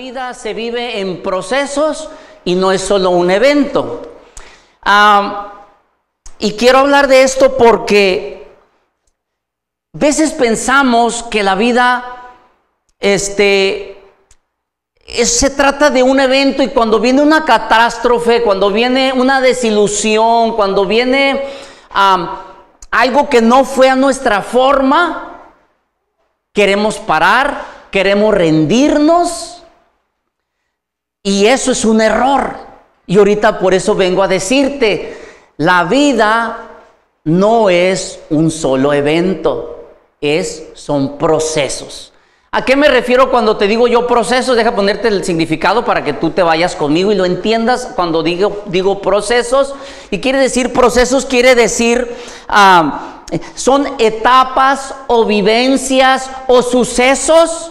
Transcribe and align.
vida 0.00 0.32
se 0.32 0.54
vive 0.54 1.00
en 1.00 1.22
procesos 1.22 2.08
y 2.46 2.54
no 2.54 2.72
es 2.72 2.80
solo 2.80 3.10
un 3.10 3.30
evento. 3.30 4.00
Y 6.38 6.52
quiero 6.52 6.78
hablar 6.78 7.06
de 7.06 7.22
esto 7.22 7.58
porque 7.58 8.48
veces 9.92 10.32
pensamos 10.32 11.22
que 11.24 11.42
la 11.42 11.54
vida 11.54 12.32
este, 12.98 14.02
se 15.22 15.50
trata 15.50 15.90
de 15.90 16.02
un 16.02 16.18
evento 16.18 16.62
y 16.62 16.68
cuando 16.68 16.98
viene 16.98 17.20
una 17.20 17.44
catástrofe, 17.44 18.42
cuando 18.42 18.70
viene 18.70 19.12
una 19.12 19.42
desilusión, 19.42 20.56
cuando 20.56 20.86
viene 20.86 21.44
algo 22.90 23.28
que 23.28 23.42
no 23.42 23.66
fue 23.66 23.90
a 23.90 23.96
nuestra 23.96 24.40
forma, 24.40 25.42
queremos 26.54 26.96
parar, 26.96 27.66
queremos 27.90 28.32
rendirnos 28.32 29.59
y 31.22 31.46
eso 31.46 31.72
es 31.72 31.84
un 31.84 32.00
error. 32.00 32.56
Y 33.06 33.18
ahorita 33.18 33.58
por 33.58 33.74
eso 33.74 33.94
vengo 33.94 34.22
a 34.22 34.28
decirte, 34.28 35.16
la 35.56 35.84
vida 35.84 36.70
no 37.24 37.68
es 37.70 38.20
un 38.30 38.50
solo 38.50 38.92
evento, 38.92 39.84
es, 40.20 40.68
son 40.74 41.18
procesos. 41.18 42.12
¿A 42.52 42.64
qué 42.64 42.74
me 42.74 42.88
refiero 42.88 43.30
cuando 43.30 43.56
te 43.56 43.68
digo 43.68 43.86
yo 43.86 44.08
procesos? 44.08 44.56
Deja 44.56 44.74
ponerte 44.74 45.06
el 45.06 45.24
significado 45.24 45.84
para 45.84 46.02
que 46.02 46.14
tú 46.14 46.30
te 46.30 46.42
vayas 46.42 46.74
conmigo 46.74 47.12
y 47.12 47.14
lo 47.14 47.24
entiendas 47.24 47.92
cuando 47.94 48.24
digo, 48.24 48.64
digo 48.66 49.00
procesos. 49.00 49.74
Y 50.10 50.18
quiere 50.18 50.40
decir 50.40 50.72
procesos, 50.72 51.26
quiere 51.26 51.54
decir, 51.54 52.12
ah, 52.48 53.22
son 53.54 53.86
etapas 53.98 54.96
o 55.06 55.24
vivencias 55.26 56.28
o 56.48 56.62
sucesos 56.62 57.70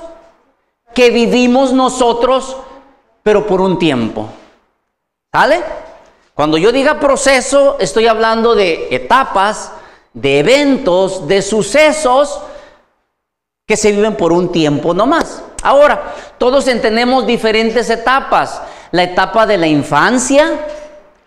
que 0.93 1.09
vivimos 1.09 1.73
nosotros, 1.73 2.55
pero 3.29 3.45
por 3.45 3.61
un 3.61 3.77
tiempo. 3.77 4.27
¿Sale? 5.31 5.61
Cuando 6.33 6.57
yo 6.57 6.71
diga 6.71 6.99
proceso, 6.99 7.77
estoy 7.79 8.07
hablando 8.07 8.55
de 8.55 8.87
etapas, 8.89 9.71
de 10.15 10.39
eventos, 10.39 11.27
de 11.27 11.43
sucesos 11.43 12.39
que 13.67 13.77
se 13.77 13.91
viven 13.91 14.15
por 14.15 14.33
un 14.33 14.51
tiempo 14.51 14.95
nomás. 14.95 15.43
Ahora, 15.61 16.15
todos 16.39 16.67
entendemos 16.67 17.27
diferentes 17.27 17.91
etapas. 17.91 18.63
La 18.89 19.03
etapa 19.03 19.45
de 19.45 19.59
la 19.59 19.67
infancia, 19.67 20.49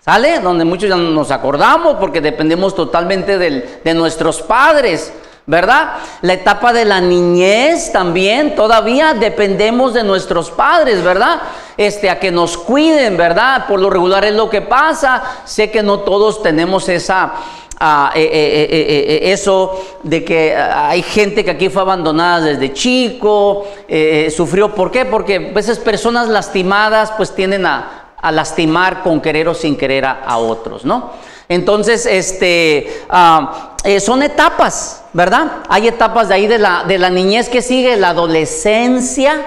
¿sale? 0.01 0.41
Donde 0.41 0.65
muchos 0.65 0.89
ya 0.89 0.97
nos 0.97 1.31
acordamos 1.31 1.99
porque 2.01 2.21
dependemos 2.21 2.75
totalmente 2.75 3.39
de 3.39 3.95
nuestros 3.95 4.43
padres. 4.43 5.13
¿Verdad? 5.47 5.95
La 6.21 6.35
etapa 6.35 6.73
de 6.73 6.85
la 6.85 7.01
niñez 7.01 7.91
también, 7.93 8.55
todavía 8.55 9.15
dependemos 9.15 9.93
de 9.93 10.05
nuestros 10.05 10.51
padres, 10.51 11.03
¿verdad? 11.03 11.41
Este, 11.77 12.11
a 12.11 12.21
que 12.21 12.31
nos 12.31 12.57
cuiden, 12.57 13.17
¿verdad? 13.17 13.67
Por 13.67 13.81
lo 13.81 13.91
regular 13.91 14.25
es 14.25 14.35
lo 14.35 14.49
que 14.49 14.63
pasa. 14.63 15.23
Sé 15.45 15.71
que 15.71 15.83
no 15.83 16.01
todos 16.01 16.43
tenemos 16.43 16.89
esa, 16.89 17.33
ah, 17.81 18.13
eh, 18.15 18.23
eh, 18.23 18.69
eh, 18.71 19.33
eso 19.33 19.81
de 20.05 20.25
que 20.25 20.55
hay 20.55 21.03
gente 21.03 21.45
que 21.45 21.51
aquí 21.51 21.69
fue 21.69 21.83
abandonada 21.83 22.41
desde 22.41 22.73
chico, 22.73 23.67
sufrió, 24.35 24.75
¿por 24.75 24.93
qué? 24.93 25.05
Porque 25.07 25.51
a 25.51 25.55
veces 25.55 25.79
personas 25.79 26.29
lastimadas 26.29 27.13
pues 27.17 27.35
tienden 27.35 27.67
a, 27.67 27.99
lastimar 28.31 29.03
con 29.03 29.21
querer 29.21 29.49
o 29.49 29.55
sin 29.55 29.77
querer 29.77 30.05
a 30.05 30.39
otros, 30.39 30.85
¿no? 30.85 31.11
Entonces, 31.53 32.07
este, 32.07 33.03
ah, 33.09 33.77
eh, 33.85 34.01
son 34.01 34.23
etapas, 34.23 35.05
¿verdad? 35.13 35.63
Hay 35.69 35.89
etapas 35.89 36.29
de 36.29 36.35
ahí 36.35 36.47
de 36.47 36.59
la, 36.59 36.85
de 36.85 36.99
la 36.99 37.11
niñez 37.11 37.49
que 37.49 37.63
sigue, 37.63 37.97
la 37.97 38.11
adolescencia, 38.11 39.41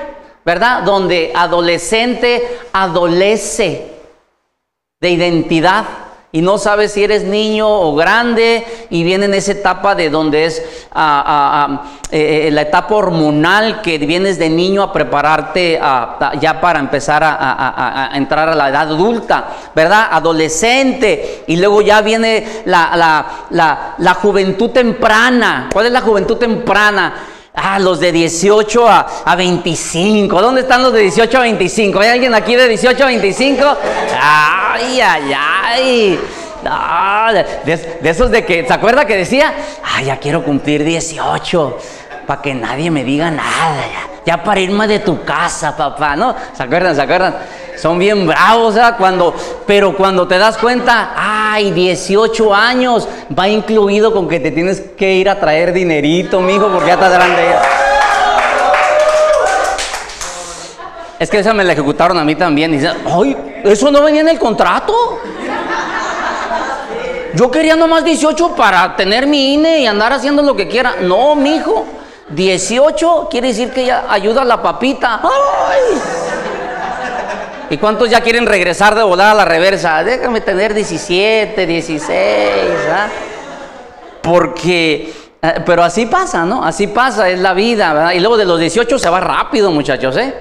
¿verdad? 0.44 0.84
Donde 0.84 1.32
adolescente 1.36 2.60
adolece 2.74 3.92
de 5.02 5.10
identidad 5.10 5.86
y 6.36 6.42
no 6.42 6.58
sabes 6.58 6.92
si 6.92 7.02
eres 7.02 7.24
niño 7.24 7.66
o 7.66 7.96
grande 7.96 8.66
y 8.90 9.06
viene 9.06 9.24
en 9.24 9.34
esa 9.34 9.54
etapa 9.54 9.96
de 9.96 10.10
donde 10.10 10.44
es 10.44 10.62
ah, 10.92 11.24
ah, 11.26 11.68
ah, 11.70 11.92
eh, 12.12 12.48
eh, 12.48 12.52
la 12.52 12.64
etapa 12.64 12.94
hormonal 12.94 13.82
que 13.82 13.98
vienes 14.00 14.38
de 14.38 14.50
niño 14.50 14.84
a 14.84 14.92
prepararte 14.92 15.80
ya 16.42 16.60
para 16.60 16.80
empezar 16.80 17.24
a, 17.24 18.10
entrar 18.16 18.50
a 18.50 18.56
la 18.56 18.68
edad 18.68 18.82
adulta, 18.82 19.48
¿verdad? 19.74 20.10
Adolescente 20.12 21.46
y 21.48 21.56
luego 21.56 21.82
ya 21.82 22.02
viene 22.02 22.46
la, 22.66 23.96
la 23.98 24.14
juventud 24.16 24.72
temprana. 24.72 25.70
¿Cuál 25.72 25.86
es 25.86 25.92
la 25.94 26.02
juventud 26.02 26.36
temprana? 26.36 27.14
Ah, 27.56 27.80
los 27.80 28.00
de 28.00 28.12
18 28.12 28.88
a, 28.88 29.08
a, 29.26 29.36
25. 29.36 30.42
¿Dónde 30.42 30.62
están 30.62 30.84
los 30.84 30.94
de 30.94 31.02
18 31.02 31.38
a 31.38 31.42
25? 31.42 32.00
¿Hay 32.00 32.10
alguien 32.10 32.34
aquí 32.34 32.56
de 32.56 32.68
18 32.68 33.04
a 33.04 33.08
25? 33.08 33.78
Ay, 34.22 35.00
ay, 35.02 35.34
ay. 35.34 36.20
de, 37.64 38.10
esos 38.10 38.30
de 38.30 38.46
que, 38.46 38.68
¿se 38.68 38.74
acuerda 38.74 39.06
que 39.06 39.16
decía? 39.16 39.54
Ay, 39.84 40.06
ya 40.06 40.18
quiero 40.18 40.44
cumplir 40.44 40.84
18 40.84 41.78
para 42.26 42.42
que 42.42 42.54
nadie 42.54 42.92
me 42.92 43.04
diga 43.04 43.32
nada. 43.32 43.82
Ya, 44.26 44.38
ya 44.38 44.44
para 44.44 44.60
irme 44.60 44.88
de 44.88 45.00
tu 45.00 45.24
casa, 45.24 45.76
papá, 45.76 46.16
¿no? 46.16 46.36
¿Se 46.54 46.64
acuerdan? 46.64 46.96
¿Se 46.96 47.02
acuerdan? 47.02 47.36
son 47.78 48.00
bien 48.00 48.26
bravos, 48.26 48.76
Cuando, 48.98 49.34
pero 49.66 49.96
cuando 49.96 50.28
te 50.28 50.38
das 50.38 50.58
cuenta, 50.58 51.14
ay, 51.16 51.72
18 51.72 52.54
años, 52.54 53.08
va 53.38 53.48
incluido 53.48 54.14
con 54.14 54.28
que 54.28 54.40
te 54.40 54.52
tienes 54.52 54.82
que 54.98 55.14
ir 55.14 55.30
a 55.30 55.40
traer 55.40 55.74
dinerito, 55.74 56.40
mijo, 56.42 56.68
porque 56.68 56.88
ya 56.88 56.94
estás 56.94 57.14
grande. 57.14 57.56
Es 61.20 61.30
que 61.30 61.40
esa 61.40 61.54
me 61.54 61.64
la 61.64 61.74
ejecutaron 61.74 62.18
a 62.18 62.24
mí 62.24 62.36
también. 62.36 62.74
Y 62.74 62.78
dicen, 62.78 62.98
ay, 63.06 63.38
eso 63.64 63.90
no 63.90 64.02
venía 64.02 64.22
en 64.22 64.30
el 64.30 64.40
contrato. 64.40 65.22
Yo 67.36 67.52
quería 67.52 67.76
nomás 67.76 68.04
18 68.04 68.56
para 68.56 68.96
tener 68.96 69.28
mi 69.28 69.54
INE 69.54 69.80
y 69.80 69.86
andar 69.86 70.14
haciendo 70.14 70.42
lo 70.42 70.56
que 70.56 70.68
quiera. 70.68 70.96
No, 71.02 71.36
mijo. 71.36 71.86
18 72.30 73.28
quiere 73.30 73.50
decir 73.50 73.72
que 73.72 73.86
ya 73.86 74.06
ayuda 74.10 74.42
a 74.42 74.46
la 74.46 74.62
papita. 74.62 75.22
¡Ay! 75.24 76.00
¿Y 77.70 77.78
cuántos 77.78 78.10
ya 78.10 78.22
quieren 78.22 78.46
regresar 78.46 78.96
de 78.96 79.04
volar 79.04 79.32
a 79.32 79.34
la 79.34 79.46
reversa? 79.46 80.04
Déjame 80.04 80.42
tener 80.42 80.74
17, 80.74 81.66
16, 81.66 82.10
¿ah? 82.92 83.08
Porque, 84.22 85.14
eh, 85.42 85.62
pero 85.66 85.84
así 85.84 86.06
pasa, 86.06 86.46
¿no? 86.46 86.64
Así 86.64 86.88
pasa, 86.88 87.30
es 87.30 87.40
la 87.40 87.54
vida, 87.54 87.94
¿verdad? 87.94 88.12
Y 88.14 88.20
luego 88.20 88.38
de 88.38 88.46
los 88.46 88.60
18 88.60 89.00
se 89.00 89.10
va 89.10 89.20
rápido, 89.20 89.72
muchachos, 89.72 90.16
¿eh? 90.18 90.34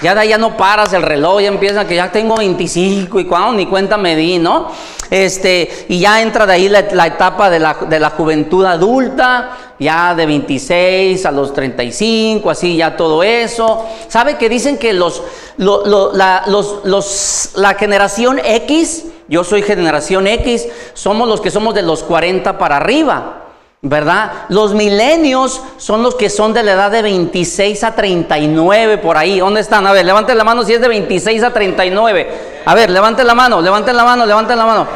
Ya 0.00 0.14
de 0.14 0.20
ahí 0.20 0.28
ya 0.28 0.38
no 0.38 0.56
paras 0.56 0.92
el 0.92 1.02
reloj, 1.02 1.40
ya 1.40 1.48
empieza 1.48 1.86
que 1.86 1.96
ya 1.96 2.12
tengo 2.12 2.36
25 2.36 3.18
y 3.18 3.24
cuando 3.24 3.52
ni 3.54 3.66
cuenta 3.66 3.96
me 3.96 4.14
di, 4.14 4.38
¿no? 4.38 4.70
Este, 5.10 5.86
y 5.88 5.98
ya 5.98 6.22
entra 6.22 6.46
de 6.46 6.52
ahí 6.52 6.68
la, 6.68 7.06
etapa 7.06 7.50
de 7.50 7.58
la, 7.58 7.74
de 7.88 7.98
la, 7.98 8.10
juventud 8.10 8.64
adulta, 8.64 9.74
ya 9.78 10.14
de 10.14 10.26
26 10.26 11.24
a 11.26 11.32
los 11.32 11.52
35, 11.52 12.48
así 12.48 12.76
ya 12.76 12.96
todo 12.96 13.24
eso. 13.24 13.86
¿Sabe 14.08 14.36
que 14.36 14.48
dicen 14.48 14.78
que 14.78 14.92
los, 14.92 15.22
la, 15.56 16.44
los, 16.46 16.84
los, 16.84 17.52
la 17.56 17.74
generación 17.74 18.38
X, 18.44 19.06
yo 19.28 19.42
soy 19.42 19.62
generación 19.62 20.28
X, 20.28 20.68
somos 20.94 21.26
los 21.28 21.40
que 21.40 21.50
somos 21.50 21.74
de 21.74 21.82
los 21.82 22.04
40 22.04 22.56
para 22.56 22.76
arriba? 22.76 23.47
¿Verdad? 23.80 24.32
Los 24.48 24.74
milenios 24.74 25.62
son 25.76 26.02
los 26.02 26.16
que 26.16 26.30
son 26.30 26.52
de 26.52 26.64
la 26.64 26.72
edad 26.72 26.90
de 26.90 27.02
26 27.02 27.84
a 27.84 27.94
39 27.94 28.98
por 28.98 29.16
ahí. 29.16 29.38
¿Dónde 29.38 29.60
están? 29.60 29.86
A 29.86 29.92
ver, 29.92 30.04
levanten 30.04 30.36
la 30.36 30.44
mano 30.44 30.64
si 30.64 30.74
es 30.74 30.80
de 30.80 30.88
26 30.88 31.42
a 31.44 31.52
39. 31.52 32.28
A 32.64 32.74
ver, 32.74 32.90
levanten 32.90 33.26
la 33.26 33.34
mano, 33.34 33.60
levanten 33.60 33.96
la 33.96 34.04
mano, 34.04 34.26
levanten 34.26 34.58
la 34.58 34.66
mano. 34.66 34.86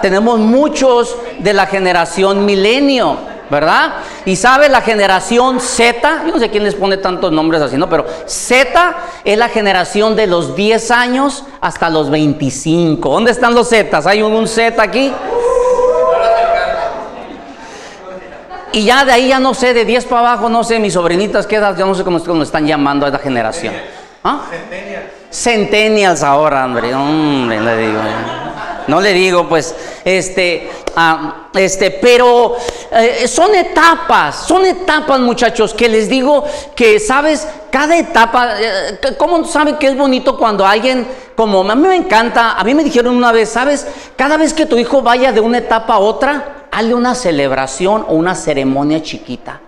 Tenemos 0.00 0.38
muchos 0.38 1.14
de 1.38 1.52
la 1.52 1.66
generación 1.66 2.46
milenio, 2.46 3.18
¿verdad? 3.50 3.96
Y 4.24 4.36
sabe 4.36 4.70
la 4.70 4.80
generación 4.80 5.60
Z, 5.60 6.22
yo 6.26 6.32
no 6.32 6.38
sé 6.38 6.48
quién 6.48 6.64
les 6.64 6.76
pone 6.76 6.96
tantos 6.96 7.30
nombres 7.30 7.60
así, 7.60 7.76
¿no? 7.76 7.90
Pero 7.90 8.06
Z 8.24 8.96
es 9.22 9.36
la 9.36 9.48
generación 9.48 10.16
de 10.16 10.28
los 10.28 10.56
10 10.56 10.90
años 10.92 11.44
hasta 11.60 11.90
los 11.90 12.08
25. 12.08 13.06
¿Dónde 13.06 13.32
están 13.32 13.54
los 13.54 13.68
Z? 13.68 14.00
¿Hay 14.06 14.22
un, 14.22 14.32
un 14.32 14.48
Z 14.48 14.82
aquí? 14.82 15.12
Y 18.74 18.84
ya 18.84 19.04
de 19.04 19.12
ahí 19.12 19.28
ya 19.28 19.38
no 19.38 19.54
sé, 19.54 19.72
de 19.72 19.84
10 19.84 20.04
para 20.06 20.32
abajo, 20.32 20.48
no 20.48 20.64
sé, 20.64 20.80
mis 20.80 20.94
sobrinitas, 20.94 21.46
¿qué 21.46 21.56
edad? 21.56 21.78
Yo 21.78 21.86
no 21.86 21.94
sé 21.94 22.02
cómo, 22.02 22.22
cómo 22.24 22.42
están 22.42 22.66
llamando 22.66 23.06
a 23.06 23.08
esta 23.08 23.20
generación. 23.20 23.72
¿Ah? 24.24 24.46
Centennials. 25.30 26.24
ahora, 26.24 26.64
hombre, 26.64 26.92
hombre, 26.92 27.60
le 27.60 27.76
digo. 27.76 28.00
No 28.86 29.00
le 29.00 29.12
digo, 29.12 29.48
pues, 29.48 29.74
este, 30.04 30.70
ah, 30.96 31.48
este, 31.54 31.90
pero 31.90 32.56
eh, 32.90 33.26
son 33.28 33.54
etapas, 33.54 34.46
son 34.46 34.64
etapas, 34.66 35.20
muchachos, 35.20 35.74
que 35.74 35.88
les 35.88 36.08
digo 36.08 36.44
que, 36.74 37.00
¿sabes? 37.00 37.46
Cada 37.70 37.96
etapa, 37.96 38.60
eh, 38.60 38.98
¿cómo 39.18 39.44
saben 39.44 39.76
que 39.76 39.88
es 39.88 39.96
bonito 39.96 40.36
cuando 40.36 40.66
alguien, 40.66 41.06
como 41.34 41.68
a 41.68 41.74
mí 41.74 41.88
me 41.88 41.96
encanta, 41.96 42.52
a 42.52 42.64
mí 42.64 42.74
me 42.74 42.84
dijeron 42.84 43.16
una 43.16 43.32
vez, 43.32 43.48
¿sabes? 43.48 43.86
Cada 44.16 44.36
vez 44.36 44.52
que 44.52 44.66
tu 44.66 44.76
hijo 44.78 45.02
vaya 45.02 45.32
de 45.32 45.40
una 45.40 45.58
etapa 45.58 45.94
a 45.94 45.98
otra, 45.98 46.66
hazle 46.70 46.94
una 46.94 47.14
celebración 47.14 48.04
o 48.08 48.14
una 48.14 48.34
ceremonia 48.34 49.02
chiquita. 49.02 49.60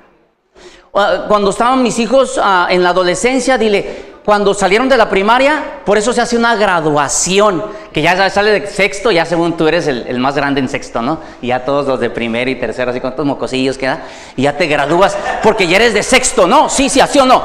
Ah, 0.99 1.27
cuando 1.29 1.51
estaban 1.51 1.83
mis 1.83 1.99
hijos 1.99 2.41
ah, 2.43 2.69
en 2.71 2.83
la 2.83 2.89
adolescencia, 2.89 3.59
dile, 3.59 4.17
cuando 4.25 4.55
salieron 4.55 4.89
de 4.89 4.97
la 4.97 5.11
primaria, 5.11 5.81
por 5.85 5.99
eso 5.99 6.11
se 6.15 6.23
hace 6.23 6.39
una 6.39 6.57
graduación, 6.57 7.63
que 7.93 8.01
ya 8.01 8.31
sale 8.31 8.61
de 8.61 8.67
sexto, 8.67 9.11
ya 9.13 9.27
según 9.27 9.59
tú 9.59 9.69
eres 9.69 9.87
el, 9.87 10.19
más 10.19 10.35
grande 10.35 10.61
en 10.61 10.71
sexto, 10.71 11.03
¿no? 11.03 11.21
Y 11.43 11.49
ya 11.49 11.65
todos 11.67 11.87
los 11.87 12.01
de 12.01 12.09
primero 12.09 12.51
y 12.51 12.55
tercero, 12.55 12.91
así 12.91 13.01
con 13.01 13.11
estos 13.11 13.27
mocosillos 13.27 13.77
queda, 13.77 14.05
y 14.37 14.43
ya 14.43 14.57
te 14.57 14.67
gradúas, 14.67 15.17
porque 15.43 15.69
ya 15.69 15.77
eres 15.77 15.93
de 15.93 16.03
sexto, 16.03 16.47
¿no? 16.47 16.71
Sí, 16.71 16.89
sí, 16.89 16.99
así 16.99 17.19
o 17.19 17.27
no. 17.27 17.43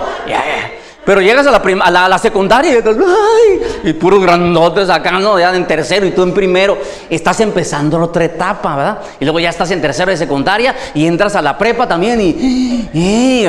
Pero 1.03 1.19
llegas 1.19 1.48
a 1.48 1.51
la, 1.51 1.57
a 1.57 2.09
la, 2.09 2.18
secundaria 2.19 2.74
y, 2.74 2.75
¡ay! 2.75 3.81
y 3.86 3.94
puros 3.94 4.21
grandotes 4.21 4.88
acá, 4.89 5.19
¿no? 5.19 5.39
Ya 5.39 5.56
en 5.56 5.65
tercero 5.65 6.06
y 6.06 6.12
tú 6.12 6.21
en 6.21 6.33
primero. 6.33 6.77
Estás 7.09 7.39
empezando 7.39 8.00
otra 8.00 8.25
etapa, 8.25 8.75
¿verdad? 8.75 9.00
Y 9.19 9.25
luego 9.25 9.39
ya 9.39 9.50
estás 9.50 9.71
en 9.71 9.81
tercero 9.81 10.12
de 10.12 10.18
secundaria 10.18 10.75
y 10.94 11.07
entras 11.07 11.36
a 11.36 11.42
la 11.42 11.57
prepa 11.57 11.88
también 11.88 12.21
y, 12.21 12.89
y, 12.94 13.48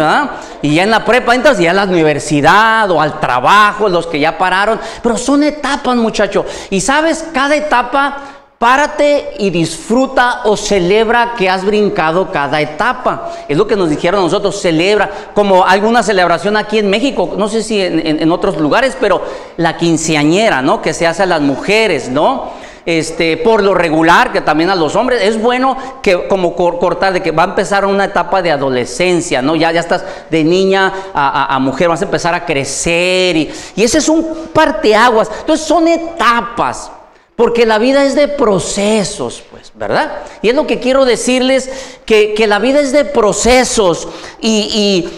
y 0.63 0.75
ya 0.75 0.83
en 0.83 0.91
la 0.91 1.05
prepa 1.05 1.35
entras 1.35 1.59
ya 1.59 1.73
a 1.73 1.75
la 1.75 1.85
universidad 1.85 2.91
o 2.91 3.01
al 3.01 3.21
trabajo, 3.21 3.89
los 3.89 4.07
que 4.07 4.19
ya 4.19 4.39
pararon. 4.39 4.81
Pero 5.03 5.19
son 5.19 5.43
etapas, 5.43 5.95
muchacho. 5.97 6.47
Y 6.71 6.81
sabes, 6.81 7.27
cada 7.35 7.55
etapa 7.55 8.32
Párate 8.63 9.33
y 9.41 9.51
disfruta 9.51 10.43
o 10.45 10.57
celebra 10.57 11.35
que 11.37 11.51
has 11.51 11.65
brincado 11.65 12.31
cada 12.31 12.61
etapa. 12.61 13.33
Es 13.49 13.59
lo 13.59 13.67
que 13.67 13.75
nos 13.75 13.91
dijeron 13.91 14.23
nosotros, 14.23 14.63
celebra, 14.63 15.11
como 15.35 15.65
alguna 15.67 16.05
celebración 16.05 16.57
aquí 16.57 16.79
en 16.79 16.89
México, 16.89 17.35
no 17.37 17.49
sé 17.49 17.65
si 17.65 17.83
en, 17.83 18.31
otros 18.31 18.59
lugares, 18.59 18.97
pero 19.01 19.21
la 19.57 19.77
quinceañera, 19.77 20.63
¿no? 20.63 20.81
Que 20.81 20.95
se 20.95 21.09
hace 21.09 21.25
a 21.25 21.27
las 21.27 21.41
mujeres, 21.41 22.09
¿no? 22.09 22.51
Este, 22.87 23.37
por 23.37 23.65
lo 23.65 23.75
regular, 23.75 24.31
que 24.31 24.43
también 24.43 24.71
a 24.71 24.77
los 24.77 24.95
hombres, 24.95 25.23
es 25.25 25.43
bueno 25.43 25.77
que 26.01 26.29
como 26.29 26.55
cortar 26.55 27.15
de 27.15 27.21
que 27.21 27.33
va 27.33 27.43
a 27.43 27.47
empezar 27.47 27.85
una 27.85 28.05
etapa 28.05 28.43
de 28.43 28.53
adolescencia, 28.53 29.43
¿no? 29.43 29.57
Ya, 29.57 29.73
ya 29.73 29.81
estás 29.81 30.05
de 30.31 30.45
niña 30.45 30.93
a, 31.13 31.59
mujer, 31.59 31.89
vas 31.89 32.03
a 32.03 32.05
empezar 32.05 32.33
a 32.33 32.47
crecer 32.47 33.37
y, 33.37 33.51
y 33.75 33.83
ese 33.83 33.99
es 33.99 34.09
un 34.09 34.25
parteaguas. 34.55 35.29
Entonces 35.41 35.67
son 35.67 35.89
etapas. 35.89 36.93
Porque 37.37 37.65
la 37.65 37.79
vida 37.79 38.05
es 38.05 38.15
de 38.15 38.29
procesos, 38.29 39.43
pues, 39.51 39.73
¿verdad? 39.75 40.23
Y 40.43 40.51
es 40.51 40.55
lo 40.55 40.67
que 40.67 40.81
quiero 40.81 41.05
decirles, 41.05 41.71
que, 42.05 42.35
la 42.47 42.59
vida 42.59 42.81
es 42.81 42.93
de 42.93 43.05
procesos. 43.05 44.07
Y, 44.41 45.09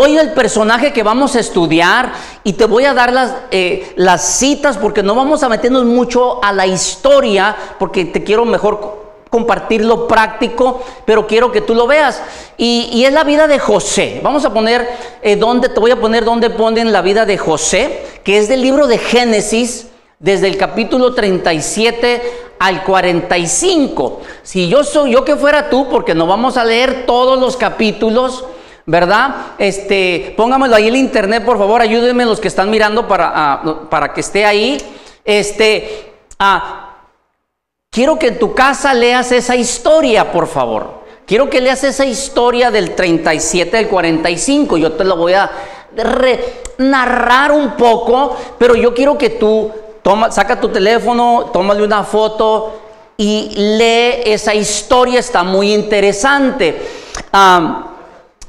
hoy 0.00 0.16
el 0.16 0.32
personaje 0.32 0.92
que 0.92 1.02
vamos 1.02 1.36
a 1.36 1.40
estudiar, 1.40 2.12
y 2.44 2.54
te 2.54 2.64
voy 2.64 2.86
a 2.86 2.94
dar 2.94 3.12
las, 3.12 3.34
eh, 3.50 3.92
las 3.96 4.38
citas, 4.38 4.78
porque 4.78 5.02
no 5.02 5.14
vamos 5.14 5.42
a 5.42 5.50
meternos 5.50 5.84
mucho 5.84 6.42
a 6.42 6.52
la 6.52 6.66
historia, 6.66 7.54
porque 7.78 8.06
te 8.06 8.24
quiero 8.24 8.46
mejor 8.46 8.98
compartir 9.30 9.84
lo 9.84 10.08
práctico, 10.08 10.82
pero 11.04 11.26
quiero 11.26 11.52
que 11.52 11.60
tú 11.60 11.74
lo 11.74 11.86
veas. 11.86 12.22
Y, 12.56 13.04
es 13.04 13.12
la 13.12 13.24
vida 13.24 13.46
de 13.46 13.58
José. 13.58 14.20
Vamos 14.22 14.46
a 14.46 14.52
poner, 14.52 14.88
eh, 15.22 15.36
te 15.36 15.80
voy 15.80 15.90
a 15.90 16.00
poner 16.00 16.24
donde 16.24 16.48
ponen 16.50 16.90
la 16.90 17.02
vida 17.02 17.26
de 17.26 17.36
José, 17.36 18.02
que 18.24 18.38
es 18.38 18.48
del 18.48 18.62
libro 18.62 18.86
de 18.86 18.96
Génesis 18.96 19.87
desde 20.18 20.48
el 20.48 20.56
capítulo 20.56 21.14
37 21.14 22.22
al 22.58 22.82
45. 22.82 24.20
Si 24.42 24.68
yo 24.68 24.82
soy 24.84 25.12
yo 25.12 25.24
que 25.24 25.36
fuera 25.36 25.70
tú, 25.70 25.88
porque 25.88 26.14
no 26.14 26.26
vamos 26.26 26.56
a 26.56 26.64
leer 26.64 27.06
todos 27.06 27.38
los 27.38 27.56
capítulos, 27.56 28.44
¿verdad? 28.86 29.52
Este, 29.58 30.34
póngamelo 30.36 30.74
ahí 30.74 30.88
en 30.88 30.96
internet, 30.96 31.44
por 31.44 31.58
favor, 31.58 31.80
ayúdenme 31.80 32.24
los 32.24 32.40
que 32.40 32.48
están 32.48 32.70
mirando 32.70 33.06
para, 33.06 33.32
ah, 33.34 33.86
para 33.88 34.12
que 34.12 34.20
esté 34.20 34.44
ahí. 34.44 34.78
Este, 35.24 36.14
ah, 36.38 36.96
quiero 37.90 38.18
que 38.18 38.28
en 38.28 38.38
tu 38.38 38.54
casa 38.54 38.94
leas 38.94 39.30
esa 39.30 39.54
historia, 39.54 40.32
por 40.32 40.48
favor. 40.48 40.98
Quiero 41.26 41.50
que 41.50 41.60
leas 41.60 41.84
esa 41.84 42.06
historia 42.06 42.70
del 42.70 42.94
37 42.94 43.76
al 43.76 43.88
45. 43.88 44.78
Yo 44.78 44.92
te 44.92 45.04
lo 45.04 45.16
voy 45.16 45.34
a 45.34 45.50
narrar 46.78 47.52
un 47.52 47.72
poco, 47.76 48.36
pero 48.58 48.74
yo 48.74 48.94
quiero 48.94 49.18
que 49.18 49.30
tú 49.30 49.70
saca 50.30 50.60
tu 50.60 50.68
teléfono, 50.68 51.50
tómale 51.52 51.82
una 51.82 52.04
foto 52.04 52.80
y 53.16 53.50
lee 53.56 54.22
esa 54.32 54.54
historia, 54.54 55.20
está 55.20 55.42
muy 55.42 55.74
interesante. 55.74 56.80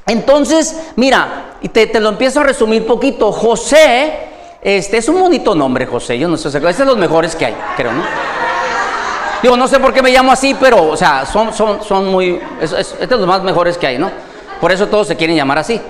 entonces, 0.06 0.92
mira, 0.96 1.56
y 1.60 1.68
te, 1.68 1.98
lo 2.00 2.08
empiezo 2.08 2.40
a 2.40 2.44
resumir 2.44 2.86
poquito. 2.86 3.32
José, 3.32 4.12
este 4.62 4.98
es 4.98 5.08
un 5.08 5.20
bonito 5.20 5.54
nombre, 5.54 5.86
José, 5.86 6.18
yo 6.18 6.28
no 6.28 6.36
sé, 6.36 6.48
este 6.48 6.68
es 6.68 6.78
de 6.78 6.84
los 6.84 6.96
mejores 6.96 7.34
que 7.34 7.46
hay, 7.46 7.56
creo, 7.76 7.92
¿no? 7.92 8.02
Digo, 9.42 9.56
no 9.56 9.66
sé 9.66 9.80
por 9.80 9.92
qué 9.92 10.02
me 10.02 10.10
llamo 10.10 10.32
así, 10.32 10.54
pero, 10.60 10.88
o 10.90 10.96
sea, 10.96 11.24
son, 11.24 11.52
son, 11.52 11.82
son 11.82 12.06
muy, 12.08 12.38
es, 12.60 12.72
es, 12.72 12.98
de 12.98 13.16
los 13.16 13.26
más 13.26 13.42
mejores 13.42 13.78
que 13.78 13.86
hay, 13.86 13.98
¿no? 13.98 14.10
Por 14.60 14.70
eso 14.70 14.86
todos 14.86 15.08
se 15.08 15.16
quieren 15.16 15.36
llamar 15.36 15.58
así. 15.58 15.80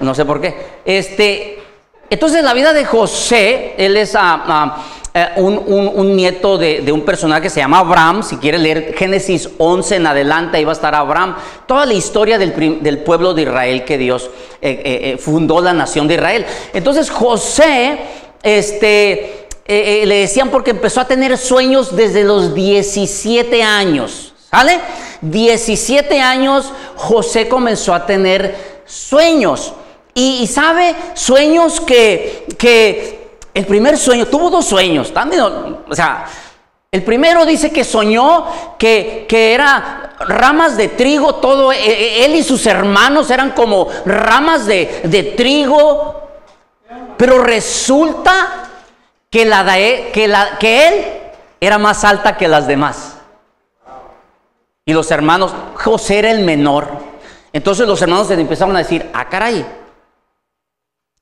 No 0.00 0.14
sé 0.14 0.24
por 0.24 0.40
qué. 0.40 0.80
Este, 0.84 1.61
entonces 2.12 2.44
la 2.44 2.52
vida 2.52 2.74
de 2.74 2.84
José, 2.84 3.74
él 3.78 3.96
es 3.96 4.14
ah, 4.14 4.44
ah, 4.46 4.84
eh, 5.14 5.28
un, 5.36 6.14
nieto 6.14 6.58
de, 6.58 6.92
un 6.92 7.06
personaje 7.06 7.42
que 7.42 7.50
se 7.50 7.60
llama 7.60 7.78
Abraham, 7.78 8.22
si 8.22 8.36
quiere 8.36 8.58
leer 8.58 8.94
Génesis 8.94 9.48
11 9.56 9.96
en 9.96 10.06
adelante, 10.06 10.58
ahí 10.58 10.64
va 10.64 10.72
a 10.72 10.74
estar 10.74 10.94
Abraham, 10.94 11.36
toda 11.66 11.86
la 11.86 11.94
historia 11.94 12.36
del, 12.36 12.98
pueblo 12.98 13.32
de 13.32 13.42
Israel 13.42 13.84
que 13.84 13.96
Dios 13.96 14.28
eh, 14.60 14.82
eh, 14.84 15.16
fundó 15.16 15.62
la 15.62 15.72
nación 15.72 16.06
de 16.06 16.16
Israel. 16.16 16.44
Entonces 16.74 17.08
José, 17.08 17.98
este, 18.42 19.48
le 19.66 20.14
decían 20.14 20.50
porque 20.50 20.72
empezó 20.72 21.00
a 21.00 21.06
tener 21.06 21.38
sueños 21.38 21.96
desde 21.96 22.24
los 22.24 22.54
17 22.54 23.62
años, 23.62 24.34
¿sale? 24.50 24.80
17 25.22 26.20
años 26.20 26.70
José 26.94 27.48
comenzó 27.48 27.94
a 27.94 28.04
tener 28.04 28.54
sueños. 28.84 29.72
Y, 30.14 30.46
sabe, 30.46 30.94
sueños 31.14 31.80
que, 31.80 32.46
que, 32.58 33.38
el 33.54 33.66
primer 33.66 33.96
sueño, 33.96 34.26
tuvo 34.26 34.50
dos 34.50 34.66
sueños, 34.66 35.12
también, 35.12 35.42
o 35.42 35.94
sea, 35.94 36.26
el 36.90 37.02
primero 37.02 37.46
dice 37.46 37.70
que 37.70 37.84
soñó 37.84 38.46
que, 38.78 39.24
que 39.26 39.54
era 39.54 40.14
ramas 40.20 40.76
de 40.76 40.88
trigo, 40.88 41.36
todo, 41.36 41.72
e, 41.72 41.78
e, 41.78 42.24
él 42.26 42.34
y 42.34 42.42
sus 42.42 42.66
hermanos 42.66 43.30
eran 43.30 43.52
como 43.52 43.88
ramas 44.04 44.66
de, 44.66 45.00
de 45.04 45.22
trigo, 45.22 46.28
pero 47.16 47.42
resulta 47.42 48.68
que, 49.30 49.46
la 49.46 49.64
que, 50.12 50.28
la, 50.28 50.58
que 50.58 50.88
él 50.88 51.04
era 51.60 51.78
más 51.78 52.04
alta 52.04 52.36
que 52.36 52.48
las 52.48 52.66
demás. 52.66 53.16
Y 54.84 54.92
los 54.92 55.10
hermanos, 55.10 55.54
José 55.76 56.18
era 56.18 56.30
el 56.30 56.44
menor. 56.44 56.88
Entonces 57.52 57.86
los 57.86 58.02
hermanos 58.02 58.26
se 58.26 58.34
empezaron 58.34 58.74
a 58.76 58.80
decir, 58.80 59.08
ah, 59.14 59.28
caray, 59.28 59.64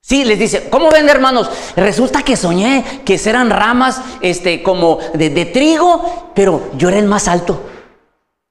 Sí, 0.03 0.25
les 0.25 0.39
dice, 0.39 0.69
¿cómo 0.71 0.91
ven 0.91 1.09
hermanos? 1.09 1.51
Resulta 1.77 2.23
que 2.23 2.37
soñé 2.37 3.03
que 3.05 3.21
eran 3.27 3.51
ramas 3.51 4.01
este, 4.23 4.63
como 4.63 4.99
de, 5.13 5.45
trigo, 5.47 6.33
pero 6.35 6.71
yo 6.77 6.89
era 6.89 6.99
el 6.99 7.07
más 7.07 7.29
alto. 7.29 7.61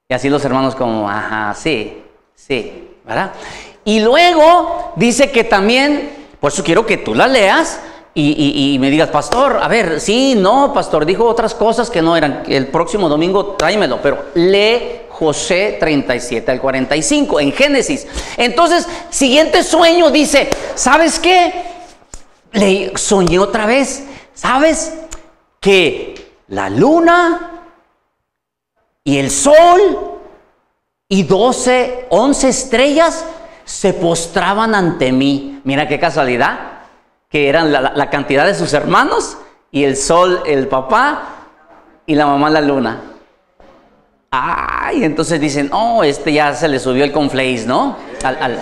Y 0.08 0.14
así 0.14 0.30
los 0.30 0.46
hermanos 0.46 0.76
como, 0.76 1.10
ajá, 1.10 1.54
sí, 1.56 2.04
sí, 2.36 2.90
¿verdad? 3.06 3.34
Y 3.84 4.00
luego 4.00 4.94
dice 4.96 5.32
que 5.32 5.44
también, 5.44 6.28
por 6.40 6.52
eso 6.52 6.64
quiero 6.64 6.86
que 6.86 6.98
tú 6.98 7.16
la 7.16 7.28
leas 7.28 7.80
y, 8.14 8.74
y, 8.74 8.80
me 8.80 8.90
digas, 8.90 9.10
pastor, 9.10 9.60
a 9.62 9.68
ver, 9.68 10.00
sí, 10.00 10.36
no, 10.36 10.74
pastor, 10.74 11.06
dijo 11.06 11.26
otras 11.26 11.56
cosas 11.56 11.90
que 11.90 12.02
no 12.02 12.16
eran, 12.16 12.44
el 12.48 12.68
próximo 12.68 13.10
domingo 13.10 13.56
tráemelo, 13.56 14.00
pero 14.02 14.26
lee 14.36 15.02
José 15.20 15.76
37 15.78 16.50
al 16.50 16.62
45, 16.62 17.42
en 17.42 17.52
Génesis. 17.52 18.08
Entonces, 18.38 18.88
siguiente 19.10 19.64
sueño 19.64 20.10
dice, 20.12 20.50
¿sabes 20.76 21.20
qué? 21.20 21.66
Le 22.54 22.98
soñé 22.98 23.38
otra 23.38 23.66
vez, 23.66 24.06
¿sabes? 24.34 24.94
Que 25.60 26.36
la 26.48 26.70
luna 26.70 27.66
y 29.04 29.18
el 29.18 29.30
sol 29.30 30.22
y 31.10 31.24
12, 31.24 32.06
11 32.10 32.48
estrellas 32.48 33.26
se 33.66 33.92
postraban 33.92 34.74
ante 34.74 35.12
mí. 35.12 35.60
Mira 35.66 35.90
qué 35.90 36.00
casualidad, 36.00 36.84
que 37.28 37.50
eran 37.50 37.74
la, 37.74 37.92
la 37.94 38.10
cantidad 38.10 38.46
de 38.46 38.56
sus 38.56 38.72
hermanos 38.72 39.38
y 39.70 39.84
el 39.84 39.98
sol, 39.98 40.44
el 40.46 40.70
papá 40.70 41.24
y 42.06 42.16
la 42.16 42.26
mamá 42.26 42.50
la 42.50 42.62
luna. 42.62 43.02
Ay, 44.32 45.04
entonces 45.04 45.42
dicen, 45.42 45.70
oh, 45.74 46.04
este 46.04 46.32
ya 46.32 46.54
se 46.54 46.68
le 46.68 46.80
subió 46.80 47.04
el 47.04 47.12
conflace, 47.12 47.64
¿no? 47.66 47.96
Al, 48.24 48.60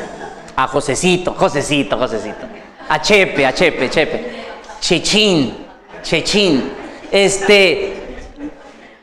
a 0.55 0.67
Josecito, 0.67 1.35
Josecito, 1.37 1.97
Josecito. 1.97 2.45
A 2.87 3.01
Chepe, 3.01 3.45
a 3.45 3.53
Chepe, 3.53 3.89
Chepe. 3.89 4.31
Chechín, 4.79 5.57
Chechín. 6.01 6.71
Este, 7.11 7.95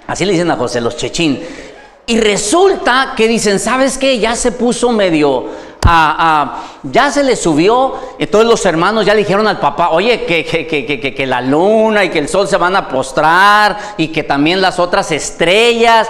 así 0.06 0.24
le 0.24 0.32
dicen 0.32 0.50
a 0.50 0.56
José, 0.56 0.80
los 0.80 0.96
Chechín. 0.96 1.42
Y 2.06 2.18
resulta 2.18 3.12
que 3.14 3.28
dicen, 3.28 3.58
¿sabes 3.58 3.98
qué? 3.98 4.18
Ya 4.18 4.34
se 4.34 4.52
puso 4.52 4.90
medio, 4.90 5.50
ya 5.82 7.10
se 7.10 7.22
le 7.22 7.36
subió, 7.36 7.94
y 8.18 8.26
todos 8.26 8.44
los 8.46 8.64
hermanos 8.64 9.04
ya 9.04 9.12
le 9.12 9.20
dijeron 9.20 9.46
al 9.46 9.60
papá, 9.60 9.90
oye, 9.90 10.24
que, 10.24 10.44
que, 10.44 10.66
que, 10.66 11.14
que, 11.14 11.26
la 11.26 11.40
luna 11.42 12.04
y 12.04 12.08
que 12.08 12.18
el 12.18 12.28
sol 12.28 12.48
se 12.48 12.56
van 12.56 12.74
a 12.74 12.88
postrar 12.88 13.94
y 13.98 14.08
que 14.08 14.22
también 14.22 14.60
las 14.60 14.78
otras 14.78 15.12
estrellas 15.12 16.08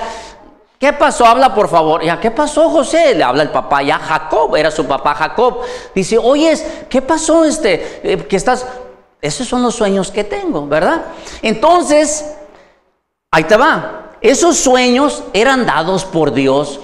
¿Qué 0.84 0.92
pasó? 0.92 1.24
Habla 1.24 1.54
por 1.54 1.70
favor. 1.70 2.04
Ya, 2.04 2.20
¿qué 2.20 2.30
pasó, 2.30 2.68
José? 2.68 3.14
Le 3.14 3.24
habla 3.24 3.42
el 3.42 3.48
papá 3.48 3.82
ya 3.82 3.98
Jacob, 3.98 4.54
era 4.54 4.70
su 4.70 4.84
papá 4.84 5.14
Jacob. 5.14 5.60
Dice, 5.94 6.18
oye, 6.18 6.54
¿qué 6.90 7.00
pasó 7.00 7.46
este? 7.46 8.00
Eh, 8.02 8.26
que 8.26 8.36
estás. 8.36 8.66
Esos 9.22 9.48
son 9.48 9.62
los 9.62 9.74
sueños 9.74 10.10
que 10.10 10.24
tengo, 10.24 10.66
¿verdad? 10.66 11.06
Entonces, 11.40 12.34
ahí 13.30 13.44
te 13.44 13.56
va. 13.56 14.10
Esos 14.20 14.58
sueños 14.58 15.22
eran 15.32 15.64
dados 15.64 16.04
por 16.04 16.34
Dios 16.34 16.80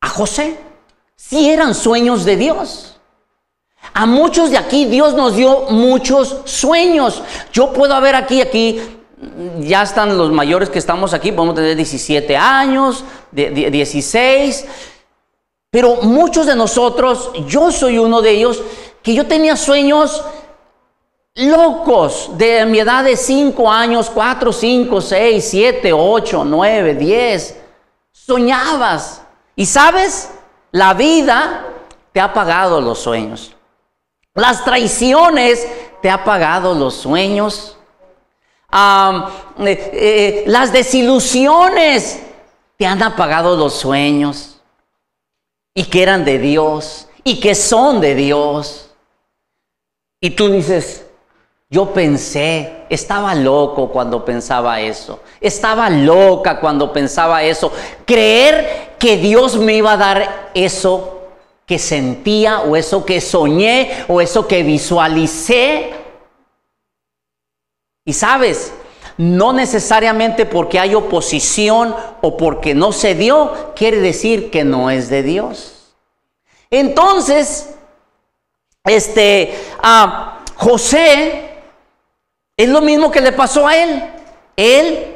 a 0.00 0.08
José. 0.08 0.58
Sí 1.14 1.48
eran 1.48 1.76
sueños 1.76 2.24
de 2.24 2.34
Dios. 2.34 2.96
A 3.94 4.04
muchos 4.04 4.50
de 4.50 4.58
aquí 4.58 4.86
Dios 4.86 5.14
nos 5.14 5.36
dio 5.36 5.66
muchos 5.70 6.38
sueños. 6.44 7.22
Yo 7.52 7.72
puedo 7.72 7.94
haber 7.94 8.16
aquí, 8.16 8.40
aquí, 8.40 8.95
ya 9.60 9.82
están 9.82 10.16
los 10.16 10.30
mayores 10.30 10.68
que 10.68 10.78
estamos 10.78 11.14
aquí, 11.14 11.32
podemos 11.32 11.54
tener 11.54 11.76
17 11.76 12.36
años, 12.36 13.04
16, 13.32 14.66
pero 15.70 15.96
muchos 16.02 16.46
de 16.46 16.54
nosotros, 16.56 17.30
yo 17.46 17.70
soy 17.70 17.98
uno 17.98 18.22
de 18.22 18.30
ellos, 18.30 18.62
que 19.02 19.14
yo 19.14 19.26
tenía 19.26 19.56
sueños 19.56 20.24
locos 21.36 22.30
de 22.36 22.64
mi 22.66 22.78
edad 22.78 23.04
de 23.04 23.16
5 23.16 23.70
años, 23.70 24.10
4, 24.10 24.52
5, 24.52 25.00
6, 25.00 25.48
7, 25.48 25.92
8, 25.92 26.44
9, 26.44 26.94
10. 26.94 27.62
Soñabas. 28.12 29.22
Y 29.54 29.66
sabes, 29.66 30.30
la 30.72 30.94
vida 30.94 31.66
te 32.12 32.20
ha 32.20 32.32
pagado 32.32 32.80
los 32.80 32.98
sueños. 32.98 33.54
Las 34.34 34.64
traiciones 34.64 35.66
te 36.02 36.10
ha 36.10 36.24
pagado 36.24 36.74
los 36.74 36.94
sueños. 36.94 37.75
Eh, 38.76 39.90
eh, 39.92 40.44
las 40.46 40.72
desilusiones 40.72 42.20
te 42.76 42.86
han 42.86 43.02
apagado 43.02 43.56
los 43.56 43.74
sueños. 43.74 44.60
Y 45.74 45.84
que 45.84 46.02
eran 46.02 46.24
de 46.24 46.38
Dios. 46.38 47.08
Y 47.24 47.40
que 47.40 47.54
son 47.54 48.00
de 48.00 48.14
Dios. 48.14 48.90
Y 50.20 50.30
tú 50.30 50.50
dices, 50.50 51.06
yo 51.68 51.92
pensé, 51.92 52.84
estaba 52.88 53.34
loco 53.34 53.88
cuando 53.88 54.24
pensaba 54.24 54.80
eso. 54.80 55.20
Estaba 55.40 55.90
loca 55.90 56.60
cuando 56.60 56.92
pensaba 56.92 57.42
eso. 57.42 57.72
Creer 58.04 58.94
que 58.98 59.16
Dios 59.16 59.56
me 59.56 59.74
iba 59.74 59.92
a 59.92 59.96
dar 59.96 60.50
eso 60.54 61.12
que 61.66 61.78
sentía 61.78 62.60
o 62.60 62.76
eso 62.76 63.04
que 63.04 63.20
soñé 63.20 64.04
o 64.08 64.20
eso 64.20 64.46
que 64.46 64.62
visualicé. 64.62 66.05
Y 68.06 68.14
sabes, 68.14 68.72
no 69.18 69.52
necesariamente 69.52 70.46
porque 70.46 70.78
hay 70.78 70.94
oposición 70.94 71.94
o 72.22 72.36
porque 72.36 72.74
no 72.74 72.92
se 72.92 73.14
dio, 73.14 73.72
quiere 73.74 74.00
decir 74.00 74.50
que 74.50 74.64
no 74.64 74.90
es 74.90 75.10
de 75.10 75.24
Dios. 75.24 75.94
Entonces, 76.70 77.74
este, 78.84 79.58
a 79.82 80.44
José 80.54 81.50
es 82.56 82.68
lo 82.68 82.80
mismo 82.80 83.10
que 83.10 83.20
le 83.20 83.32
pasó 83.32 83.66
a 83.66 83.76
él. 83.76 84.02
Él, 84.56 85.14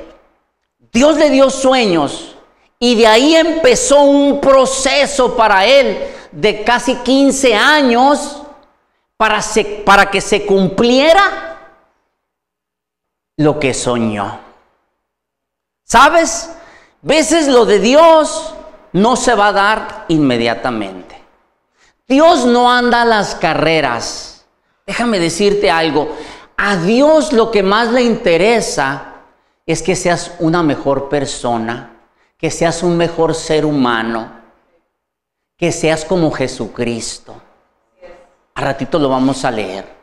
Dios 0.92 1.16
le 1.16 1.30
dio 1.30 1.49
sueños 1.49 2.37
y 2.80 2.97
de 2.97 3.06
ahí 3.06 3.37
empezó 3.37 4.02
un 4.02 4.40
proceso 4.40 5.37
para 5.37 5.64
él 5.64 5.97
de 6.32 6.64
casi 6.64 6.97
15 6.97 7.54
años 7.54 8.42
para, 9.16 9.40
para 9.85 10.11
que 10.11 10.20
se 10.20 10.44
cumpliera 10.44 11.50
lo 13.40 13.59
que 13.59 13.73
soñó. 13.73 14.38
¿Sabes? 15.82 16.50
Veces 17.00 17.49
lo 17.49 17.64
de 17.64 17.78
Dios 17.78 18.54
no 18.92 19.16
se 19.16 19.35
va 19.35 19.49
a 19.49 19.52
dar 19.52 20.04
inmediatamente. 20.09 21.16
Dios 22.06 22.44
no 22.44 22.70
anda 22.70 23.00
a 23.00 23.06
las 23.06 23.35
carreras. 23.35 24.44
Déjame 24.87 25.18
decirte 25.18 25.70
algo. 25.70 26.14
A 26.59 26.76
Dios 26.76 27.32
lo 27.32 27.50
que 27.50 27.62
más 27.62 27.90
le 27.90 28.02
interesa 28.02 29.14
es 29.64 29.80
que 29.80 29.97
seas 29.97 30.32
una 30.40 30.62
mejor 30.62 31.09
persona, 31.09 31.97
que 32.37 32.50
seas 32.50 32.82
un 32.82 32.99
mejor 32.99 33.35
ser 33.35 33.64
humano, 33.64 34.32
que 35.56 35.73
seas 35.73 36.04
como 36.04 36.30
Jesucristo. 36.30 37.40
A 38.54 38.61
ratito 38.61 38.99
lo 38.99 39.09
vamos 39.09 39.47
a 39.47 39.50
leer. 39.50 40.00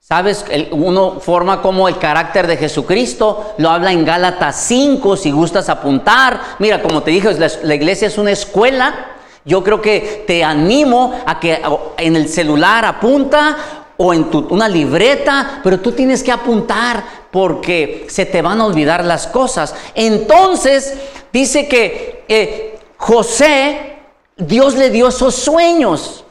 ¿Sabes? 0.00 0.44
uno 0.72 1.20
forma 1.20 1.62
como 1.62 1.86
el 1.86 1.98
carácter 1.98 2.46
de 2.48 2.56
Jesucristo, 2.56 3.54
lo 3.58 3.70
habla 3.70 3.92
en 3.92 4.04
Gálatas 4.04 4.56
5, 4.66 5.16
si 5.16 5.30
gustas 5.30 5.68
apuntar. 5.68 6.40
Mira, 6.58 6.82
como 6.82 7.02
te 7.02 7.12
dije, 7.12 7.30
la 7.62 7.74
iglesia 7.74 8.08
es 8.08 8.18
una 8.18 8.32
escuela. 8.32 9.06
Yo 9.44 9.62
creo 9.62 9.80
que 9.80 10.24
te 10.26 10.42
animo 10.42 11.14
a 11.24 11.38
que 11.38 11.62
en 11.98 12.16
el 12.16 12.28
celular 12.28 12.84
apunta 12.84 13.56
o 13.98 14.12
en 14.12 14.28
una 14.48 14.68
libreta, 14.68 15.60
pero 15.62 15.78
tú 15.78 15.92
tienes 15.92 16.22
que 16.22 16.32
apuntar 16.32 17.04
porque 17.30 18.06
se 18.08 18.26
te 18.26 18.42
van 18.42 18.60
a 18.60 18.66
olvidar 18.66 19.04
las 19.04 19.26
cosas. 19.26 19.74
Entonces 19.94 20.94
dice 21.32 21.68
que 21.68 22.24
eh, 22.26 22.80
José, 22.96 23.98
Dios 24.36 24.74
le 24.74 24.90
dio 24.90 25.08
esos 25.08 25.34
sueños. 25.34 26.24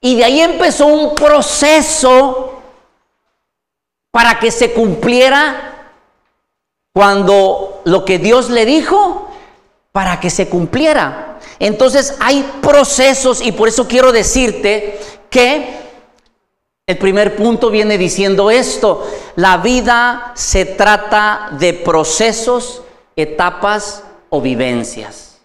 Y 0.00 0.16
de 0.16 0.24
ahí 0.24 0.40
empezó 0.40 0.86
un 0.86 1.14
proceso 1.14 2.60
para 4.10 4.38
que 4.38 4.50
se 4.50 4.72
cumpliera 4.72 5.92
cuando 6.92 7.82
lo 7.84 8.04
que 8.04 8.18
Dios 8.18 8.50
le 8.50 8.64
dijo, 8.64 9.30
para 9.92 10.20
que 10.20 10.30
se 10.30 10.48
cumpliera. 10.48 11.38
Entonces 11.58 12.16
hay 12.20 12.42
procesos 12.60 13.40
y 13.40 13.52
por 13.52 13.68
eso 13.68 13.88
quiero 13.88 14.12
decirte 14.12 14.98
que 15.30 15.78
el 16.86 16.96
primer 16.96 17.36
punto 17.36 17.70
viene 17.70 17.98
diciendo 17.98 18.50
esto, 18.50 19.06
la 19.36 19.58
vida 19.58 20.32
se 20.34 20.64
trata 20.64 21.50
de 21.58 21.74
procesos, 21.74 22.82
etapas 23.14 24.04
o 24.30 24.40
vivencias. 24.40 25.38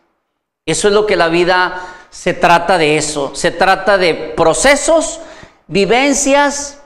Eso 0.65 0.88
es 0.88 0.93
lo 0.93 1.05
que 1.05 1.17
la 1.17 1.27
vida 1.27 1.81
se 2.13 2.36
trata 2.36 2.77
de 2.77 2.96
eso, 2.96 3.32
se 3.34 3.50
trata 3.50 3.98
de 3.98 4.13
procesos, 4.13 5.20
vivencias 5.65 6.77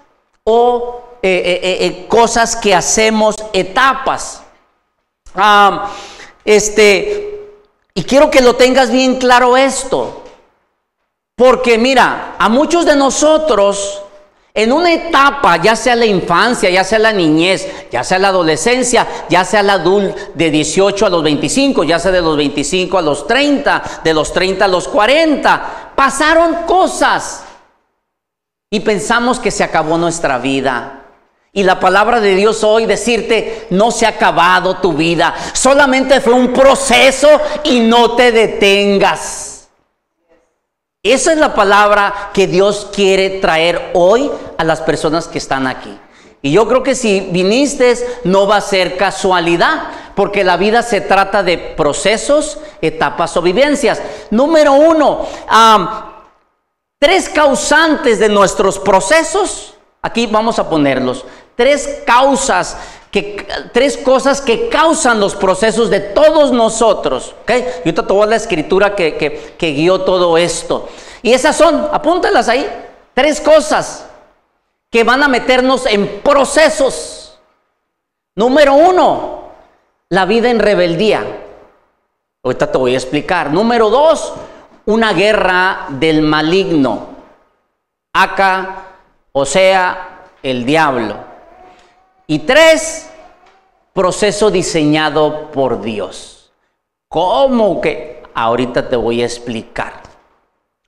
o 0.45 1.03
eh, 1.21 1.59
eh, 1.61 1.77
eh, 1.85 2.05
cosas 2.07 2.55
que 2.55 2.73
hacemos, 2.73 3.35
etapas. 3.51 4.41
Ah, 5.35 5.89
este, 6.45 7.51
y 7.93 8.03
quiero 8.05 8.31
que 8.31 8.39
lo 8.39 8.55
tengas 8.55 8.89
bien 8.89 9.17
claro 9.17 9.57
esto, 9.57 10.23
porque 11.35 11.77
mira, 11.77 12.35
a 12.39 12.47
muchos 12.47 12.85
de 12.85 12.95
nosotros 12.95 14.03
en 14.57 14.73
una 14.73 14.91
etapa, 14.91 15.57
ya 15.57 15.75
sea 15.75 15.95
la 15.95 16.07
infancia, 16.07 16.67
ya 16.71 16.83
sea 16.83 16.97
la 16.97 17.13
niñez, 17.13 17.67
ya 17.91 18.03
sea 18.03 18.17
la 18.17 18.29
adolescencia, 18.29 19.05
ya 19.29 19.45
sea 19.45 19.61
la 19.61 19.73
adulto 19.73 20.15
de 20.33 20.49
18 20.49 21.05
a 21.05 21.09
los 21.11 21.21
25, 21.21 21.83
ya 21.83 21.99
sea 21.99 22.11
de 22.11 22.21
los 22.21 22.35
25 22.35 22.97
a 22.97 23.03
los 23.03 23.27
30, 23.27 23.83
de 24.03 24.13
los 24.15 24.33
30 24.33 24.65
a 24.65 24.67
los 24.67 24.87
40, 24.87 25.91
pasaron 25.95 26.63
cosas 26.65 27.43
y 28.71 28.79
pensamos 28.79 29.39
que 29.39 29.51
se 29.51 29.63
acabó 29.63 29.95
nuestra 29.95 30.39
vida. 30.39 31.03
Y 31.53 31.61
la 31.61 31.79
palabra 31.79 32.19
de 32.19 32.33
Dios 32.33 32.63
hoy 32.63 32.87
decirte, 32.87 33.67
no 33.69 33.91
se 33.91 34.07
ha 34.07 34.09
acabado 34.09 34.77
tu 34.77 34.93
vida, 34.93 35.35
solamente 35.53 36.19
fue 36.19 36.33
un 36.33 36.51
proceso 36.51 37.29
y 37.63 37.81
no 37.81 38.15
te 38.15 38.31
detengas. 38.31 39.56
Esa 41.13 41.31
es 41.31 41.37
la 41.37 41.53
palabra 41.53 42.31
que 42.33 42.47
Dios 42.47 42.89
quiere 42.93 43.39
traer 43.39 43.91
hoy 43.93 44.29
a 44.57 44.63
las 44.63 44.81
personas 44.81 45.27
que 45.27 45.37
están 45.37 45.67
aquí. 45.67 45.97
Y 46.41 46.51
yo 46.51 46.67
creo 46.67 46.83
que 46.83 46.95
si 46.95 47.21
viniste 47.31 47.95
no 48.23 48.47
va 48.47 48.57
a 48.57 48.61
ser 48.61 48.97
casualidad, 48.97 49.83
porque 50.15 50.43
la 50.43 50.57
vida 50.57 50.81
se 50.81 51.01
trata 51.01 51.43
de 51.43 51.57
procesos, 51.57 52.57
etapas 52.81 53.37
o 53.37 53.41
vivencias. 53.41 54.01
Número 54.31 54.73
uno, 54.73 55.27
tres 56.99 57.29
causantes 57.29 58.19
de 58.19 58.29
nuestros 58.29 58.79
procesos, 58.79 59.75
aquí 60.01 60.25
vamos 60.27 60.59
a 60.59 60.69
ponerlos, 60.69 61.23
tres 61.55 62.01
causas 62.05 62.77
que, 63.11 63.47
tres 63.73 63.97
cosas 63.97 64.41
que 64.41 64.69
causan 64.69 65.19
los 65.19 65.35
procesos 65.35 65.89
de 65.89 65.99
todos 65.99 66.51
nosotros. 66.51 67.35
¿okay? 67.43 67.65
Yo 67.85 67.93
te 67.93 68.01
voy 68.01 68.27
la 68.27 68.35
escritura 68.35 68.95
que, 68.95 69.15
que, 69.15 69.55
que 69.57 69.71
guió 69.71 70.01
todo 70.01 70.37
esto. 70.37 70.87
Y 71.21 71.33
esas 71.33 71.55
son, 71.55 71.89
apúntalas 71.91 72.47
ahí, 72.49 72.67
tres 73.13 73.41
cosas 73.41 74.05
que 74.89 75.03
van 75.03 75.23
a 75.23 75.27
meternos 75.27 75.85
en 75.85 76.21
procesos. 76.21 77.37
Número 78.35 78.73
uno, 78.75 79.49
la 80.09 80.25
vida 80.25 80.49
en 80.49 80.59
rebeldía. 80.59 81.25
Ahorita 82.43 82.71
te 82.71 82.77
voy 82.77 82.93
a 82.93 82.97
explicar. 82.97 83.51
Número 83.51 83.89
dos, 83.89 84.33
una 84.85 85.11
guerra 85.13 85.87
del 85.89 86.21
maligno. 86.21 87.07
Acá, 88.13 88.85
o 89.31 89.45
sea, 89.45 90.25
el 90.41 90.65
diablo. 90.65 91.26
Y 92.27 92.39
tres, 92.39 93.09
proceso 93.93 94.51
diseñado 94.51 95.49
por 95.51 95.81
Dios. 95.81 96.51
¿Cómo 97.07 97.79
que? 97.79 98.21
Ahorita 98.33 98.89
te 98.89 98.97
voy 98.97 99.21
a 99.21 99.25
explicar. 99.25 100.03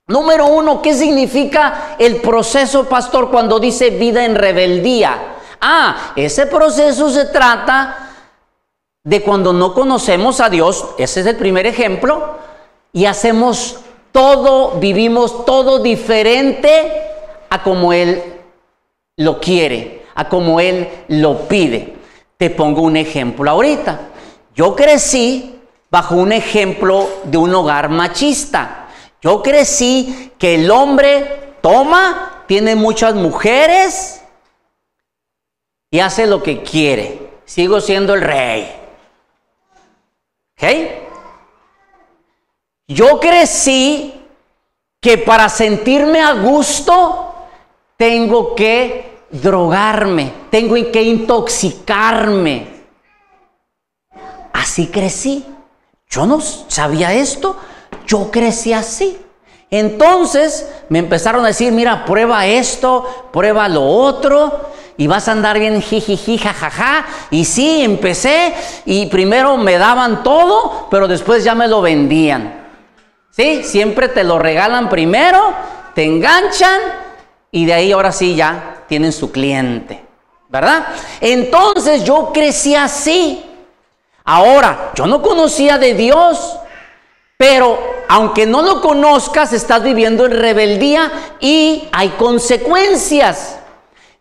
Número 0.06 0.46
uno, 0.48 0.82
¿qué 0.82 0.92
significa 0.92 1.96
el 1.98 2.16
proceso, 2.16 2.88
pastor, 2.88 3.30
cuando 3.30 3.58
dice 3.58 3.88
vida 3.90 4.24
en 4.24 4.34
rebeldía? 4.34 5.36
Ah, 5.60 6.12
ese 6.14 6.46
proceso 6.46 7.08
se 7.08 7.26
trata 7.26 8.10
de 9.02 9.22
cuando 9.22 9.52
no 9.52 9.72
conocemos 9.72 10.40
a 10.40 10.50
Dios, 10.50 10.84
ese 10.98 11.20
es 11.20 11.26
el 11.26 11.36
primer 11.36 11.66
ejemplo, 11.66 12.36
y 12.92 13.06
hacemos 13.06 13.80
todo, 14.12 14.72
vivimos 14.78 15.44
todo 15.46 15.78
diferente 15.78 16.92
a 17.48 17.62
como 17.62 17.92
Él 17.92 18.22
lo 19.16 19.40
quiere, 19.40 19.99
a 20.14 20.28
como 20.28 20.60
Él 20.60 20.88
lo 21.08 21.48
pide. 21.48 21.96
Te 22.36 22.50
pongo 22.50 22.82
un 22.82 22.96
ejemplo 22.96 23.50
ahorita. 23.50 24.00
Yo 24.54 24.74
crecí 24.74 25.60
bajo 25.90 26.14
un 26.14 26.32
ejemplo 26.32 27.08
de 27.24 27.38
un 27.38 27.54
hogar 27.54 27.88
machista. 27.88 28.88
Yo 29.20 29.42
crecí 29.42 30.32
que 30.38 30.54
el 30.54 30.70
hombre 30.70 31.54
toma, 31.60 32.44
tiene 32.46 32.74
muchas 32.74 33.14
mujeres 33.14 34.22
y 35.90 36.00
hace 36.00 36.26
lo 36.26 36.42
que 36.42 36.62
quiere. 36.62 37.30
Sigo 37.44 37.80
siendo 37.80 38.14
el 38.14 38.22
rey. 38.22 38.72
¿Ok? 40.56 40.64
Yo 42.88 43.20
crecí 43.20 44.14
que 45.00 45.18
para 45.18 45.48
sentirme 45.48 46.20
a 46.20 46.32
gusto 46.34 47.34
tengo 47.96 48.54
que 48.54 49.19
drogarme, 49.30 50.32
tengo 50.50 50.74
que 50.90 51.02
intoxicarme. 51.02 52.80
Así 54.52 54.88
crecí. 54.88 55.44
Yo 56.08 56.26
no 56.26 56.40
sabía 56.40 57.12
esto. 57.12 57.56
Yo 58.06 58.30
crecí 58.30 58.72
así. 58.72 59.18
Entonces 59.70 60.68
me 60.88 60.98
empezaron 60.98 61.44
a 61.44 61.48
decir, 61.48 61.72
mira, 61.72 62.04
prueba 62.04 62.44
esto, 62.46 63.28
prueba 63.32 63.68
lo 63.68 63.84
otro, 63.84 64.70
y 64.96 65.06
vas 65.06 65.28
a 65.28 65.32
andar 65.32 65.60
bien 65.60 65.80
jijiji, 65.80 66.38
jajaja. 66.38 67.06
Y 67.30 67.44
sí, 67.44 67.84
empecé, 67.84 68.52
y 68.84 69.06
primero 69.06 69.56
me 69.56 69.78
daban 69.78 70.24
todo, 70.24 70.88
pero 70.90 71.06
después 71.06 71.44
ya 71.44 71.54
me 71.54 71.68
lo 71.68 71.80
vendían. 71.82 72.68
¿Sí? 73.30 73.62
Siempre 73.62 74.08
te 74.08 74.24
lo 74.24 74.40
regalan 74.40 74.88
primero, 74.88 75.54
te 75.94 76.04
enganchan, 76.04 76.80
y 77.52 77.64
de 77.64 77.72
ahí 77.72 77.92
ahora 77.92 78.10
sí 78.10 78.34
ya 78.34 78.79
tienen 78.90 79.12
su 79.12 79.30
cliente. 79.30 80.04
¿Verdad? 80.48 80.88
Entonces 81.20 82.04
yo 82.04 82.32
crecí 82.34 82.74
así. 82.74 83.42
Ahora, 84.24 84.90
yo 84.96 85.06
no 85.06 85.22
conocía 85.22 85.78
de 85.78 85.94
Dios. 85.94 86.56
Pero 87.38 87.78
aunque 88.08 88.44
no 88.44 88.60
lo 88.60 88.82
conozcas, 88.82 89.52
estás 89.52 89.82
viviendo 89.82 90.26
en 90.26 90.32
rebeldía 90.32 91.10
y 91.38 91.88
hay 91.92 92.10
consecuencias. 92.10 93.56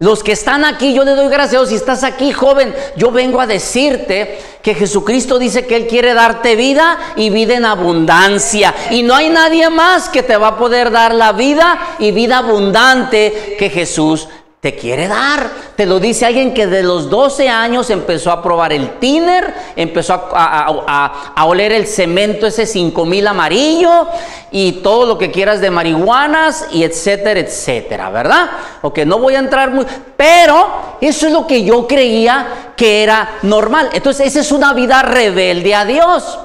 Los 0.02 0.24
que 0.24 0.32
están 0.32 0.64
aquí, 0.64 0.94
yo 0.94 1.04
le 1.04 1.12
doy 1.12 1.28
gracias. 1.28 1.68
Si 1.68 1.76
estás 1.76 2.06
aquí, 2.06 2.32
joven, 2.32 2.74
yo 2.96 3.12
vengo 3.12 3.42
a 3.42 3.48
decirte 3.48 4.40
que 4.62 4.74
Jesucristo 4.74 5.38
dice 5.38 5.68
que 5.68 5.76
Él 5.76 5.88
quiere 5.88 6.14
darte 6.14 6.56
vida 6.56 6.98
y 7.18 7.30
vida 7.32 7.56
en 7.56 7.66
abundancia. 7.66 8.74
Y 8.92 9.04
no 9.04 9.14
hay 9.14 9.30
nadie 9.30 9.70
más 9.70 10.08
que 10.08 10.24
te 10.24 10.38
va 10.38 10.50
a 10.50 10.58
poder 10.58 10.90
dar 10.90 11.14
la 11.14 11.34
vida 11.34 11.96
y 12.00 12.12
vida 12.12 12.38
abundante 12.38 13.58
que 13.60 13.70
Jesús 13.70 14.30
te 14.62 14.76
quiere 14.76 15.08
dar. 15.08 15.50
Te 15.78 15.86
lo 15.86 16.02
dice 16.02 16.26
alguien 16.26 16.54
que 16.54 16.68
de 16.68 16.84
los 16.84 17.10
12 17.10 17.48
años 17.48 17.90
empezó 17.90 18.30
a 18.30 18.44
probar 18.44 18.74
el 18.74 19.00
tiner, 19.00 19.54
empezó 19.78 20.14
a, 20.34 21.46
oler 21.46 21.72
el 21.72 21.88
cemento 21.88 22.46
ese 22.46 22.66
5000 22.66 23.28
amarillo 23.28 24.08
y 24.52 24.74
todo 24.84 25.06
lo 25.06 25.18
que 25.18 25.32
quieras 25.32 25.62
de 25.62 25.72
marihuanas 25.72 26.68
y 26.74 26.84
etcétera, 26.84 27.40
etcétera, 27.40 28.10
¿verdad? 28.10 28.50
Ok, 28.82 29.00
no 29.00 29.20
voy 29.20 29.36
a 29.36 29.40
entrar 29.40 29.72
muy... 29.72 29.86
Pero 30.18 30.98
eso 31.00 31.28
es 31.28 31.32
lo 31.32 31.48
que 31.48 31.64
yo 31.64 31.88
creía 31.88 32.74
que 32.76 33.04
era 33.04 33.38
normal. 33.44 33.90
Entonces, 33.94 34.28
esa 34.28 34.42
es 34.42 34.52
una 34.52 34.74
vida 34.74 35.02
rebelde 35.02 35.74
a 35.74 35.86
Dios. 35.86 36.38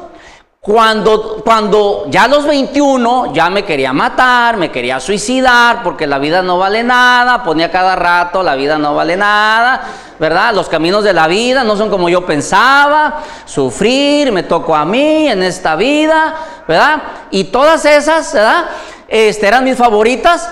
Cuando, 0.65 1.43
cuando 1.45 2.07
ya 2.09 2.23
a 2.23 2.29
los 2.29 2.47
21 2.47 3.35
ya 3.35 3.51
me 3.51 3.67
quería 3.67 3.93
matar, 3.93 4.57
me 4.57 4.71
quería 4.71 4.99
suicidar 4.99 5.83
porque 5.83 6.07
la 6.07 6.19
vida 6.19 6.41
no 6.41 6.57
vale 6.57 6.83
nada, 6.83 7.45
ponía 7.45 7.71
cada 7.71 7.95
rato 7.95 8.43
la 8.43 8.55
vida 8.55 8.79
no 8.79 8.95
vale 8.95 9.15
nada, 9.15 9.83
¿verdad? 10.19 10.55
Los 10.55 10.71
caminos 10.71 11.05
de 11.05 11.13
la 11.13 11.27
vida 11.27 11.65
no 11.65 11.77
son 11.77 11.91
como 11.91 12.09
yo 12.09 12.25
pensaba, 12.25 13.25
sufrir, 13.45 14.33
me 14.33 14.43
tocó 14.43 14.75
a 14.75 14.87
mí 14.87 15.29
en 15.29 15.43
esta 15.43 15.77
vida, 15.77 16.35
¿verdad? 16.67 17.03
Y 17.31 17.45
todas 17.45 17.85
esas, 17.85 18.33
¿verdad? 18.33 18.65
Este, 19.07 19.47
eran 19.47 19.65
mis 19.65 19.77
favoritas. 19.77 20.49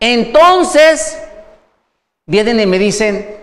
Entonces, 0.00 1.22
vienen 2.26 2.58
y 2.58 2.66
me 2.66 2.80
dicen, 2.80 3.36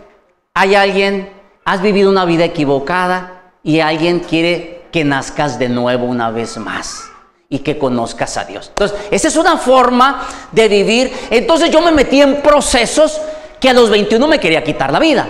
hay 0.53 0.75
alguien, 0.75 1.31
has 1.63 1.81
vivido 1.81 2.09
una 2.09 2.25
vida 2.25 2.43
equivocada 2.43 3.53
y 3.63 3.79
alguien 3.79 4.19
quiere 4.19 4.78
que 4.91 5.03
nazcas 5.03 5.59
de 5.59 5.69
nuevo 5.69 6.05
una 6.05 6.31
vez 6.31 6.57
más 6.57 7.09
y 7.49 7.59
que 7.59 7.77
conozcas 7.77 8.37
a 8.37 8.45
Dios. 8.45 8.67
Entonces, 8.69 8.97
esa 9.11 9.27
es 9.27 9.35
una 9.35 9.57
forma 9.57 10.27
de 10.51 10.67
vivir. 10.67 11.11
Entonces 11.31 11.71
yo 11.71 11.81
me 11.81 11.91
metí 11.91 12.21
en 12.21 12.41
procesos 12.41 13.19
que 13.59 13.69
a 13.69 13.73
los 13.73 13.89
21 13.89 14.27
me 14.27 14.39
quería 14.39 14.63
quitar 14.63 14.91
la 14.91 14.99
vida. 14.99 15.27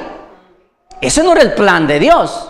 Ese 1.01 1.23
no 1.23 1.31
era 1.31 1.41
el 1.41 1.53
plan 1.53 1.87
de 1.87 1.99
Dios. 1.99 2.49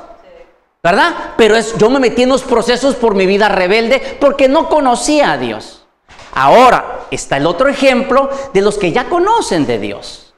¿Verdad? 0.81 1.33
Pero 1.37 1.57
es, 1.57 1.77
yo 1.77 1.89
me 1.89 1.99
metí 1.99 2.23
en 2.23 2.29
los 2.29 2.43
procesos 2.43 2.95
por 2.95 3.13
mi 3.13 3.25
vida 3.25 3.49
rebelde 3.49 4.17
porque 4.19 4.47
no 4.47 4.69
conocía 4.69 5.33
a 5.33 5.37
Dios. 5.37 5.85
Ahora 6.33 7.01
está 7.11 7.37
el 7.37 7.45
otro 7.45 7.67
ejemplo 7.67 8.29
de 8.53 8.61
los 8.61 8.77
que 8.77 8.91
ya 8.91 9.09
conocen 9.09 9.65
de 9.65 9.77
Dios. 9.77 10.28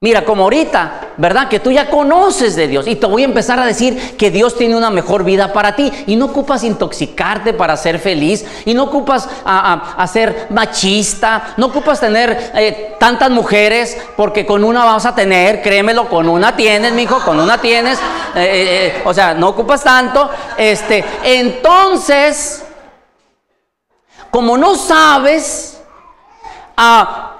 Mira, 0.00 0.24
como 0.24 0.44
ahorita, 0.44 1.08
¿verdad? 1.16 1.48
Que 1.48 1.58
tú 1.58 1.72
ya 1.72 1.90
conoces 1.90 2.54
de 2.54 2.68
Dios. 2.68 2.86
Y 2.86 2.94
te 2.94 3.06
voy 3.06 3.22
a 3.22 3.24
empezar 3.24 3.58
a 3.58 3.66
decir 3.66 4.16
que 4.16 4.30
Dios 4.30 4.56
tiene 4.56 4.76
una 4.76 4.90
mejor 4.90 5.24
vida 5.24 5.52
para 5.52 5.74
ti. 5.74 5.92
Y 6.06 6.14
no 6.14 6.26
ocupas 6.26 6.62
intoxicarte 6.62 7.52
para 7.52 7.76
ser 7.76 7.98
feliz. 7.98 8.46
Y 8.64 8.74
no 8.74 8.84
ocupas 8.84 9.28
a, 9.44 10.06
ser 10.06 10.46
machista, 10.50 11.54
no 11.56 11.66
ocupas 11.66 11.98
tener 11.98 12.52
eh, 12.54 12.94
tantas 13.00 13.30
mujeres 13.30 13.98
porque 14.16 14.46
con 14.46 14.62
una 14.62 14.84
vas 14.84 15.04
a 15.04 15.16
tener, 15.16 15.62
créemelo, 15.62 16.08
con 16.08 16.28
una 16.28 16.54
tienes, 16.54 16.92
mijo, 16.92 17.18
con 17.24 17.40
una 17.40 17.58
tienes, 17.58 17.98
eh, 18.36 18.92
eh, 18.96 19.02
o 19.04 19.12
sea, 19.12 19.34
no 19.34 19.48
ocupas 19.48 19.82
tanto, 19.82 20.30
este, 20.56 21.04
entonces, 21.24 22.64
como 24.30 24.56
no 24.56 24.76
sabes, 24.76 25.80
a 26.76 27.37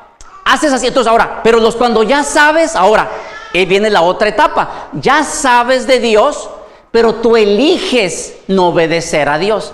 haces 0.49 0.73
así. 0.73 0.87
Entonces 0.87 1.11
ahora, 1.11 1.41
pero 1.43 1.61
los 1.61 1.77
cuando 1.77 2.03
ya 2.03 2.25
sabes, 2.25 2.75
ahora 2.75 3.09
eh, 3.53 3.67
viene 3.67 3.91
la 3.91 4.03
otra 4.03 4.29
etapa. 4.29 4.89
Ya 4.93 5.25
sabes 5.25 5.87
de 5.87 6.01
Dios, 6.01 6.49
pero 6.91 7.15
tú 7.17 7.37
eliges 7.37 8.35
no 8.49 8.69
obedecer 8.69 9.29
a 9.29 9.39
Dios. 9.39 9.73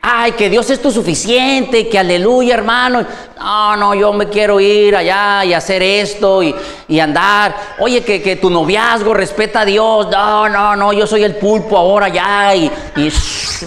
Ay, 0.00 0.32
que 0.32 0.48
Dios 0.48 0.70
es 0.70 0.80
tu 0.80 0.92
suficiente, 0.92 1.88
que 1.88 1.98
aleluya, 1.98 2.54
hermano. 2.54 3.04
No, 3.36 3.76
no, 3.76 3.94
yo 3.94 4.12
me 4.12 4.28
quiero 4.28 4.60
ir 4.60 4.94
allá 4.94 5.44
y 5.44 5.52
hacer 5.52 5.82
esto 5.82 6.40
y, 6.42 7.00
andar. 7.00 7.54
Oye, 7.80 8.04
que, 8.04 8.36
tu 8.36 8.48
noviazgo 8.48 9.12
respeta 9.12 9.62
a 9.62 9.64
Dios. 9.64 10.08
No, 10.08 10.48
no, 10.48 10.76
no, 10.76 10.92
yo 10.92 11.04
soy 11.04 11.24
el 11.24 11.34
pulpo 11.34 11.76
ahora 11.76 12.08
ya 12.08 12.54
y, 12.54 12.70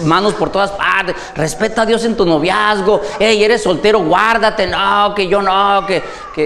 manos 0.04 0.32
por 0.32 0.50
todas 0.50 0.70
partes. 0.70 1.14
Respeta 1.34 1.82
a 1.82 1.86
Dios 1.86 2.02
en 2.04 2.16
tu 2.16 2.24
noviazgo. 2.24 3.02
Ey, 3.18 3.44
eres 3.44 3.62
soltero, 3.62 4.00
guárdate. 4.00 4.66
No, 4.66 5.14
que 5.14 5.28
yo 5.28 5.42
no, 5.42 5.86
que, 5.86 6.02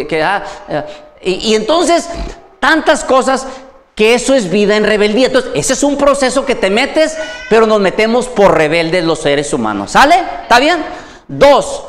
que, 0.07 0.23
ah, 0.23 0.43
eh. 0.69 0.85
y 1.23 1.55
entonces, 1.55 2.09
tantas 2.59 3.05
cosas 3.05 3.47
que 3.97 4.15
eso 4.15 4.35
es 4.35 4.51
vida 4.51 4.77
en 4.77 4.85
rebeldía. 4.85 5.29
Entonces, 5.29 5.51
ese 5.55 5.73
es 5.73 5.83
un 5.83 5.97
proceso 5.97 6.45
que 6.45 6.55
te 6.55 6.71
metes, 6.71 7.17
pero 7.49 7.67
nos 7.67 7.81
metemos 7.81 8.29
por 8.29 8.55
rebeldes 8.55 9.03
los 9.03 9.21
seres 9.21 9.53
humanos. 9.53 9.93
¿Sale? 9.93 10.17
¿Está 10.43 10.61
bien? 10.61 10.85
Dos, 11.27 11.83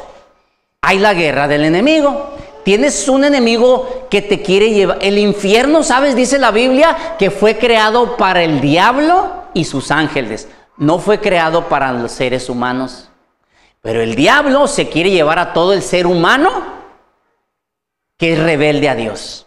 hay 0.81 0.99
la 0.99 1.13
guerra 1.13 1.49
del 1.49 1.65
enemigo. 1.65 2.33
Tienes 2.63 3.07
un 3.09 3.25
enemigo 3.25 4.07
que 4.09 4.21
te 4.21 4.41
quiere 4.41 4.71
llevar. 4.71 4.99
El 5.01 5.17
infierno, 5.17 5.83
¿sabes? 5.83 6.15
Dice 6.15 6.39
la 6.39 6.51
Biblia 6.51 7.15
que 7.19 7.29
fue 7.29 7.57
creado 7.57 8.15
para 8.15 8.41
el 8.41 8.61
diablo 8.61 9.43
y 9.53 9.65
sus 9.65 9.91
ángeles. 9.91 10.47
No 10.77 10.99
fue 10.99 11.19
creado 11.19 11.67
para 11.67 11.91
los 11.91 12.13
seres 12.13 12.49
humanos. 12.49 13.09
Pero 13.81 14.01
el 14.01 14.15
diablo 14.15 14.67
se 14.67 14.87
quiere 14.87 15.11
llevar 15.11 15.39
a 15.39 15.51
todo 15.51 15.73
el 15.73 15.81
ser 15.81 16.07
humano 16.07 16.77
que 18.17 18.33
es 18.33 18.39
rebelde 18.39 18.87
a 18.87 18.95
Dios. 18.95 19.45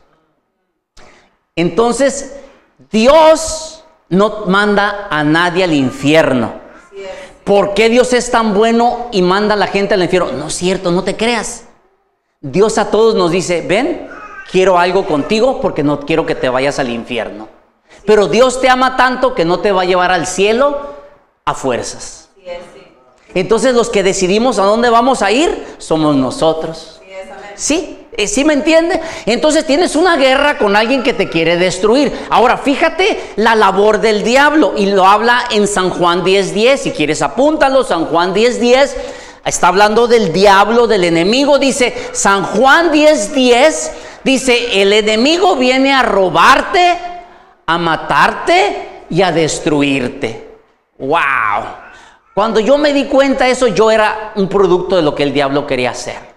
Entonces, 1.56 2.39
Dios 2.90 3.84
no 4.08 4.46
manda 4.46 5.08
a 5.10 5.22
nadie 5.24 5.64
al 5.64 5.72
infierno. 5.72 6.54
¿Por 7.44 7.74
qué 7.74 7.88
Dios 7.88 8.12
es 8.12 8.30
tan 8.30 8.54
bueno 8.54 9.08
y 9.12 9.22
manda 9.22 9.54
a 9.54 9.56
la 9.56 9.66
gente 9.66 9.94
al 9.94 10.02
infierno? 10.02 10.32
No 10.32 10.48
es 10.48 10.54
cierto, 10.54 10.90
no 10.90 11.02
te 11.02 11.16
creas. 11.16 11.64
Dios 12.40 12.78
a 12.78 12.90
todos 12.90 13.14
nos 13.14 13.30
dice, 13.30 13.62
ven, 13.62 14.08
quiero 14.50 14.78
algo 14.78 15.06
contigo 15.06 15.60
porque 15.60 15.82
no 15.82 16.00
quiero 16.00 16.26
que 16.26 16.34
te 16.34 16.48
vayas 16.48 16.78
al 16.78 16.90
infierno. 16.90 17.48
Pero 18.06 18.28
Dios 18.28 18.60
te 18.60 18.68
ama 18.68 18.96
tanto 18.96 19.34
que 19.34 19.44
no 19.44 19.60
te 19.60 19.72
va 19.72 19.82
a 19.82 19.84
llevar 19.84 20.10
al 20.10 20.26
cielo 20.26 20.78
a 21.44 21.54
fuerzas. 21.54 22.30
Entonces 23.34 23.74
los 23.74 23.90
que 23.90 24.02
decidimos 24.02 24.58
a 24.58 24.64
dónde 24.64 24.90
vamos 24.90 25.22
a 25.22 25.30
ir 25.30 25.76
somos 25.78 26.16
nosotros. 26.16 27.00
¿Sí? 27.54 27.99
Eh, 28.12 28.26
¿Sí 28.26 28.44
me 28.44 28.54
entiende? 28.54 29.00
Entonces 29.26 29.64
tienes 29.66 29.94
una 29.96 30.16
guerra 30.16 30.58
con 30.58 30.74
alguien 30.74 31.02
que 31.02 31.12
te 31.12 31.28
quiere 31.28 31.56
destruir. 31.56 32.12
Ahora, 32.28 32.56
fíjate 32.58 33.32
la 33.36 33.54
labor 33.54 34.00
del 34.00 34.24
diablo 34.24 34.74
y 34.76 34.86
lo 34.86 35.06
habla 35.06 35.44
en 35.50 35.66
San 35.66 35.90
Juan 35.90 36.24
10:10. 36.24 36.76
Si 36.76 36.90
quieres 36.90 37.22
apúntalo, 37.22 37.84
San 37.84 38.06
Juan 38.06 38.34
10:10. 38.34 38.96
Está 39.44 39.68
hablando 39.68 40.06
del 40.06 40.32
diablo, 40.32 40.86
del 40.86 41.04
enemigo. 41.04 41.58
Dice 41.58 41.94
San 42.12 42.42
Juan 42.42 42.90
10:10. 42.90 43.92
Dice, 44.22 44.82
el 44.82 44.92
enemigo 44.92 45.56
viene 45.56 45.94
a 45.94 46.02
robarte, 46.02 46.98
a 47.64 47.78
matarte 47.78 49.04
y 49.08 49.22
a 49.22 49.32
destruirte. 49.32 50.50
¡Wow! 50.98 51.64
Cuando 52.34 52.60
yo 52.60 52.76
me 52.76 52.92
di 52.92 53.06
cuenta 53.06 53.46
de 53.46 53.52
eso, 53.52 53.66
yo 53.68 53.90
era 53.90 54.32
un 54.36 54.48
producto 54.48 54.96
de 54.96 55.02
lo 55.02 55.14
que 55.14 55.22
el 55.22 55.32
diablo 55.32 55.66
quería 55.66 55.90
hacer. 55.90 56.29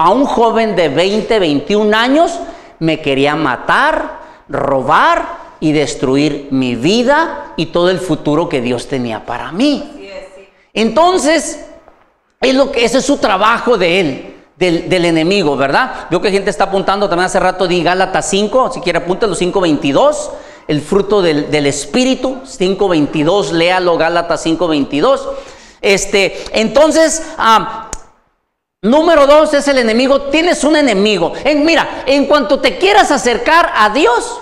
A 0.00 0.08
un 0.08 0.24
joven 0.24 0.76
de 0.76 0.88
20, 0.88 1.38
21 1.38 1.94
años 1.94 2.32
me 2.78 3.02
quería 3.02 3.36
matar, 3.36 4.20
robar 4.48 5.26
y 5.60 5.72
destruir 5.72 6.48
mi 6.52 6.74
vida 6.74 7.52
y 7.58 7.66
todo 7.66 7.90
el 7.90 7.98
futuro 7.98 8.48
que 8.48 8.62
Dios 8.62 8.88
tenía 8.88 9.26
para 9.26 9.52
mí. 9.52 10.08
Entonces, 10.72 11.66
es 12.40 12.54
lo 12.54 12.72
que, 12.72 12.82
ese 12.86 12.96
es 12.96 13.04
su 13.04 13.18
trabajo 13.18 13.76
de 13.76 14.00
él 14.00 14.36
del, 14.56 15.04
enemigo, 15.04 15.54
¿verdad? 15.54 16.06
Veo 16.10 16.22
que 16.22 16.30
gente 16.30 16.48
está 16.48 16.64
apuntando 16.64 17.06
también 17.06 17.26
hace 17.26 17.38
rato 17.38 17.66
di 17.66 17.82
Gálatas 17.82 18.30
5, 18.30 18.70
si 18.72 18.80
quiere 18.80 19.00
apúntalo 19.00 19.36
5.22, 19.36 20.30
el 20.66 20.80
fruto 20.80 21.20
del, 21.20 21.50
del 21.50 21.66
Espíritu, 21.66 22.40
5.22, 22.46 23.50
léalo 23.50 23.98
Gálatas 23.98 24.46
5.22. 24.46 25.20
Este, 25.82 26.42
entonces, 26.52 27.34
ah, 27.36 27.89
número 28.82 29.26
dos 29.26 29.52
es 29.54 29.68
el 29.68 29.78
enemigo, 29.78 30.22
tienes 30.22 30.64
un 30.64 30.76
enemigo. 30.76 31.32
En, 31.44 31.64
mira, 31.64 32.04
en 32.06 32.26
cuanto 32.26 32.60
te 32.60 32.78
quieras 32.78 33.10
acercar 33.10 33.72
a 33.74 33.90
Dios, 33.90 34.40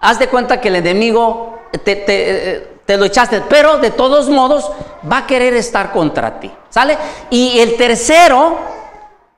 haz 0.00 0.18
de 0.18 0.28
cuenta 0.28 0.60
que 0.60 0.68
el 0.68 0.76
enemigo 0.76 1.60
te, 1.84 1.96
te, 1.96 2.72
te 2.84 2.96
lo 2.96 3.04
echaste, 3.04 3.42
pero 3.48 3.78
de 3.78 3.90
todos 3.90 4.28
modos 4.28 4.70
va 5.10 5.18
a 5.18 5.26
querer 5.26 5.54
estar 5.54 5.92
contra 5.92 6.38
ti. 6.38 6.52
¿Sale? 6.68 6.96
Y 7.30 7.60
el 7.60 7.76
tercero 7.76 8.58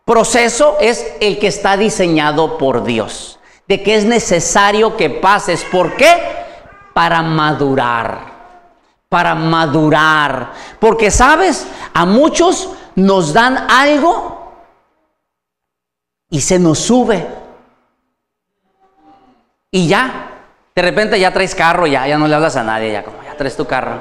proceso 0.04 0.76
es 0.80 1.14
el 1.20 1.38
que 1.38 1.48
está 1.48 1.76
diseñado 1.76 2.58
por 2.58 2.84
Dios, 2.84 3.38
de 3.66 3.82
que 3.82 3.94
es 3.96 4.04
necesario 4.04 4.96
que 4.96 5.10
pases. 5.10 5.64
¿Por 5.64 5.96
qué? 5.96 6.16
Para 6.92 7.22
madurar, 7.22 8.32
para 9.08 9.34
madurar. 9.34 10.52
Porque, 10.78 11.10
¿sabes? 11.10 11.66
A 11.92 12.04
muchos 12.04 12.70
nos 12.96 13.32
dan 13.32 13.66
algo 13.68 14.52
y 16.30 16.40
se 16.40 16.58
nos 16.58 16.78
sube. 16.78 17.26
Y 19.70 19.88
ya, 19.88 20.30
de 20.74 20.82
repente 20.82 21.18
ya 21.18 21.32
traes 21.32 21.54
carro, 21.54 21.86
ya, 21.86 22.06
ya 22.06 22.16
no 22.16 22.28
le 22.28 22.34
hablas 22.34 22.56
a 22.56 22.62
nadie, 22.62 22.92
ya 22.92 23.02
como 23.02 23.22
ya 23.22 23.36
traes 23.36 23.56
tu 23.56 23.66
carro. 23.66 23.98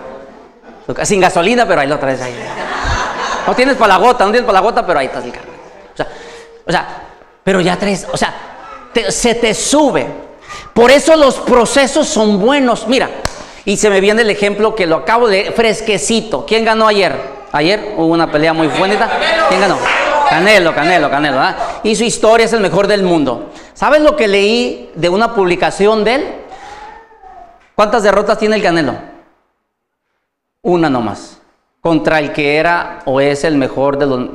Sin 1.03 1.21
gasolina, 1.21 1.67
pero 1.67 1.81
ahí 1.81 1.87
lo 1.87 1.97
traes 1.97 2.21
ahí. 2.21 2.35
No 3.47 3.55
tienes 3.55 3.75
para 3.75 3.93
la 3.93 3.99
gota, 3.99 4.25
no 4.25 4.31
tienes 4.31 4.45
para 4.45 4.59
la 4.59 4.65
gota, 4.65 4.85
pero 4.85 4.99
ahí 4.99 5.07
estás 5.07 5.23
el 5.23 5.31
carro. 5.31 5.53
O 6.65 6.71
sea, 6.71 6.87
pero 7.43 7.59
ya 7.59 7.77
traes, 7.77 8.07
o 8.11 8.17
sea, 8.17 8.33
se 9.09 9.35
te 9.35 9.53
sube. 9.53 10.07
Por 10.73 10.91
eso 10.91 11.15
los 11.15 11.35
procesos 11.39 12.07
son 12.07 12.39
buenos. 12.39 12.87
Mira, 12.87 13.09
y 13.65 13.77
se 13.77 13.89
me 13.89 13.99
viene 14.01 14.21
el 14.21 14.29
ejemplo 14.29 14.75
que 14.75 14.85
lo 14.85 14.97
acabo 14.97 15.27
de 15.27 15.51
fresquecito. 15.51 16.45
¿Quién 16.45 16.65
ganó 16.65 16.87
ayer? 16.87 17.32
Ayer 17.53 17.93
hubo 17.95 18.07
una 18.07 18.31
pelea 18.31 18.51
muy 18.51 18.67
bonita. 18.67 19.07
¿Quién 19.47 19.61
ganó? 19.61 19.77
Canelo, 20.27 20.73
Canelo, 20.73 21.09
Canelo. 21.11 21.39
Y 21.83 21.95
su 21.95 22.03
historia 22.03 22.47
es 22.47 22.53
el 22.53 22.61
mejor 22.61 22.87
del 22.87 23.03
mundo. 23.03 23.51
¿Sabes 23.75 24.01
lo 24.01 24.15
que 24.15 24.27
leí 24.27 24.91
de 24.95 25.07
una 25.07 25.35
publicación 25.35 26.03
de 26.03 26.15
él? 26.15 26.27
¿Cuántas 27.75 28.01
derrotas 28.01 28.39
tiene 28.39 28.55
el 28.55 28.63
Canelo? 28.63 28.95
Una 30.63 30.89
nomás 30.89 31.39
contra 31.79 32.17
el 32.17 32.31
que 32.31 32.55
era 32.55 33.03
o 33.05 33.21
es 33.21 33.43
el 33.43 33.55
mejor 33.55 33.99
de 33.99 34.07
los 34.07 34.29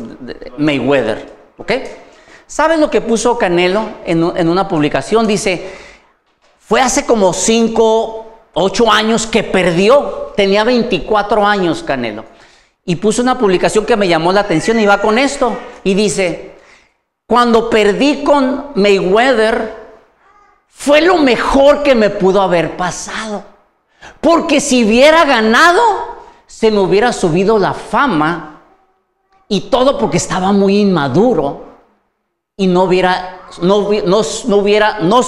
Mayweather. 0.56 1.32
¿Ok? 1.56 1.72
¿Sabes 2.46 2.78
lo 2.78 2.88
que 2.88 3.00
puso 3.00 3.36
Canelo 3.36 3.82
en, 4.04 4.32
en, 4.36 4.48
una 4.48 4.68
publicación? 4.68 5.26
Dice, 5.26 5.68
fue 6.60 6.80
hace 6.80 7.04
como 7.04 7.32
5, 7.32 8.26
8 8.54 8.92
años 8.92 9.26
que 9.26 9.42
perdió. 9.42 10.32
Tenía 10.36 10.62
24 10.62 11.44
años 11.44 11.82
Canelo. 11.82 12.37
Y 12.88 12.96
puso 12.96 13.20
una 13.20 13.36
publicación 13.36 13.84
que 13.84 13.98
me 13.98 14.08
llamó 14.08 14.32
la 14.32 14.40
atención 14.40 14.80
y 14.80 14.86
va 14.86 15.02
con 15.02 15.18
esto. 15.18 15.58
Y 15.84 15.92
dice, 15.92 16.54
cuando 17.26 17.68
perdí 17.68 18.24
con 18.24 18.68
Mayweather, 18.76 19.74
fue 20.68 21.02
lo 21.02 21.18
mejor 21.18 21.82
que 21.82 21.94
me 21.94 22.08
pudo 22.08 22.40
haber 22.40 22.78
pasado. 22.78 23.44
Porque 24.22 24.58
si 24.58 24.86
hubiera 24.86 25.26
ganado, 25.26 25.82
se 26.46 26.70
me 26.70 26.80
hubiera 26.80 27.12
subido 27.12 27.58
la 27.58 27.74
fama 27.74 28.62
y 29.48 29.68
todo 29.68 29.98
porque 29.98 30.16
estaba 30.16 30.52
muy 30.52 30.78
inmaduro 30.78 31.66
y 32.56 32.68
no 32.68 32.84
hubiera, 32.84 33.42
no, 33.60 33.90
no, 34.06 34.56
hubiera, 34.56 35.00
no, 35.00 35.20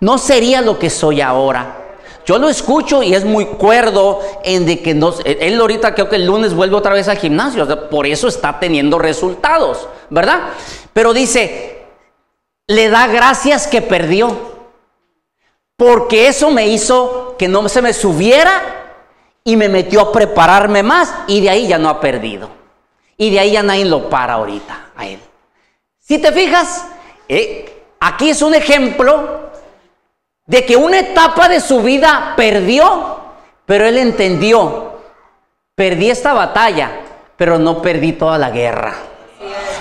no 0.00 0.18
sería 0.18 0.62
lo 0.62 0.80
que 0.80 0.90
soy 0.90 1.20
ahora. 1.20 1.87
Yo 2.28 2.38
lo 2.38 2.50
escucho 2.50 3.02
y 3.02 3.14
es 3.14 3.24
muy 3.24 3.46
cuerdo 3.46 4.20
en 4.44 4.66
de 4.66 4.82
que 4.82 4.92
no, 4.92 5.14
él 5.24 5.58
ahorita 5.58 5.94
creo 5.94 6.10
que 6.10 6.16
el 6.16 6.26
lunes 6.26 6.52
vuelve 6.52 6.76
otra 6.76 6.92
vez 6.92 7.08
al 7.08 7.16
gimnasio, 7.16 7.88
por 7.88 8.06
eso 8.06 8.28
está 8.28 8.60
teniendo 8.60 8.98
resultados, 8.98 9.88
¿verdad? 10.10 10.50
Pero 10.92 11.14
dice, 11.14 11.86
le 12.66 12.90
da 12.90 13.06
gracias 13.06 13.66
que 13.66 13.80
perdió, 13.80 14.36
porque 15.78 16.28
eso 16.28 16.50
me 16.50 16.68
hizo 16.68 17.34
que 17.38 17.48
no 17.48 17.66
se 17.70 17.80
me 17.80 17.94
subiera 17.94 18.60
y 19.42 19.56
me 19.56 19.70
metió 19.70 20.02
a 20.02 20.12
prepararme 20.12 20.82
más 20.82 21.10
y 21.28 21.40
de 21.40 21.48
ahí 21.48 21.66
ya 21.66 21.78
no 21.78 21.88
ha 21.88 21.98
perdido. 21.98 22.50
Y 23.16 23.30
de 23.30 23.40
ahí 23.40 23.52
ya 23.52 23.62
nadie 23.62 23.86
lo 23.86 24.10
para 24.10 24.34
ahorita 24.34 24.90
a 24.94 25.06
él. 25.06 25.20
Si 25.98 26.18
te 26.18 26.30
fijas, 26.32 26.88
eh, 27.26 27.84
aquí 27.98 28.28
es 28.28 28.42
un 28.42 28.54
ejemplo 28.54 29.37
de 30.48 30.64
que 30.64 30.76
una 30.76 31.00
etapa 31.00 31.46
de 31.48 31.60
su 31.60 31.82
vida 31.82 32.32
perdió, 32.34 33.18
pero 33.66 33.86
él 33.86 33.98
entendió, 33.98 34.98
perdí 35.74 36.10
esta 36.10 36.32
batalla, 36.32 36.90
pero 37.36 37.58
no 37.58 37.82
perdí 37.82 38.14
toda 38.14 38.38
la 38.38 38.48
guerra. 38.48 38.94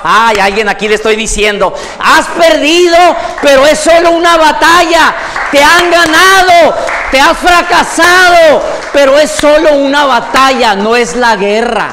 Ay, 0.03 0.37
alguien 0.39 0.67
aquí 0.67 0.89
le 0.89 0.95
estoy 0.95 1.15
diciendo, 1.15 1.73
has 1.99 2.27
perdido, 2.27 2.97
pero 3.41 3.65
es 3.65 3.79
solo 3.79 4.11
una 4.11 4.37
batalla. 4.37 5.15
Te 5.51 5.63
han 5.63 5.89
ganado, 5.89 6.75
te 7.11 7.19
has 7.19 7.37
fracasado, 7.37 8.61
pero 8.91 9.17
es 9.17 9.31
solo 9.31 9.73
una 9.73 10.05
batalla, 10.05 10.75
no 10.75 10.97
es 10.97 11.15
la 11.15 11.37
guerra. 11.37 11.89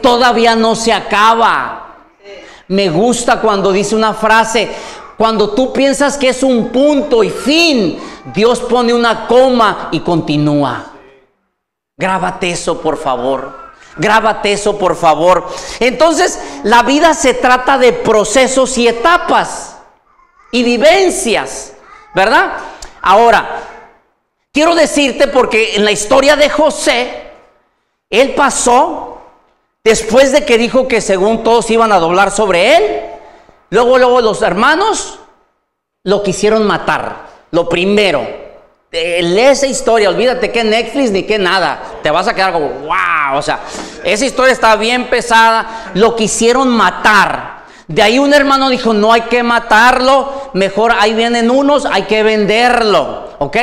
Todavía 0.00 0.56
no 0.56 0.74
se 0.74 0.92
acaba. 0.92 1.76
Me 2.68 2.88
gusta 2.88 3.40
cuando 3.40 3.72
dice 3.72 3.94
una 3.94 4.14
frase, 4.14 4.70
cuando 5.20 5.50
tú 5.50 5.70
piensas 5.70 6.16
que 6.16 6.30
es 6.30 6.42
un 6.42 6.70
punto 6.70 7.22
y 7.22 7.28
fin, 7.28 8.00
Dios 8.32 8.58
pone 8.60 8.94
una 8.94 9.26
coma 9.26 9.90
y 9.92 10.00
continúa. 10.00 10.92
Grábate 11.94 12.52
eso, 12.52 12.80
por 12.80 12.96
favor. 12.96 13.54
Grábate 13.98 14.54
eso, 14.54 14.78
por 14.78 14.96
favor. 14.96 15.46
Entonces, 15.78 16.40
la 16.62 16.84
vida 16.84 17.12
se 17.12 17.34
trata 17.34 17.76
de 17.76 17.92
procesos 17.92 18.78
y 18.78 18.88
etapas 18.88 19.76
y 20.52 20.62
vivencias, 20.62 21.74
¿verdad? 22.14 22.52
Ahora, 23.02 23.60
quiero 24.54 24.74
decirte 24.74 25.28
porque 25.28 25.76
en 25.76 25.84
la 25.84 25.92
historia 25.92 26.34
de 26.34 26.48
José, 26.48 27.30
él 28.08 28.32
pasó, 28.34 29.20
después 29.84 30.32
de 30.32 30.46
que 30.46 30.56
dijo 30.56 30.88
que 30.88 31.02
según 31.02 31.44
todos 31.44 31.70
iban 31.70 31.92
a 31.92 31.98
doblar 31.98 32.30
sobre 32.30 32.76
él, 32.78 33.09
luego, 33.70 33.98
luego 33.98 34.20
los 34.20 34.42
hermanos 34.42 35.18
lo 36.04 36.22
quisieron 36.22 36.66
matar, 36.66 37.26
lo 37.50 37.68
primero. 37.68 38.40
Eh, 38.92 39.22
lee 39.22 39.42
esa 39.42 39.66
historia, 39.66 40.08
olvídate 40.08 40.50
que 40.50 40.64
Netflix 40.64 41.12
ni 41.12 41.22
que 41.22 41.38
nada, 41.38 41.80
te 42.02 42.10
vas 42.10 42.26
a 42.26 42.34
quedar 42.34 42.52
como, 42.52 42.68
wow, 42.68 43.38
o 43.38 43.42
sea, 43.42 43.60
esa 44.02 44.26
historia 44.26 44.52
está 44.52 44.74
bien 44.74 45.08
pesada, 45.08 45.92
lo 45.94 46.16
quisieron 46.16 46.68
matar. 46.68 47.60
De 47.86 48.02
ahí 48.02 48.18
un 48.18 48.34
hermano 48.34 48.68
dijo, 48.68 48.92
no 48.92 49.12
hay 49.12 49.22
que 49.22 49.42
matarlo, 49.42 50.50
mejor 50.54 50.92
ahí 50.98 51.14
vienen 51.14 51.50
unos, 51.50 51.86
hay 51.86 52.02
que 52.02 52.22
venderlo, 52.22 53.30
¿ok? 53.38 53.56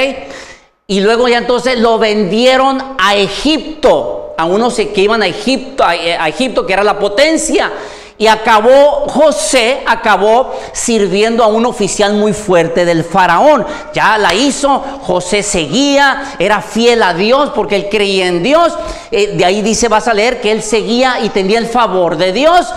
Y 0.87 1.01
luego 1.01 1.27
ya 1.27 1.37
entonces 1.37 1.77
lo 1.79 1.97
vendieron 1.97 2.81
a 2.97 3.15
Egipto, 3.15 4.35
a 4.37 4.45
unos 4.45 4.75
que 4.75 5.01
iban 5.01 5.21
a 5.21 5.27
Egipto, 5.27 5.83
a, 5.83 5.95
Egipto 6.27 6.65
que 6.65 6.73
era 6.73 6.83
la 6.83 6.97
potencia. 6.97 7.71
Y 8.19 8.25
acabó, 8.25 9.07
José 9.07 9.83
acabó 9.85 10.51
sirviendo 10.73 11.43
a 11.43 11.47
un 11.47 11.67
oficial 11.67 12.13
muy 12.15 12.33
fuerte 12.33 12.83
del 12.83 13.03
faraón. 13.03 13.65
Ya 13.93 14.17
la 14.17 14.33
hizo, 14.33 14.83
José 15.03 15.43
seguía, 15.43 16.35
era 16.39 16.61
fiel 16.61 17.03
a 17.03 17.13
Dios 17.13 17.51
porque 17.53 17.75
él 17.75 17.87
creía 17.91 18.25
en 18.25 18.41
Dios. 18.41 18.75
Eh, 19.11 19.33
de 19.35 19.45
ahí 19.45 19.61
dice, 19.61 19.87
vas 19.87 20.07
a 20.07 20.15
leer 20.15 20.41
que 20.41 20.51
él 20.51 20.63
seguía 20.63 21.19
y 21.21 21.29
tenía 21.29 21.59
el 21.59 21.67
favor 21.67 22.17
de 22.17 22.33
Dios. 22.33 22.73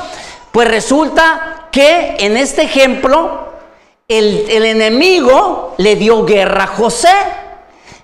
Pues 0.52 0.68
resulta 0.68 1.68
que 1.72 2.16
en 2.18 2.36
este 2.36 2.62
ejemplo, 2.62 3.48
el, 4.08 4.44
el 4.50 4.64
enemigo 4.66 5.74
le 5.78 5.96
dio 5.96 6.26
guerra 6.26 6.64
a 6.64 6.66
José. 6.66 7.14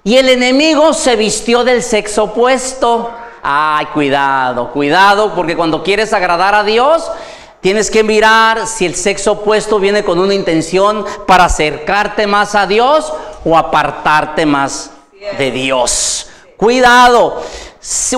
Y 0.05 0.17
el 0.17 0.31
enemigo 0.31 0.95
se 0.95 1.17
vistió 1.17 1.65
del 1.65 1.83
sexo 1.83 2.25
opuesto. 2.25 3.11
Ay, 3.49 3.87
cuidado, 3.87 4.73
cuidado, 4.73 5.33
porque 5.33 5.57
cuando 5.57 5.85
quieres 5.85 6.13
agradar 6.13 6.57
a 6.57 6.65
Dios, 6.65 7.09
tienes 7.61 7.93
que 7.93 8.03
mirar 8.03 8.67
si 8.67 8.85
el 8.85 8.97
sexo 8.97 9.33
opuesto 9.35 9.79
viene 9.79 10.03
con 10.03 10.19
una 10.19 10.35
intención 10.35 11.05
para 11.29 11.45
acercarte 11.45 12.27
más 12.27 12.57
a 12.57 12.67
Dios 12.67 13.13
o 13.45 13.57
apartarte 13.57 14.47
más 14.47 14.91
de 15.39 15.53
Dios. 15.53 16.27
Cuidado. 16.57 17.41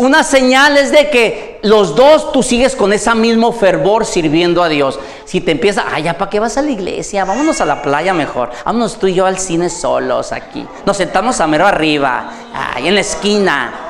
Una 0.00 0.24
señal 0.24 0.78
es 0.78 0.92
de 0.92 1.10
que 1.10 1.60
los 1.62 1.94
dos 1.94 2.32
tú 2.32 2.42
sigues 2.42 2.74
con 2.74 2.94
ese 2.94 3.14
mismo 3.14 3.52
fervor 3.52 4.06
sirviendo 4.06 4.62
a 4.62 4.70
Dios. 4.70 4.98
Si 5.26 5.42
te 5.42 5.50
empieza, 5.50 5.84
ay, 5.92 6.04
ya, 6.04 6.16
¿para 6.16 6.30
qué 6.30 6.40
vas 6.40 6.56
a 6.56 6.62
la 6.62 6.70
iglesia? 6.70 7.26
Vámonos 7.26 7.60
a 7.60 7.66
la 7.66 7.82
playa 7.82 8.14
mejor. 8.14 8.50
Vámonos 8.64 8.98
tú 8.98 9.08
y 9.08 9.12
yo 9.12 9.26
al 9.26 9.38
cine 9.38 9.68
solos 9.68 10.32
aquí. 10.32 10.66
Nos 10.86 10.96
sentamos 10.96 11.38
a 11.42 11.46
mero 11.46 11.66
arriba, 11.66 12.32
ahí 12.54 12.88
en 12.88 12.94
la 12.94 13.02
esquina 13.02 13.84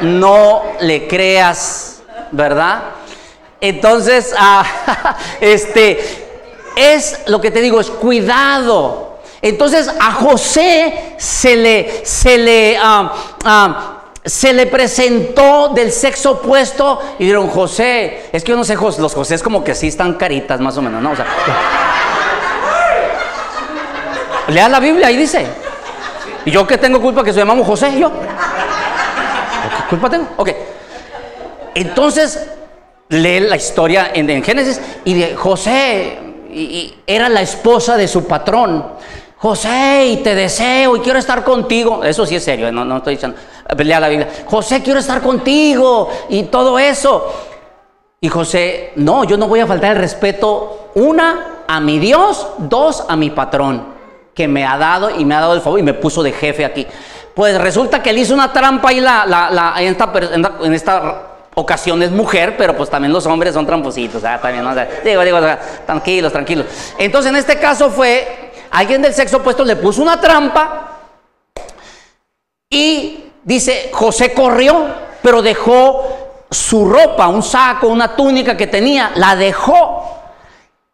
no 0.00 0.62
le 0.80 1.06
creas, 1.06 2.02
¿verdad? 2.32 2.82
Entonces, 3.60 4.34
ah, 4.38 4.64
este, 5.40 6.26
es 6.76 7.20
lo 7.26 7.40
que 7.40 7.50
te 7.50 7.60
digo, 7.60 7.80
es 7.80 7.90
cuidado. 7.90 9.18
Entonces 9.42 9.90
a 10.00 10.12
José 10.12 11.14
se 11.18 11.56
le, 11.56 12.04
se 12.04 12.38
le, 12.38 12.78
ah, 12.80 13.12
ah, 13.44 13.92
se 14.24 14.52
le 14.52 14.66
presentó 14.66 15.68
del 15.68 15.92
sexo 15.92 16.32
opuesto 16.32 17.00
y 17.18 17.24
dijeron, 17.24 17.48
José, 17.48 18.28
es 18.32 18.42
que 18.42 18.50
yo 18.50 18.56
no 18.56 18.64
sé, 18.64 18.74
los 18.74 19.14
José 19.14 19.36
es 19.36 19.42
como 19.42 19.62
que 19.62 19.74
sí 19.74 19.88
están 19.88 20.14
caritas 20.14 20.60
más 20.60 20.76
o 20.76 20.82
menos, 20.82 21.02
¿no? 21.02 21.12
O 21.12 21.16
sea, 21.16 21.26
lea 24.48 24.68
la 24.68 24.80
Biblia, 24.80 25.08
ahí 25.08 25.16
dice. 25.16 25.46
¿Y 26.44 26.52
yo 26.52 26.66
qué 26.66 26.78
tengo 26.78 27.00
culpa 27.00 27.24
que 27.24 27.32
se 27.32 27.40
llamamos 27.40 27.66
José? 27.66 27.98
Yo. 27.98 28.10
¿Culpa 29.88 30.10
tengo? 30.10 30.28
Ok. 30.36 30.50
Entonces, 31.74 32.48
lee 33.08 33.40
la 33.40 33.56
historia 33.56 34.10
en, 34.14 34.42
Génesis 34.42 34.80
y 35.04 35.14
de 35.14 35.36
José 35.36 36.18
y, 36.50 36.94
era 37.06 37.28
la 37.28 37.42
esposa 37.42 37.96
de 37.96 38.08
su 38.08 38.26
patrón. 38.26 38.84
José, 39.38 40.06
y 40.06 40.16
te 40.18 40.34
deseo 40.34 40.96
y 40.96 41.00
quiero 41.00 41.18
estar 41.18 41.44
contigo. 41.44 42.02
Eso 42.02 42.24
sí 42.24 42.36
es 42.36 42.44
serio, 42.44 42.72
no, 42.72 42.84
no 42.84 42.98
estoy 42.98 43.14
diciendo. 43.14 43.38
Lea 43.76 44.00
la 44.00 44.08
Biblia. 44.08 44.28
José, 44.46 44.82
quiero 44.82 45.00
estar 45.00 45.20
contigo 45.20 46.08
y 46.28 46.44
todo 46.44 46.78
eso. 46.78 47.32
Y 48.20 48.28
José, 48.28 48.92
no, 48.96 49.24
yo 49.24 49.36
no 49.36 49.46
voy 49.46 49.60
a 49.60 49.66
faltar 49.66 49.92
el 49.92 49.98
respeto, 49.98 50.90
una, 50.94 51.62
a 51.68 51.80
mi 51.80 51.98
Dios, 51.98 52.46
dos, 52.58 53.04
a 53.08 53.14
mi 53.14 53.30
patrón, 53.30 53.94
que 54.34 54.48
me 54.48 54.64
ha 54.64 54.78
dado 54.78 55.10
y 55.10 55.24
me 55.24 55.34
ha 55.34 55.40
dado 55.40 55.54
el 55.54 55.60
favor 55.60 55.78
y 55.78 55.82
me 55.82 55.94
puso 55.94 56.22
de 56.22 56.32
jefe 56.32 56.64
aquí. 56.64 56.86
Pues 57.36 57.60
resulta 57.60 58.02
que 58.02 58.08
él 58.08 58.16
hizo 58.16 58.32
una 58.32 58.50
trampa 58.50 58.94
y 58.94 59.00
la, 59.00 59.26
la, 59.26 59.74
en, 59.76 60.72
esta, 60.72 61.22
ocasión 61.52 62.02
es 62.02 62.10
mujer, 62.10 62.56
pero 62.56 62.74
pues 62.74 62.88
también 62.88 63.12
los 63.12 63.26
hombres 63.26 63.52
son 63.52 63.66
trampositos, 63.66 64.24
¿ah? 64.24 64.38
también, 64.40 64.64
digo, 65.04 65.22
digo, 65.22 65.38
tranquilos, 65.84 66.32
tranquilos. 66.32 66.64
Entonces 66.96 67.28
en 67.28 67.36
este 67.36 67.58
caso 67.58 67.90
fue, 67.90 68.52
alguien 68.70 69.02
del 69.02 69.12
sexo 69.12 69.36
opuesto 69.36 69.66
le 69.66 69.76
puso 69.76 70.00
una 70.00 70.18
trampa 70.18 70.92
y 72.70 73.24
dice, 73.44 73.90
José 73.92 74.32
corrió, 74.32 74.86
pero 75.20 75.42
dejó 75.42 76.46
su 76.50 76.88
ropa, 76.88 77.28
un 77.28 77.42
saco, 77.42 77.88
una 77.88 78.16
túnica 78.16 78.56
que 78.56 78.66
tenía, 78.66 79.12
la 79.14 79.36
dejó. 79.36 80.22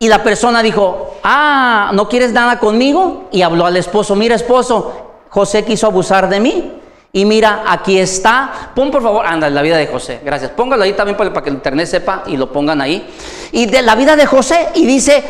Y 0.01 0.09
la 0.09 0.25
persona 0.25 0.61
dijo, 0.61 1.19
ah, 1.23 1.93
¿no 1.95 2.09
quieres 2.09 2.33
nada 2.33 2.59
conmigo? 2.59 3.29
Y 3.31 3.43
habló 3.43 3.65
al 3.65 3.77
esposo, 3.77 4.17
mira 4.17 4.35
esposo, 4.35 5.12
José 5.33 5.65
quiso 5.65 5.87
abusar 5.87 6.29
de 6.29 6.41
mí. 6.41 6.73
Y 7.11 7.25
mira, 7.25 7.65
aquí 7.67 7.99
está. 7.99 8.71
Pon 8.75 8.91
por 8.91 9.03
favor, 9.03 9.25
anda, 9.25 9.49
la 9.49 9.63
vida 9.63 9.79
de 9.79 9.87
José. 9.87 10.21
Gracias. 10.23 10.51
Póngalo 10.51 10.83
ahí 10.83 10.93
también 10.93 11.17
para 11.17 11.43
que 11.43 11.49
el 11.49 11.55
internet 11.55 11.87
sepa 11.87 12.23
y 12.27 12.37
lo 12.37 12.53
pongan 12.53 12.83
ahí. 12.83 13.09
Y 13.51 13.65
de 13.65 13.81
la 13.81 13.95
vida 13.95 14.15
de 14.15 14.27
José. 14.27 14.69
Y 14.75 14.85
dice, 14.85 15.25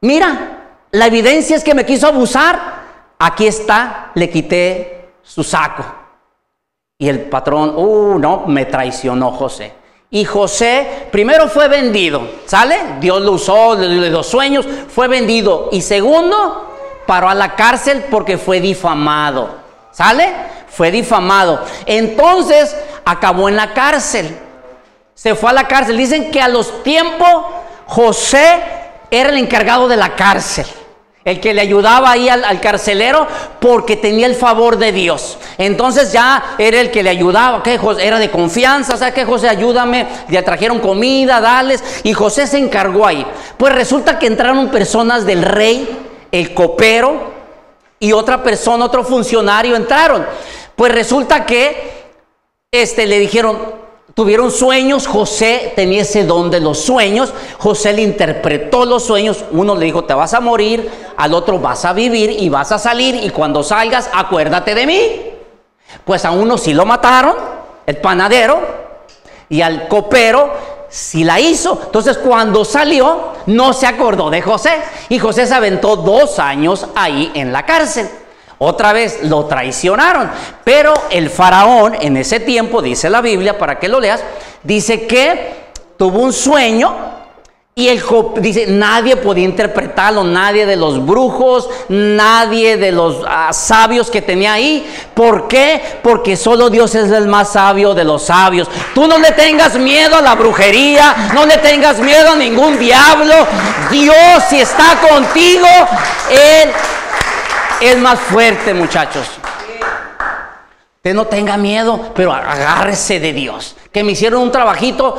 mira, 0.00 0.78
la 0.92 1.06
evidencia 1.08 1.56
es 1.56 1.62
que 1.62 1.74
me 1.74 1.84
quiso 1.84 2.06
abusar. 2.06 2.78
Aquí 3.18 3.46
está, 3.46 4.12
le 4.14 4.30
quité 4.30 5.10
su 5.22 5.44
saco. 5.44 5.84
Y 6.96 7.06
el 7.06 7.20
patrón, 7.28 7.74
uh, 7.76 8.18
no, 8.18 8.46
me 8.46 8.64
traicionó 8.64 9.32
José. 9.32 9.74
Y 10.10 10.24
José 10.24 11.06
primero 11.12 11.48
fue 11.48 11.68
vendido, 11.68 12.22
¿sale? 12.46 12.78
Dios 12.98 13.20
lo 13.20 13.32
usó, 13.32 13.74
le 13.74 14.08
dio 14.08 14.22
sueños, 14.22 14.66
fue 14.88 15.06
vendido. 15.06 15.68
Y 15.70 15.82
segundo, 15.82 16.67
paró 17.08 17.30
a 17.30 17.34
la 17.34 17.54
cárcel 17.56 18.04
porque 18.10 18.36
fue 18.36 18.60
difamado. 18.60 19.56
¿Sale? 19.92 20.30
Fue 20.68 20.90
difamado. 20.90 21.64
Entonces 21.86 22.76
acabó 23.02 23.48
en 23.48 23.56
la 23.56 23.72
cárcel. 23.72 24.38
Se 25.14 25.34
fue 25.34 25.48
a 25.48 25.54
la 25.54 25.66
cárcel. 25.66 25.96
Dicen 25.96 26.30
que 26.30 26.42
a 26.42 26.48
los 26.48 26.82
tiempos 26.82 27.46
José 27.86 28.60
era 29.10 29.30
el 29.30 29.38
encargado 29.38 29.88
de 29.88 29.96
la 29.96 30.14
cárcel. 30.16 30.66
El 31.24 31.40
que 31.40 31.54
le 31.54 31.62
ayudaba 31.62 32.10
ahí 32.10 32.28
al, 32.28 32.60
carcelero 32.60 33.26
porque 33.58 33.96
tenía 33.96 34.26
el 34.26 34.34
favor 34.34 34.76
de 34.76 34.92
Dios. 34.92 35.38
Entonces 35.56 36.12
ya 36.12 36.56
era 36.58 36.78
el 36.78 36.90
que 36.90 37.02
le 37.02 37.08
ayudaba, 37.08 37.62
que 37.62 37.80
era 38.00 38.18
de 38.18 38.30
confianza, 38.30 38.94
o 38.94 38.98
sea 38.98 39.14
que 39.14 39.24
José 39.24 39.48
ayúdame, 39.48 40.06
le 40.28 40.42
trajeron 40.42 40.78
comida, 40.78 41.40
dales, 41.40 41.82
y 42.02 42.12
José 42.12 42.46
se 42.46 42.58
encargó 42.58 43.06
ahí. 43.06 43.26
Pues 43.56 43.74
resulta 43.74 44.18
que 44.18 44.26
entraron 44.26 44.68
personas 44.68 45.24
del 45.24 45.42
rey 45.42 46.07
el 46.30 46.54
copero 46.54 47.32
y 47.98 48.12
otra 48.12 48.42
persona, 48.42 48.84
otro 48.84 49.04
funcionario 49.04 49.76
entraron. 49.76 50.26
Pues 50.76 50.92
resulta 50.92 51.44
que 51.44 52.08
este, 52.70 53.06
le 53.06 53.18
dijeron, 53.18 53.58
tuvieron 54.14 54.50
sueños, 54.50 55.06
José 55.06 55.72
tenía 55.74 56.02
ese 56.02 56.24
don 56.24 56.50
de 56.50 56.60
los 56.60 56.78
sueños, 56.78 57.32
José 57.58 57.92
le 57.92 58.02
interpretó 58.02 58.84
los 58.84 59.04
sueños, 59.04 59.44
uno 59.50 59.74
le 59.74 59.86
dijo, 59.86 60.04
te 60.04 60.14
vas 60.14 60.34
a 60.34 60.40
morir, 60.40 60.90
al 61.16 61.34
otro 61.34 61.58
vas 61.58 61.84
a 61.84 61.92
vivir 61.92 62.30
y 62.30 62.48
vas 62.48 62.72
a 62.72 62.78
salir 62.78 63.14
y 63.14 63.30
cuando 63.30 63.62
salgas 63.62 64.10
acuérdate 64.12 64.74
de 64.74 64.86
mí. 64.86 65.22
Pues 66.04 66.24
a 66.24 66.30
uno 66.30 66.58
sí 66.58 66.74
lo 66.74 66.84
mataron, 66.84 67.34
el 67.86 67.96
panadero, 67.96 68.60
y 69.48 69.62
al 69.62 69.88
copero 69.88 70.52
si 70.88 71.24
la 71.24 71.40
hizo. 71.40 71.80
Entonces 71.86 72.18
cuando 72.18 72.64
salió, 72.64 73.32
no 73.46 73.72
se 73.72 73.86
acordó 73.86 74.30
de 74.30 74.42
José. 74.42 74.70
Y 75.08 75.18
José 75.18 75.46
se 75.46 75.54
aventó 75.54 75.96
dos 75.96 76.38
años 76.38 76.86
ahí 76.94 77.30
en 77.34 77.52
la 77.52 77.64
cárcel. 77.64 78.08
Otra 78.58 78.92
vez 78.92 79.22
lo 79.22 79.46
traicionaron. 79.46 80.30
Pero 80.64 80.94
el 81.10 81.30
faraón 81.30 81.96
en 82.00 82.16
ese 82.16 82.40
tiempo, 82.40 82.82
dice 82.82 83.08
la 83.08 83.20
Biblia, 83.20 83.58
para 83.58 83.78
que 83.78 83.88
lo 83.88 84.00
leas, 84.00 84.22
dice 84.62 85.06
que 85.06 85.68
tuvo 85.96 86.20
un 86.20 86.32
sueño 86.32 87.17
y 87.78 87.88
el 87.88 88.02
dice, 88.40 88.66
nadie 88.66 89.14
podía 89.14 89.44
interpretarlo, 89.44 90.24
nadie 90.24 90.66
de 90.66 90.74
los 90.74 91.06
brujos, 91.06 91.70
nadie 91.88 92.76
de 92.76 92.90
los 92.90 93.18
ah, 93.24 93.52
sabios 93.52 94.10
que 94.10 94.20
tenía 94.20 94.54
ahí. 94.54 94.84
¿Por 95.14 95.46
qué? 95.46 95.80
Porque 96.02 96.36
solo 96.36 96.70
Dios 96.70 96.96
es 96.96 97.08
el 97.12 97.28
más 97.28 97.52
sabio 97.52 97.94
de 97.94 98.02
los 98.02 98.24
sabios. 98.24 98.68
Tú 98.96 99.06
no 99.06 99.16
le 99.18 99.30
tengas 99.30 99.76
miedo 99.76 100.16
a 100.16 100.20
la 100.20 100.34
brujería, 100.34 101.30
no 101.32 101.46
le 101.46 101.56
tengas 101.58 102.00
miedo 102.00 102.32
a 102.32 102.34
ningún 102.34 102.80
diablo. 102.80 103.46
Dios 103.92 104.42
si 104.48 104.60
está 104.60 104.98
contigo, 105.08 105.68
Él 106.32 106.70
es 107.80 107.96
más 107.98 108.18
fuerte, 108.18 108.74
muchachos. 108.74 109.28
Usted 110.96 111.14
no 111.14 111.26
tenga 111.28 111.56
miedo, 111.56 112.10
pero 112.12 112.32
agárrese 112.32 113.20
de 113.20 113.32
Dios. 113.32 113.76
Que 113.92 114.02
me 114.02 114.12
hicieron 114.12 114.42
un 114.42 114.50
trabajito, 114.50 115.16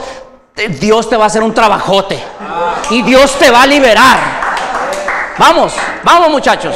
Dios 0.80 1.10
te 1.10 1.18
va 1.18 1.26
a 1.26 1.28
hacer 1.28 1.44
un 1.44 1.54
trabajote. 1.54 2.20
Y 2.90 3.02
Dios 3.04 3.38
te 3.38 3.50
va 3.52 3.64
a 3.64 3.68
liberar. 3.68 4.20
Vamos, 5.38 5.74
vamos 6.04 6.30
muchachos. 6.30 6.76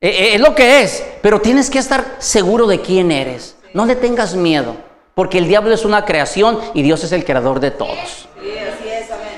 Eh, 0.00 0.08
eh, 0.08 0.34
es 0.34 0.40
lo 0.40 0.54
que 0.54 0.82
es. 0.82 1.04
Pero 1.20 1.40
tienes 1.40 1.70
que 1.70 1.78
estar 1.78 2.16
seguro 2.18 2.66
de 2.66 2.80
quién 2.80 3.10
eres. 3.10 3.56
No 3.74 3.86
le 3.86 3.96
tengas 3.96 4.34
miedo. 4.34 4.76
Porque 5.14 5.38
el 5.38 5.46
diablo 5.46 5.74
es 5.74 5.84
una 5.84 6.04
creación 6.04 6.60
y 6.74 6.82
Dios 6.82 7.04
es 7.04 7.12
el 7.12 7.24
creador 7.24 7.60
de 7.60 7.70
todos. 7.70 8.28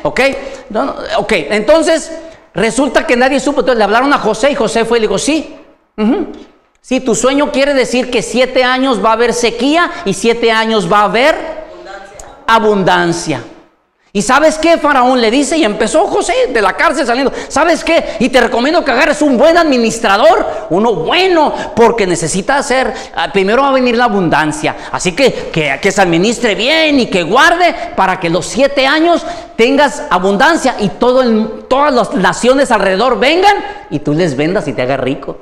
¿Ok? 0.02 0.20
ok, 1.16 1.32
entonces 1.50 2.12
resulta 2.52 3.06
que 3.06 3.16
nadie 3.16 3.40
supo. 3.40 3.60
Entonces 3.60 3.78
le 3.78 3.84
hablaron 3.84 4.12
a 4.12 4.18
José 4.18 4.50
y 4.50 4.54
José 4.54 4.84
fue 4.84 4.98
y 4.98 5.00
le 5.00 5.06
dijo, 5.08 5.18
sí. 5.18 5.56
Si 6.80 7.00
tu 7.00 7.14
sueño 7.14 7.50
quiere 7.50 7.72
decir 7.72 8.10
que 8.10 8.22
siete 8.22 8.62
años 8.62 9.02
va 9.04 9.10
a 9.10 9.12
haber 9.14 9.32
sequía 9.32 9.90
y 10.04 10.12
siete 10.12 10.52
años 10.52 10.92
va 10.92 11.00
a 11.00 11.04
haber 11.04 11.34
abundancia. 12.46 13.42
¿Y 14.16 14.22
sabes 14.22 14.58
qué? 14.58 14.78
Faraón 14.78 15.20
le 15.20 15.28
dice 15.28 15.58
y 15.58 15.64
empezó 15.64 16.06
José 16.06 16.32
de 16.50 16.62
la 16.62 16.74
cárcel 16.74 17.04
saliendo. 17.04 17.32
¿Sabes 17.48 17.82
qué? 17.82 18.10
Y 18.20 18.28
te 18.28 18.40
recomiendo 18.40 18.84
que 18.84 18.92
agarres 18.92 19.20
un 19.22 19.36
buen 19.36 19.58
administrador, 19.58 20.68
uno 20.70 20.94
bueno, 20.94 21.52
porque 21.74 22.06
necesita 22.06 22.56
hacer, 22.56 22.94
ah, 23.16 23.32
primero 23.32 23.62
va 23.62 23.70
a 23.70 23.72
venir 23.72 23.96
la 23.96 24.04
abundancia. 24.04 24.76
Así 24.92 25.16
que, 25.16 25.50
que, 25.50 25.90
se 25.90 26.00
administre 26.00 26.54
bien 26.54 27.00
y 27.00 27.06
que 27.06 27.24
guarde 27.24 27.74
para 27.96 28.20
que 28.20 28.30
los 28.30 28.46
siete 28.46 28.86
años 28.86 29.26
tengas 29.56 30.04
abundancia 30.10 30.76
y 30.78 30.90
todo 30.90 31.24
todas 31.66 31.92
las 31.92 32.14
naciones 32.14 32.70
alrededor 32.70 33.18
vengan 33.18 33.56
y 33.90 33.98
tú 33.98 34.14
les 34.14 34.36
vendas 34.36 34.68
y 34.68 34.74
te 34.74 34.82
hagas 34.82 35.00
rico. 35.00 35.38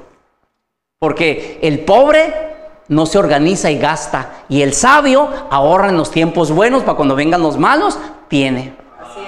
Porque 0.99 1.59
el 1.61 1.81
pobre 1.81 2.52
no 2.89 3.07
se 3.07 3.19
organiza 3.19 3.71
y 3.71 3.79
gasta. 3.79 4.45
Y 4.49 4.63
el 4.63 4.75
sabio 4.75 5.29
ahorra 5.51 5.89
en 5.89 5.97
los 5.97 6.11
tiempos 6.11 6.51
buenos 6.51 6.83
para 6.83 6.97
cuando 6.97 7.17
vengan 7.17 7.43
los 7.43 7.59
malos, 7.59 7.99
tiene. 8.29 8.75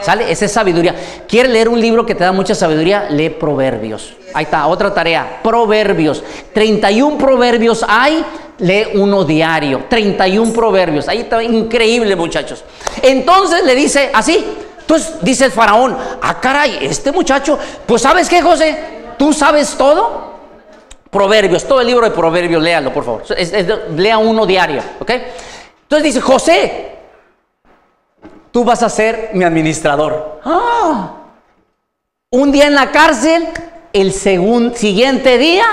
¿Sale? 0.01 0.31
Esa 0.31 0.45
es 0.45 0.53
sabiduría. 0.53 0.95
¿Quiere 1.29 1.49
leer 1.49 1.69
un 1.69 1.81
libro 1.81 2.05
que 2.05 2.15
te 2.15 2.25
da 2.25 2.33
mucha 2.33 2.55
sabiduría? 2.55 3.09
Lee 3.11 3.31
Proverbios. 3.31 4.15
Ahí 4.35 4.45
está, 4.45 4.67
otra 4.67 4.93
tarea. 4.93 5.41
Proverbios. 5.43 6.23
31 6.53 7.17
proverbios 7.19 7.85
hay, 7.89 8.25
lee 8.59 8.89
uno 8.95 9.25
diario. 9.25 9.85
31 9.89 10.53
proverbios. 10.53 11.09
Ahí 11.09 11.21
está, 11.21 11.43
increíble, 11.43 12.17
muchachos. 12.17 12.65
Entonces 13.03 13.65
le 13.65 13.75
dice 13.75 14.11
así. 14.13 14.45
Entonces 14.81 15.15
dice 15.23 15.49
faraón, 15.49 15.97
ah, 16.21 16.39
caray, 16.41 16.79
este 16.83 17.11
muchacho, 17.11 17.59
pues 17.87 18.03
sabes 18.03 18.29
qué, 18.29 18.43
José, 18.43 18.77
tú 19.17 19.33
sabes 19.33 19.75
todo. 19.79 20.34
Proverbios, 21.15 21.65
todo 21.65 21.81
el 21.81 21.87
libro 21.87 22.05
de 22.05 22.11
Proverbios, 22.11 22.61
léalo, 22.61 22.93
por 22.93 23.05
favor. 23.05 23.23
lea 23.97 24.19
uno 24.19 24.45
diario, 24.45 24.83
¿ok? 24.99 25.11
Entonces 25.83 26.03
dice, 26.03 26.21
José, 26.21 26.99
tú 28.51 28.65
vas 28.65 28.83
a 28.83 28.89
ser 28.89 29.31
mi 29.33 29.45
administrador. 29.45 30.41
¡Ah! 30.45 31.13
Un 32.31 32.51
día 32.51 32.67
en 32.67 32.75
la 32.75 32.91
cárcel, 32.91 33.47
el 33.93 34.13
siguiente 34.13 35.39
día 35.39 35.65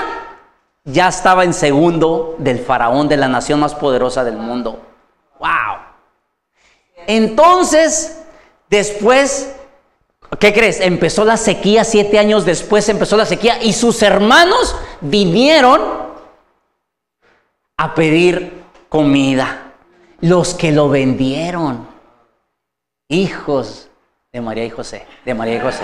ya 0.84 1.08
estaba 1.08 1.42
en 1.42 1.54
segundo 1.54 2.36
del 2.38 2.60
faraón 2.60 3.08
de 3.08 3.16
la 3.16 3.26
nación 3.26 3.58
más 3.58 3.74
poderosa 3.74 4.22
del 4.22 4.36
mundo. 4.36 4.80
¡Wow! 5.40 5.48
Entonces, 7.08 8.22
después, 8.70 9.51
¿qué 10.38 10.52
crees? 10.52 10.80
Empezó 10.80 11.24
la 11.24 11.36
sequía, 11.36 11.84
siete 11.84 12.18
años 12.18 12.44
después 12.44 12.88
empezó 12.88 13.16
la 13.16 13.26
sequía 13.26 13.62
y 13.62 13.72
sus 13.72 14.02
hermanos 14.02 14.76
vinieron 15.00 15.80
a 17.76 17.94
pedir 17.94 18.62
comida. 18.88 19.74
Los 20.20 20.54
que 20.54 20.70
lo 20.70 20.88
vendieron 20.88 21.88
hijos 23.08 23.88
de 24.32 24.40
María 24.40 24.64
y 24.64 24.70
José, 24.70 25.04
de 25.24 25.34
María 25.34 25.56
y 25.56 25.60
José. 25.60 25.82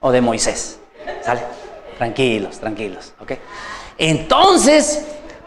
O 0.00 0.12
de 0.12 0.20
Moisés. 0.20 0.78
¿Sale? 1.22 1.40
Tranquilos, 1.96 2.60
tranquilos, 2.60 3.14
¿ok? 3.18 3.32
Entonces, 3.98 5.06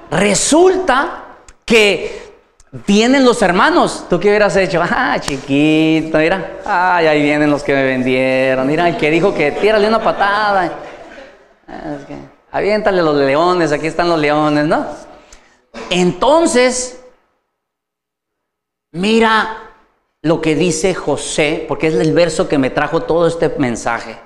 resulta 0.09 1.37
que 1.63 2.28
vienen 2.71 3.25
los 3.25 3.41
hermanos. 3.41 4.05
¿Tú 4.09 4.19
qué 4.19 4.29
hubieras 4.29 4.55
hecho? 4.55 4.81
Ah, 4.89 5.17
chiquito, 5.19 6.17
mira. 6.17 6.59
Ay, 6.65 7.07
ahí 7.07 7.21
vienen 7.21 7.49
los 7.49 7.63
que 7.63 7.73
me 7.73 7.83
vendieron. 7.83 8.67
Mira, 8.67 8.87
el 8.87 8.97
que 8.97 9.09
dijo 9.09 9.33
que 9.33 9.51
tírale 9.53 9.87
una 9.87 10.01
patada. 10.01 10.71
aviéntale 12.51 13.01
los 13.01 13.15
leones, 13.15 13.71
aquí 13.71 13.87
están 13.87 14.09
los 14.09 14.19
leones, 14.19 14.65
¿no? 14.65 14.85
Entonces, 15.89 16.99
Mira 18.91 19.75
lo 20.23 20.41
que 20.41 20.55
dice 20.55 20.95
José, 20.95 21.65
porque 21.67 21.87
es 21.87 21.93
el 21.93 22.11
verso 22.13 22.47
que 22.47 22.57
me 22.57 22.71
trajo 22.71 23.03
todo 23.03 23.27
este 23.27 23.49
mensaje. 23.59 24.17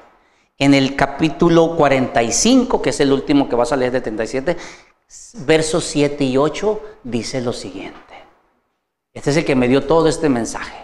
En 0.57 0.73
el 0.73 0.95
capítulo 0.95 1.75
45, 1.75 2.81
que 2.81 2.91
es 2.91 2.99
el 3.01 3.11
último 3.11 3.49
que 3.49 3.57
vas 3.57 3.73
a 3.73 3.75
leer 3.75 3.91
de 3.91 3.99
37, 3.99 4.55
versos 5.45 5.83
7 5.83 6.23
y 6.23 6.37
8, 6.37 6.81
dice 7.03 7.41
lo 7.41 7.51
siguiente. 7.51 8.12
Este 9.13 9.29
es 9.29 9.37
el 9.37 9.45
que 9.45 9.55
me 9.55 9.67
dio 9.67 9.85
todo 9.85 10.07
este 10.07 10.27
mensaje. 10.27 10.83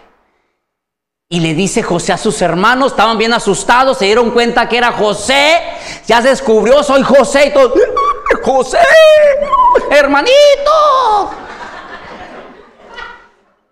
Y 1.28 1.40
le 1.40 1.54
dice 1.54 1.82
José 1.82 2.12
a 2.12 2.18
sus 2.18 2.40
hermanos, 2.42 2.92
estaban 2.92 3.16
bien 3.16 3.32
asustados, 3.32 3.98
se 3.98 4.06
dieron 4.06 4.30
cuenta 4.30 4.68
que 4.68 4.78
era 4.78 4.92
José, 4.92 5.60
ya 6.06 6.20
se 6.22 6.28
descubrió, 6.28 6.82
soy 6.82 7.02
José 7.02 7.46
y 7.46 7.52
todo, 7.52 7.72
José, 8.42 8.78
hermanito. 9.90 11.30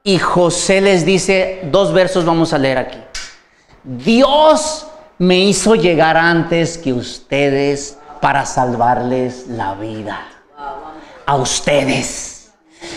Y 0.05 0.19
José 0.19 0.81
les 0.81 1.05
dice, 1.05 1.63
dos 1.65 1.93
versos 1.93 2.25
vamos 2.25 2.53
a 2.53 2.59
leer 2.59 2.79
aquí. 2.79 3.03
Dios 3.83 4.87
me 5.19 5.41
hizo 5.41 5.75
llegar 5.75 6.17
antes 6.17 6.79
que 6.79 6.93
ustedes 6.93 7.99
para 8.21 8.47
salvarles 8.47 9.49
la 9.49 9.75
vida. 9.75 10.29
A 11.27 11.37
ustedes 11.37 12.38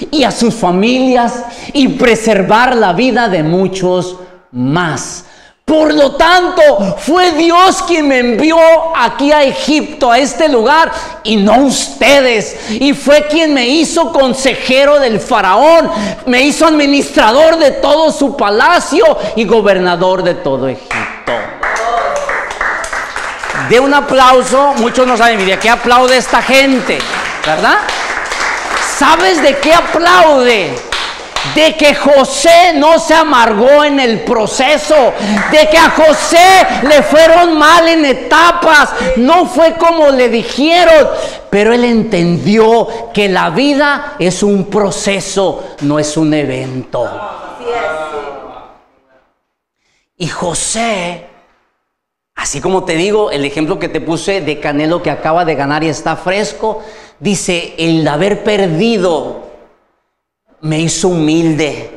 y 0.10 0.24
a 0.24 0.32
sus 0.32 0.54
familias 0.54 1.44
y 1.74 1.90
preservar 1.90 2.76
la 2.76 2.94
vida 2.94 3.30
de 3.30 3.44
muchos 3.44 4.18
más. 4.52 5.26
Por 5.72 5.94
lo 5.94 6.16
tanto, 6.16 6.98
fue 6.98 7.32
Dios 7.32 7.82
quien 7.84 8.10
me 8.10 8.20
envió 8.20 8.58
aquí 8.94 9.32
a 9.32 9.44
Egipto, 9.44 10.12
a 10.12 10.20
este 10.20 10.50
lugar, 10.50 10.92
y 11.24 11.38
no 11.38 11.60
ustedes. 11.60 12.58
Y 12.72 12.94
fue 12.94 13.28
quien 13.28 13.54
me 13.54 13.66
hizo 13.68 14.12
consejero 14.12 15.00
del 15.00 15.22
faraón, 15.22 15.90
me 16.26 16.42
hizo 16.42 16.66
administrador 16.66 17.58
de 17.58 17.72
todo 17.72 18.12
su 18.12 18.36
palacio 18.36 19.18
y 19.38 19.46
gobernador 19.46 20.24
de 20.24 20.34
todo 20.34 20.68
Egipto. 20.68 20.92
De 23.70 23.80
un 23.80 23.94
aplauso, 23.94 24.74
muchos 24.76 25.08
no 25.08 25.16
saben, 25.16 25.46
¿de 25.46 25.58
qué 25.58 25.70
aplaude 25.70 26.18
esta 26.18 26.42
gente? 26.42 27.00
¿Verdad? 27.46 27.78
¿Sabes 29.02 29.42
de 29.42 29.58
qué 29.58 29.74
aplaude? 29.74 30.76
de 31.56 31.76
que 31.76 31.96
José 31.96 32.74
no 32.76 33.00
se 33.00 33.16
amargó 33.16 33.84
en 33.84 34.00
el 34.00 34.20
proceso, 34.20 35.12
de 35.52 35.70
que 35.70 35.78
a 35.80 35.90
José 35.90 36.68
le 36.84 37.02
fueron 37.02 37.58
mal 37.58 37.90
en 37.90 38.06
etapas, 38.06 38.92
no 39.18 39.48
fue 39.48 39.74
como 39.74 40.12
le 40.12 40.30
dijeron, 40.30 41.10
pero 41.50 41.74
él 41.74 41.84
entendió 41.84 43.12
que 43.12 43.28
la 43.28 43.50
vida 43.50 44.18
es 44.20 44.44
un 44.44 44.66
proceso, 44.66 45.76
no 45.82 45.98
es 45.98 46.16
un 46.16 46.36
evento. 46.36 47.10
Y 50.16 50.28
José, 50.28 51.31
así 52.42 52.60
como 52.60 52.84
te 52.86 52.96
digo, 52.96 53.30
el 53.30 53.46
ejemplo 53.46 53.78
que 53.78 53.88
te 53.88 54.02
puse 54.02 54.42
de 54.42 54.60
Canelo 54.60 55.04
que 55.04 55.12
acaba 55.12 55.46
de 55.46 55.54
ganar 55.54 55.84
y 55.84 55.90
está 55.90 56.16
fresco, 56.16 56.82
dice, 57.20 57.76
el 57.78 58.08
haber 58.08 58.44
perdido 58.44 59.44
me 60.62 60.80
hizo 60.80 61.10
humilde, 61.10 61.92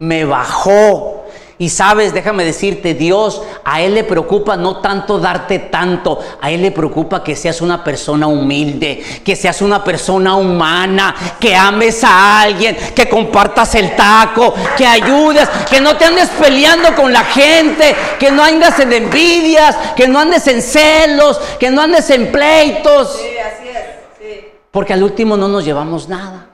me 0.00 0.24
bajó. 0.24 1.15
Y 1.58 1.70
sabes, 1.70 2.12
déjame 2.12 2.44
decirte, 2.44 2.92
Dios 2.92 3.40
a 3.64 3.80
Él 3.80 3.94
le 3.94 4.04
preocupa 4.04 4.58
no 4.58 4.80
tanto 4.80 5.18
darte 5.18 5.58
tanto, 5.58 6.18
a 6.40 6.50
Él 6.50 6.60
le 6.60 6.70
preocupa 6.70 7.24
que 7.24 7.34
seas 7.34 7.62
una 7.62 7.82
persona 7.82 8.26
humilde, 8.26 9.02
que 9.24 9.34
seas 9.34 9.62
una 9.62 9.82
persona 9.82 10.36
humana, 10.36 11.14
que 11.40 11.56
ames 11.56 12.04
a 12.04 12.42
alguien, 12.42 12.76
que 12.94 13.08
compartas 13.08 13.74
el 13.74 13.96
taco, 13.96 14.54
que 14.76 14.86
ayudes, 14.86 15.48
que 15.70 15.80
no 15.80 15.96
te 15.96 16.04
andes 16.04 16.28
peleando 16.28 16.94
con 16.94 17.10
la 17.10 17.24
gente, 17.24 17.96
que 18.18 18.30
no 18.30 18.42
andes 18.42 18.78
en 18.78 18.92
envidias, 18.92 19.76
que 19.96 20.08
no 20.08 20.18
andes 20.18 20.46
en 20.48 20.60
celos, 20.60 21.38
que 21.58 21.70
no 21.70 21.80
andes 21.80 22.10
en 22.10 22.30
pleitos. 22.30 23.16
Sí, 23.16 23.38
así 23.38 23.68
es. 23.68 24.44
Porque 24.70 24.92
al 24.92 25.02
último 25.02 25.38
no 25.38 25.48
nos 25.48 25.64
llevamos 25.64 26.06
nada. 26.06 26.50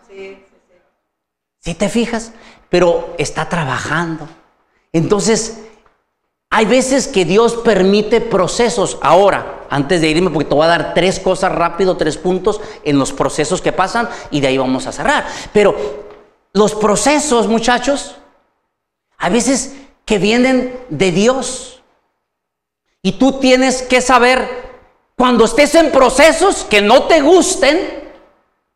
Si 1.58 1.74
te 1.74 1.88
fijas, 1.88 2.32
pero 2.68 3.14
está 3.18 3.48
trabajando. 3.48 4.28
Entonces, 4.92 5.58
hay 6.50 6.66
veces 6.66 7.08
que 7.08 7.24
Dios 7.24 7.56
permite 7.56 8.20
procesos. 8.20 8.98
Ahora, 9.00 9.66
antes 9.70 10.00
de 10.00 10.08
irme, 10.08 10.30
porque 10.30 10.48
te 10.48 10.54
voy 10.54 10.64
a 10.64 10.68
dar 10.68 10.94
tres 10.94 11.18
cosas 11.18 11.52
rápido, 11.52 11.96
tres 11.96 12.18
puntos 12.18 12.60
en 12.84 12.98
los 12.98 13.12
procesos 13.12 13.62
que 13.62 13.72
pasan 13.72 14.08
y 14.30 14.40
de 14.40 14.48
ahí 14.48 14.58
vamos 14.58 14.86
a 14.86 14.92
cerrar. 14.92 15.26
Pero 15.52 15.74
los 16.52 16.74
procesos, 16.74 17.48
muchachos, 17.48 18.16
a 19.18 19.30
veces 19.30 19.74
que 20.04 20.18
vienen 20.18 20.78
de 20.90 21.12
Dios. 21.12 21.82
Y 23.02 23.12
tú 23.12 23.38
tienes 23.40 23.82
que 23.82 24.00
saber, 24.00 24.46
cuando 25.16 25.44
estés 25.44 25.74
en 25.74 25.90
procesos 25.90 26.64
que 26.64 26.82
no 26.82 27.04
te 27.04 27.20
gusten, 27.20 28.10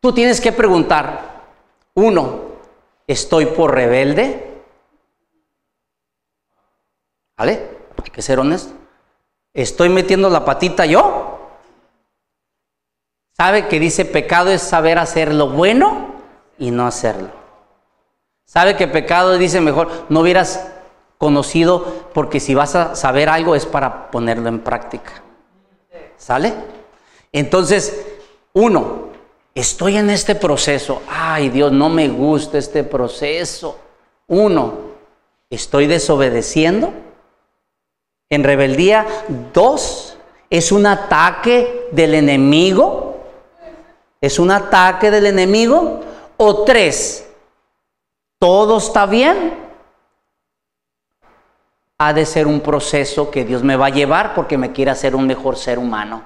tú 0.01 0.11
tienes 0.13 0.41
que 0.41 0.51
preguntar, 0.51 1.43
uno, 1.93 2.47
¿Estoy 3.07 3.45
por 3.45 3.73
rebelde? 3.73 4.46
¿Vale? 7.37 7.77
Hay 8.03 8.09
que 8.09 8.21
ser 8.21 8.39
honesto. 8.39 8.73
¿Estoy 9.53 9.89
metiendo 9.89 10.29
la 10.29 10.43
patita 10.43 10.85
yo? 10.85 11.51
¿Sabe 13.33 13.67
que 13.67 13.79
dice 13.79 14.05
pecado 14.05 14.49
es 14.49 14.63
saber 14.63 14.97
hacer 14.97 15.33
lo 15.33 15.49
bueno 15.49 16.15
y 16.57 16.71
no 16.71 16.87
hacerlo? 16.87 17.29
Sabe 18.45 18.75
que 18.75 18.87
pecado 18.87 19.37
dice 19.37 19.61
mejor, 19.61 20.05
no 20.09 20.21
hubieras 20.21 20.71
conocido 21.19 22.05
porque 22.13 22.39
si 22.39 22.55
vas 22.55 22.75
a 22.75 22.95
saber 22.95 23.29
algo 23.29 23.53
es 23.53 23.65
para 23.65 24.09
ponerlo 24.09 24.49
en 24.49 24.59
práctica. 24.61 25.21
¿Sale? 26.17 26.53
Entonces, 27.31 28.05
uno, 28.53 29.09
estoy 29.53 29.97
en 29.97 30.09
este 30.09 30.33
proceso. 30.33 31.03
Ay 31.07 31.49
Dios, 31.49 31.71
no 31.71 31.89
me 31.89 32.07
gusta 32.07 32.57
este 32.57 32.83
proceso. 32.83 33.77
Uno, 34.27 34.73
estoy 35.51 35.85
desobedeciendo 35.85 36.93
en 38.29 38.43
rebeldía. 38.43 39.05
Dos, 39.53 40.17
es 40.49 40.71
un 40.71 40.85
ataque 40.85 41.87
del 41.91 42.15
enemigo. 42.15 43.17
Es 44.19 44.39
un 44.39 44.51
ataque 44.51 45.11
del 45.11 45.27
enemigo. 45.27 46.01
O 46.37 46.63
tres, 46.63 47.27
todo 48.39 48.77
está 48.77 49.05
bien. 49.05 49.65
Ha 51.99 52.13
de 52.13 52.25
ser 52.25 52.45
un 52.45 52.59
proceso 52.59 53.31
que 53.31 53.43
Dios 53.43 53.63
me 53.63 53.75
va 53.75 53.87
a 53.87 53.91
llevar 53.91 54.35
porque 54.35 54.57
me 54.57 54.71
quiere 54.71 54.91
hacer 54.91 55.15
un 55.15 55.25
mejor 55.25 55.57
ser 55.57 55.79
humano. 55.79 56.23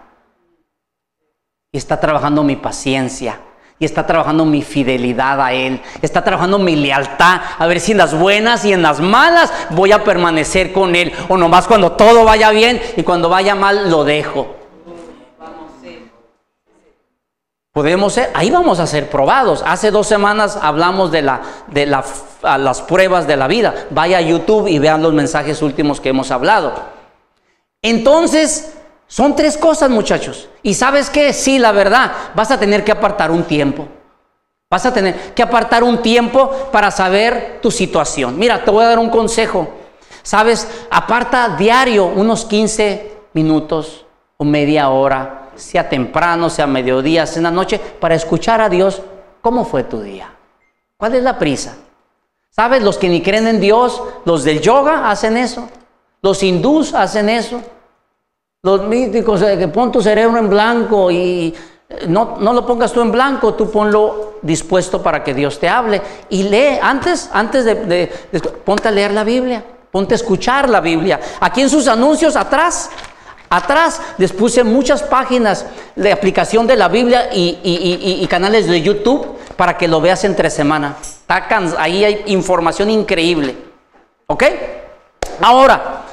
Y 1.72 1.78
está 1.78 2.00
trabajando 2.00 2.44
mi 2.44 2.58
paciencia 2.58 3.40
y 3.82 3.86
está 3.86 4.06
trabajando 4.06 4.46
mi 4.46 4.62
fidelidad 4.62 5.42
a 5.42 5.54
Él, 5.54 5.82
está 6.04 6.24
trabajando 6.24 6.60
mi 6.60 6.76
lealtad, 6.76 7.42
a 7.58 7.66
ver 7.66 7.80
si 7.80 7.94
en 7.94 7.98
las 7.98 8.14
buenas 8.14 8.64
y 8.64 8.74
en 8.74 8.84
las 8.84 9.00
malas 9.00 9.52
voy 9.72 9.92
a 9.92 10.04
permanecer 10.04 10.72
con 10.72 10.96
Él, 10.96 11.12
o 11.30 11.36
nomás 11.36 11.68
cuando 11.68 11.94
todo 11.94 12.24
vaya 12.24 12.52
bien 12.52 12.80
y 12.96 13.02
cuando 13.02 13.28
vaya 13.28 13.56
mal 13.56 13.90
lo 13.90 14.04
dejo. 14.04 14.56
Podemos 17.74 18.14
ser, 18.14 18.30
ahí 18.36 18.52
vamos 18.52 18.80
a 18.80 18.86
ser 18.86 19.10
probados. 19.10 19.64
Hace 19.66 19.90
dos 19.90 20.06
semanas 20.06 20.60
hablamos 20.62 21.12
de, 21.12 21.24
la, 21.24 21.42
de 21.68 21.88
las 21.88 22.82
pruebas 22.88 23.26
de 23.26 23.38
la 23.38 23.48
vida. 23.48 23.88
Vaya 23.90 24.20
a 24.20 24.22
YouTube 24.22 24.68
y 24.68 24.78
vean 24.78 25.02
los 25.02 25.14
mensajes 25.14 25.64
últimos 25.64 26.00
que 26.00 26.10
hemos 26.10 26.30
hablado. 26.30 26.74
Entonces, 27.82 28.76
son 29.12 29.36
tres 29.36 29.58
cosas, 29.58 29.90
muchachos. 29.90 30.48
Y 30.64 30.74
sabes 30.74 31.10
qué? 31.10 31.34
Sí, 31.34 31.60
la 31.60 31.74
verdad, 31.74 32.14
vas 32.34 32.50
a 32.50 32.58
tener 32.58 32.86
que 32.86 32.94
apartar 32.94 33.30
un 33.30 33.44
tiempo. 33.44 33.86
Vas 34.70 34.86
a 34.86 34.94
tener 34.94 35.34
que 35.34 35.44
apartar 35.44 35.84
un 35.84 35.98
tiempo 35.98 36.50
para 36.72 36.90
saber 36.92 37.60
tu 37.62 37.72
situación. 37.72 38.40
Mira, 38.40 38.64
te 38.64 38.72
voy 38.72 38.86
a 38.86 38.88
dar 38.88 39.00
un 39.00 39.10
consejo. 39.10 39.68
Sabes, 40.24 40.66
aparta 40.90 41.58
diario 41.58 42.06
unos 42.06 42.46
15 42.46 43.12
minutos 43.34 44.06
o 44.38 44.46
media 44.46 44.88
hora, 44.88 45.50
sea 45.56 45.90
temprano, 45.90 46.50
sea 46.50 46.66
mediodía, 46.66 47.28
sea 47.28 47.40
en 47.40 47.44
la 47.44 47.52
noche, 47.52 47.82
para 48.00 48.16
escuchar 48.16 48.62
a 48.62 48.70
Dios 48.70 49.02
cómo 49.42 49.66
fue 49.66 49.84
tu 49.84 50.00
día. 50.02 50.34
¿Cuál 50.96 51.16
es 51.16 51.24
la 51.24 51.38
prisa? 51.38 51.76
¿Sabes? 52.50 52.82
Los 52.82 52.98
que 52.98 53.10
ni 53.10 53.22
creen 53.22 53.48
en 53.48 53.60
Dios, 53.60 54.02
los 54.24 54.46
del 54.46 54.62
yoga 54.62 55.12
hacen 55.12 55.36
eso. 55.36 55.68
Los 56.22 56.42
hindús 56.44 56.94
hacen 56.94 57.28
eso. 57.28 57.62
Los 58.64 58.84
místicos, 58.84 59.42
que 59.42 59.68
pon 59.70 59.92
tu 59.92 60.04
cerebro 60.04 60.38
en 60.38 60.48
blanco 60.48 61.10
y 61.10 61.52
eh, 61.90 62.06
no, 62.08 62.38
no, 62.40 62.54
lo 62.54 62.64
pongas 62.64 62.92
tú 62.92 63.02
en 63.02 63.12
blanco, 63.12 63.56
tú 63.56 63.72
ponlo 63.72 64.36
dispuesto 64.44 65.02
para 65.02 65.24
que 65.24 65.34
Dios 65.34 65.60
te 65.60 65.68
hable. 65.68 66.00
Y 66.30 66.44
lee, 66.44 66.78
antes, 66.80 67.32
antes 67.34 67.66
de, 67.66 68.12
ponte 68.64 68.88
a 68.88 68.92
leer 68.92 69.14
la 69.14 69.24
Biblia, 69.24 69.66
ponte 69.90 70.14
a 70.14 70.18
escuchar 70.18 70.70
la 70.70 70.80
Biblia. 70.80 71.20
Aquí 71.40 71.62
en 71.62 71.72
sus 71.72 71.88
anuncios, 71.88 72.36
atrás, 72.36 72.92
atrás 73.50 74.00
les 74.20 74.32
puse 74.32 74.64
muchas 74.64 75.02
páginas 75.02 75.66
de 75.96 76.12
aplicación 76.12 76.68
de 76.68 76.76
la 76.76 76.88
Biblia 76.88 77.30
y, 77.34 77.58
y 77.64 78.28
canales 78.28 78.68
de 78.68 78.80
YouTube 78.80 79.40
para 79.56 79.76
que 79.76 79.88
lo 79.88 80.00
veas 80.02 80.24
entre 80.24 80.52
semana. 80.52 80.98
Ahí 81.80 82.06
hay 82.06 82.26
información 82.28 82.92
increíble. 82.92 83.56
¿Ok? 84.28 84.44
Ahora, 85.42 86.04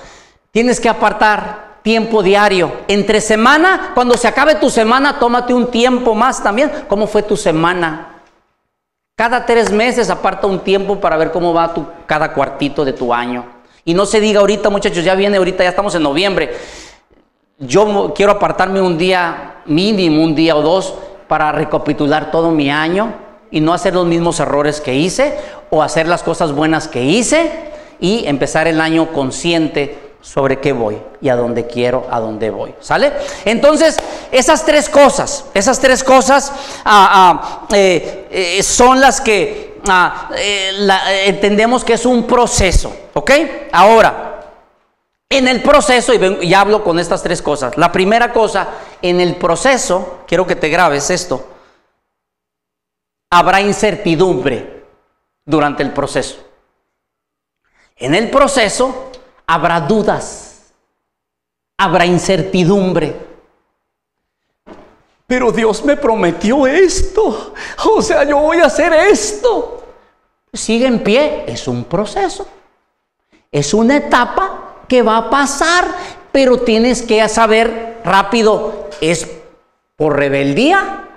tienes 0.51 0.81
que 0.81 0.89
apartar 0.89 1.68
tiempo 1.83 2.23
diario. 2.23 2.73
Entre 2.89 3.21
semana, 3.21 3.93
cuando 3.95 4.17
se 4.17 4.29
acabe 4.29 4.57
tu 4.57 4.71
semana, 4.71 5.19
tómate 5.19 5.55
un 5.55 5.71
tiempo 5.71 6.15
más 6.15 6.43
también. 6.43 6.71
¿Cómo 6.89 7.07
fue 7.07 7.23
tu 7.23 7.37
semana? 7.37 8.23
Cada 9.17 9.45
tres 9.45 9.73
meses 9.73 10.11
aparta 10.11 10.47
un 10.47 10.61
tiempo 10.61 11.01
para 11.01 11.17
ver 11.17 11.33
cómo 11.33 11.53
va 11.53 11.75
tu, 11.75 11.85
cada 12.07 12.33
cuartito 12.33 12.85
de 12.85 12.93
tu 12.93 13.13
año. 13.13 13.45
Y 13.85 13.95
no 13.95 14.07
se 14.07 14.21
diga 14.21 14.41
ahorita, 14.41 14.71
muchachos, 14.71 15.03
ya 15.03 15.15
viene 15.15 15.39
ahorita, 15.39 15.65
ya 15.65 15.71
estamos 15.71 15.95
en 15.95 16.03
noviembre. 16.03 16.55
Yo 17.59 18.13
quiero 18.15 18.33
apartarme 18.33 18.81
un 18.81 18.97
día 18.97 19.63
mínimo, 19.67 20.23
un 20.23 20.35
día 20.35 20.55
o 20.55 20.63
dos, 20.63 20.95
para 21.27 21.53
recapitular 21.53 22.31
todo 22.31 22.51
mi 22.51 22.71
año 22.71 23.13
y 23.51 23.61
no 23.61 23.73
hacer 23.73 23.95
los 23.95 24.07
mismos 24.07 24.41
errores 24.41 24.81
que 24.81 24.95
hice 24.95 25.39
o 25.71 25.83
hacer 25.83 26.07
las 26.07 26.23
cosas 26.23 26.53
buenas 26.53 26.89
que 26.89 27.05
hice 27.05 27.51
y 28.01 28.27
empezar 28.27 28.67
el 28.69 28.81
año 28.81 29.13
consciente 29.13 30.08
sobre 30.21 30.59
qué 30.61 30.73
voy 30.73 31.01
y 31.21 31.29
a 31.29 31.37
dónde 31.37 31.67
quiero, 31.67 32.07
a 32.11 32.21
dónde 32.21 32.51
voy. 32.51 32.75
¿Sale? 32.81 33.13
Entonces, 33.45 33.97
esas 34.33 34.65
tres 34.65 34.89
cosas, 34.89 35.45
esas 35.55 35.79
tres 35.81 36.03
cosas 36.03 36.53
ah, 36.85 37.65
ah, 37.65 37.67
eh, 37.73 38.27
eh, 38.31 38.63
son 38.63 39.01
las 39.01 39.21
que 39.21 39.81
ah, 39.89 40.31
eh, 40.37 41.25
entendemos 41.27 41.85
que 41.85 41.95
es 41.95 42.05
un 42.05 42.27
proceso. 42.27 42.95
¿Ok? 43.15 43.31
Ahora, 43.73 44.29
en 45.31 45.47
el 45.47 45.63
proceso, 45.63 46.13
y, 46.15 46.49
ya 46.49 46.61
hablo 46.61 46.83
con 46.83 46.99
estas 46.99 47.23
tres 47.23 47.43
cosas. 47.43 47.77
La 47.77 47.93
primera 47.93 48.33
cosa, 48.33 48.69
en 49.03 49.21
el 49.21 49.37
proceso, 49.37 50.21
quiero 50.27 50.47
que 50.47 50.57
te 50.57 50.69
grabes 50.69 51.11
esto, 51.11 51.47
habrá 53.31 53.61
incertidumbre 53.61 54.85
durante 55.45 55.83
el 55.83 55.93
proceso. 55.93 56.37
En 57.97 58.15
el 58.15 58.31
proceso 58.31 59.11
habrá 59.49 59.81
dudas, 59.81 60.75
habrá 61.79 62.05
incertidumbre. 62.05 63.17
Pero 65.27 65.51
Dios 65.51 65.85
me 65.85 65.97
prometió 65.97 66.67
esto, 66.67 67.55
o 67.85 68.03
sea, 68.03 68.25
yo 68.25 68.39
voy 68.39 68.59
a 68.59 68.67
hacer 68.67 68.93
esto. 68.93 69.83
Sigue 70.53 70.87
en 70.87 71.03
pie, 71.03 71.45
es 71.47 71.67
un 71.67 71.85
proceso, 71.85 72.47
es 73.51 73.75
una 73.75 73.97
etapa 73.97 74.85
que 74.87 75.03
va 75.03 75.17
a 75.17 75.31
pasar, 75.31 75.87
pero 76.33 76.59
tienes 76.59 77.03
que 77.03 77.27
saber 77.29 78.01
rápido, 78.05 78.89
¿es 79.01 79.29
por 79.97 80.17
rebeldía? 80.17 81.09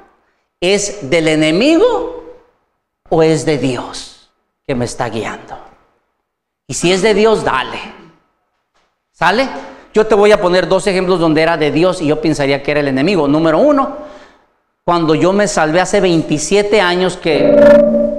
¿Es 0.59 1.09
del 1.09 1.27
enemigo 1.27 2.23
o 3.09 3.23
es 3.23 3.45
de 3.45 3.57
Dios 3.57 4.29
que 4.65 4.75
me 4.75 4.85
está 4.85 5.09
guiando? 5.09 5.57
Y 6.67 6.73
si 6.73 6.91
es 6.91 7.01
de 7.01 7.13
Dios, 7.13 7.43
dale. 7.43 8.00
¿Sale? 9.21 9.47
Yo 9.93 10.07
te 10.07 10.15
voy 10.15 10.31
a 10.31 10.41
poner 10.41 10.67
dos 10.67 10.87
ejemplos 10.87 11.19
donde 11.19 11.43
era 11.43 11.55
de 11.55 11.69
Dios 11.69 12.01
y 12.01 12.07
yo 12.07 12.19
pensaría 12.19 12.63
que 12.63 12.71
era 12.71 12.79
el 12.79 12.87
enemigo. 12.87 13.27
Número 13.27 13.59
uno, 13.59 13.97
cuando 14.83 15.13
yo 15.13 15.31
me 15.31 15.47
salvé 15.47 15.79
hace 15.79 16.01
27 16.01 16.81
años 16.81 17.17
que 17.17 17.55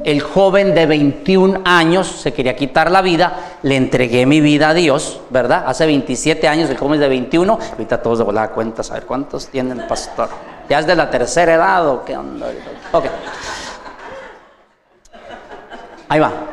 el 0.05 0.21
joven 0.21 0.77
de 0.77 0.87
21 0.87 1.63
años 1.65 2.07
se 2.07 2.33
quería 2.33 2.55
quitar 2.55 2.89
la 2.93 3.03
vida, 3.03 3.57
le 3.63 3.75
entregué 3.75 4.27
mi 4.27 4.41
vida 4.41 4.69
a 4.69 4.75
Dios, 4.75 5.21
¿verdad? 5.31 5.65
Hace 5.67 5.87
27 5.87 6.47
años, 6.47 6.71
el 6.71 6.77
joven 6.77 7.01
de 7.01 7.09
21, 7.09 7.59
ahorita 7.73 8.01
todos 8.01 8.19
de 8.19 8.25
volada 8.25 8.51
cuenta, 8.51 8.83
a 8.89 8.95
ver 8.95 9.05
cuántos 9.05 9.49
tiene 9.49 9.73
el 9.73 9.85
pastor. 9.89 10.29
¿Ya 10.69 10.79
es 10.79 10.87
de 10.87 10.95
la 10.95 11.11
tercera 11.11 11.55
edad 11.55 11.85
o 11.89 12.05
qué 12.05 12.17
onda? 12.17 12.47
Ok. 12.93 13.07
Ahí 16.09 16.21
va. 16.21 16.52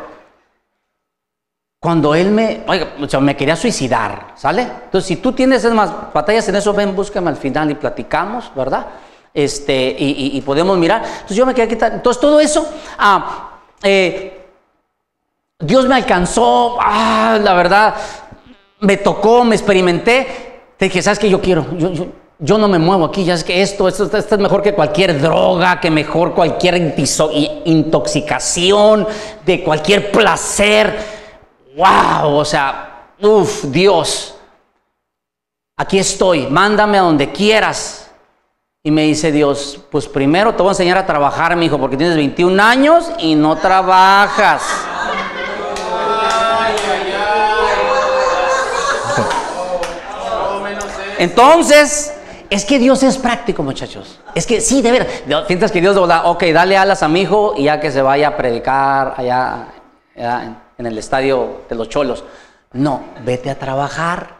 Cuando 1.81 2.13
él 2.13 2.31
me, 2.31 2.63
oiga, 2.67 2.89
me 3.21 3.37
quería 3.37 3.55
suicidar, 3.55 4.33
¿sale? 4.35 4.63
Entonces, 4.63 5.07
si 5.07 5.15
tú 5.15 5.31
tienes 5.31 5.63
más 5.73 6.11
batallas 6.13 6.49
en 6.49 6.57
eso, 6.57 6.73
ven, 6.73 6.93
búscame 6.93 7.29
al 7.29 7.37
final 7.37 7.71
y 7.71 7.75
platicamos, 7.75 8.51
¿verdad? 8.53 8.87
Este, 9.33 9.95
y, 9.97 10.41
podemos 10.41 10.77
mirar. 10.77 11.03
Entonces, 11.05 11.37
yo 11.37 11.45
me 11.45 11.53
quería 11.53 11.69
quitar. 11.69 11.93
Entonces, 11.93 12.19
todo 12.19 12.41
eso, 12.41 12.67
ah, 12.97 13.61
eh, 13.81 14.45
Dios 15.57 15.87
me 15.87 15.95
alcanzó, 15.95 16.77
ah, 16.81 17.39
la 17.41 17.53
verdad, 17.53 17.95
me 18.81 18.97
tocó, 18.97 19.45
me 19.45 19.55
experimenté. 19.55 20.27
Te 20.75 20.85
dije, 20.85 21.01
¿sabes 21.01 21.17
qué 21.17 21.29
yo 21.29 21.39
quiero? 21.39 21.65
Yo, 21.77 21.93
yo, 21.93 22.07
yo 22.39 22.57
no 22.57 22.67
me 22.67 22.79
muevo 22.79 23.05
aquí, 23.05 23.23
ya 23.23 23.35
es 23.35 23.45
que 23.45 23.61
esto, 23.61 23.87
esto, 23.87 24.03
esto, 24.03 24.35
es 24.35 24.41
mejor 24.41 24.61
que 24.61 24.73
cualquier 24.73 25.21
droga, 25.21 25.79
que 25.79 25.89
mejor 25.89 26.33
cualquier 26.33 26.75
intoxicación, 27.63 29.07
de 29.45 29.63
cualquier 29.63 30.11
placer 30.11 31.18
wow, 31.75 32.35
o 32.35 32.45
sea, 32.45 33.13
uff, 33.21 33.65
Dios, 33.65 34.35
aquí 35.77 35.99
estoy, 35.99 36.47
mándame 36.47 36.97
a 36.97 37.01
donde 37.01 37.31
quieras. 37.31 38.05
Y 38.81 38.91
me 38.91 39.03
dice 39.03 39.31
Dios, 39.31 39.81
pues 39.91 40.07
primero 40.07 40.55
te 40.55 40.63
voy 40.63 40.69
a 40.69 40.71
enseñar 40.71 40.97
a 40.97 41.05
trabajar, 41.05 41.55
mi 41.57 41.65
hijo, 41.65 41.77
porque 41.77 41.97
tienes 41.97 42.15
21 42.15 42.63
años 42.63 43.11
y 43.19 43.35
no 43.35 43.57
trabajas. 43.57 44.63
Entonces, 51.17 52.13
es 52.49 52.63
que 52.63 52.79
Dios 52.79 53.03
es 53.03 53.17
práctico, 53.17 53.61
muchachos. 53.61 54.21
Es 54.33 54.47
que 54.47 54.61
sí, 54.61 54.81
de 54.81 54.91
ver, 54.91 55.23
piensas 55.45 55.73
que 55.73 55.81
Dios, 55.81 55.97
ok, 55.97 56.43
dale 56.53 56.77
alas 56.77 57.03
a 57.03 57.09
mi 57.09 57.21
hijo 57.21 57.53
y 57.57 57.65
ya 57.65 57.81
que 57.81 57.91
se 57.91 58.01
vaya 58.01 58.29
a 58.29 58.37
predicar 58.37 59.15
allá 59.17 59.67
en 60.79 60.85
el 60.85 60.97
estadio 60.97 61.61
de 61.69 61.75
los 61.75 61.89
cholos. 61.89 62.23
No, 62.71 63.03
vete 63.25 63.49
a 63.49 63.59
trabajar. 63.59 64.37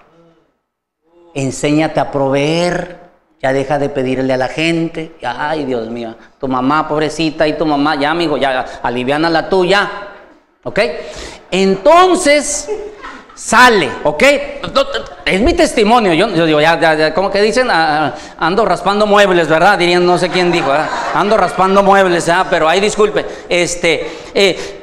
Enséñate 1.35 1.99
a 1.99 2.09
proveer. 2.09 2.97
Ya 3.41 3.53
deja 3.53 3.77
de 3.77 3.89
pedirle 3.89 4.33
a 4.33 4.37
la 4.37 4.47
gente. 4.47 5.15
Ay, 5.21 5.65
Dios 5.65 5.89
mío. 5.89 6.15
Tu 6.39 6.47
mamá, 6.47 6.87
pobrecita, 6.87 7.47
y 7.47 7.53
tu 7.53 7.65
mamá, 7.65 7.95
ya, 7.95 8.11
amigo, 8.11 8.37
ya, 8.37 8.65
aliviana 8.81 9.29
la 9.29 9.49
tuya. 9.49 9.89
¿Ok? 10.63 10.79
Entonces, 11.51 12.69
sale, 13.35 13.89
¿ok? 14.03 14.23
Es 15.25 15.41
mi 15.41 15.53
testimonio. 15.53 16.13
Yo, 16.13 16.45
digo, 16.45 16.61
ya, 16.61 16.79
ya, 16.79 17.13
como 17.13 17.31
que 17.31 17.41
dicen, 17.41 17.69
ah, 17.69 18.07
ah, 18.07 18.13
ando 18.37 18.65
raspando 18.65 19.05
muebles, 19.05 19.47
¿verdad? 19.47 19.77
Dirían, 19.77 20.05
no 20.05 20.17
sé 20.17 20.29
quién 20.29 20.51
dijo, 20.51 20.71
ando 21.13 21.37
raspando 21.37 21.83
muebles, 21.83 22.27
¿ah? 22.29 22.47
Pero 22.49 22.67
ahí 22.67 22.79
disculpe. 22.79 23.25
Este, 23.47 24.09
eh, 24.33 24.78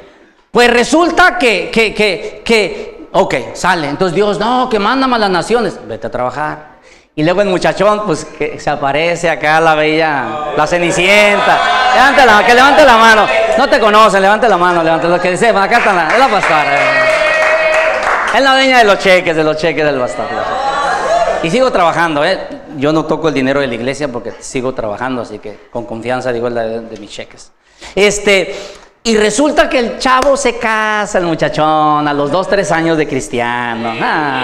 pues 0.57 0.71
resulta 0.71 1.37
que, 1.37 1.69
que, 1.69 1.93
que, 1.93 2.41
que, 2.43 3.09
ok, 3.11 3.35
sale. 3.53 3.89
Entonces 3.89 4.15
Dios, 4.15 4.39
no, 4.39 4.67
que 4.67 4.79
mándame 4.79 5.17
a 5.17 5.19
las 5.19 5.29
naciones. 5.29 5.79
Vete 5.87 6.07
a 6.07 6.09
trabajar. 6.09 6.77
Y 7.13 7.23
luego 7.23 7.43
el 7.43 7.47
muchachón, 7.47 8.01
pues 8.07 8.25
que 8.25 8.59
se 8.59 8.67
aparece 8.67 9.29
acá 9.29 9.61
la 9.61 9.75
bella, 9.75 10.25
la 10.57 10.65
cenicienta. 10.65 11.59
Levante 11.93 12.25
la, 12.25 12.43
que 12.43 12.55
levante 12.55 12.83
la 12.83 12.97
mano. 12.97 13.27
No 13.55 13.69
te 13.69 13.79
conocen, 13.79 14.19
levante 14.19 14.49
la 14.49 14.57
mano, 14.57 14.81
levante 14.81 15.07
lo 15.07 15.21
que 15.21 15.29
dice. 15.29 15.49
Acá 15.49 15.77
está 15.77 15.93
la, 15.93 16.07
es 16.07 16.17
la 16.17 16.27
pastora. 16.27 16.65
Es 18.33 18.41
la 18.41 18.53
dueña 18.53 18.79
de 18.79 18.83
los 18.85 18.97
cheques, 18.97 19.35
de 19.35 19.43
los 19.43 19.57
cheques 19.57 19.85
del 19.85 19.99
bastardo. 19.99 20.41
Y 21.43 21.51
sigo 21.51 21.71
trabajando, 21.71 22.25
¿eh? 22.25 22.47
Yo 22.77 22.91
no 22.91 23.05
toco 23.05 23.27
el 23.27 23.35
dinero 23.35 23.59
de 23.59 23.67
la 23.67 23.75
iglesia 23.75 24.07
porque 24.07 24.33
sigo 24.39 24.73
trabajando, 24.73 25.21
así 25.21 25.37
que 25.37 25.67
con 25.69 25.85
confianza 25.85 26.31
digo 26.31 26.47
el 26.47 26.55
de 26.89 26.97
mis 26.99 27.11
cheques. 27.11 27.51
Este, 27.93 28.55
y 29.07 29.15
resulta 29.15 29.69
que 29.69 29.79
el 29.79 29.97
chavo 29.99 30.35
se 30.35 30.57
casa, 30.57 31.17
el 31.17 31.23
muchachón, 31.23 32.05
a 32.05 32.13
los 32.13 32.29
dos, 32.29 32.49
tres 32.49 32.69
años 32.73 32.97
de 32.97 33.07
cristiano. 33.07 33.93
Ah, 34.01 34.43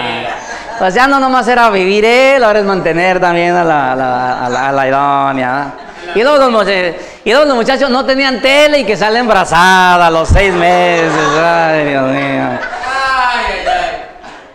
pues 0.78 0.94
ya 0.94 1.06
no 1.06 1.20
nomás 1.20 1.46
era 1.48 1.68
vivir 1.68 2.02
él, 2.02 2.42
ahora 2.42 2.60
es 2.60 2.64
mantener 2.64 3.20
también 3.20 3.54
a 3.54 3.62
la, 3.62 3.92
a 4.46 4.72
la, 4.72 4.88
idónea. 4.88 5.74
Y 6.14 6.22
luego, 6.22 6.48
los, 6.48 6.66
y 7.24 7.30
los 7.30 7.54
muchachos 7.54 7.90
no 7.90 8.06
tenían 8.06 8.40
tele 8.40 8.80
y 8.80 8.84
que 8.84 8.96
sale 8.96 9.18
embarazada 9.18 10.06
a 10.06 10.10
los 10.10 10.30
seis 10.30 10.54
meses. 10.54 11.12
Ay, 11.38 11.84
Dios 11.90 12.10
mío. 12.10 12.44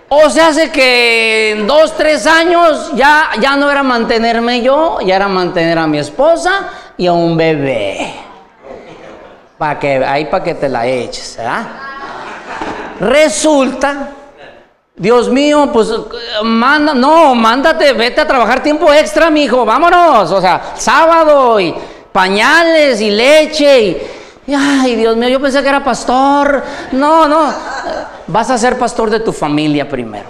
O 0.10 0.28
sea, 0.32 0.48
hace 0.48 0.72
que 0.72 1.52
en 1.52 1.68
dos, 1.68 1.96
tres 1.96 2.26
años 2.26 2.94
ya, 2.96 3.30
ya 3.40 3.56
no 3.56 3.70
era 3.70 3.84
mantenerme 3.84 4.64
yo, 4.64 5.02
ya 5.06 5.18
era 5.18 5.28
mantener 5.28 5.78
a 5.78 5.86
mi 5.86 6.00
esposa 6.00 6.68
y 6.98 7.06
a 7.06 7.14
un 7.14 7.38
bebé. 7.38 8.29
Para 9.60 9.78
que, 9.78 10.04
ahí 10.06 10.26
para 10.26 10.44
que 10.44 10.56
te 10.56 10.70
la 10.70 10.88
eches, 10.88 11.36
¿verdad? 11.38 11.68
Resulta, 13.02 14.10
Dios 14.96 15.30
mío, 15.30 15.70
pues 15.74 15.90
manda, 16.44 16.94
no, 16.94 17.36
mándate, 17.36 17.92
vete 17.92 18.22
a 18.22 18.28
trabajar 18.28 18.64
tiempo 18.64 18.92
extra, 18.94 19.30
mi 19.30 19.44
hijo, 19.44 19.66
vámonos. 19.66 20.32
O 20.32 20.40
sea, 20.40 20.74
sábado 20.78 21.60
y 21.60 21.76
pañales 22.14 23.02
y 23.02 23.12
leche 23.12 23.82
y, 24.48 24.54
ay, 24.54 24.96
Dios 24.96 25.18
mío, 25.18 25.28
yo 25.28 25.42
pensé 25.42 25.62
que 25.62 25.68
era 25.68 25.84
pastor. 25.84 26.64
No, 26.94 27.28
no, 27.28 27.54
vas 28.28 28.50
a 28.50 28.58
ser 28.58 28.80
pastor 28.80 29.10
de 29.10 29.20
tu 29.20 29.34
familia 29.34 29.90
primero. 29.90 30.30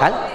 ¿Vale? 0.00 0.31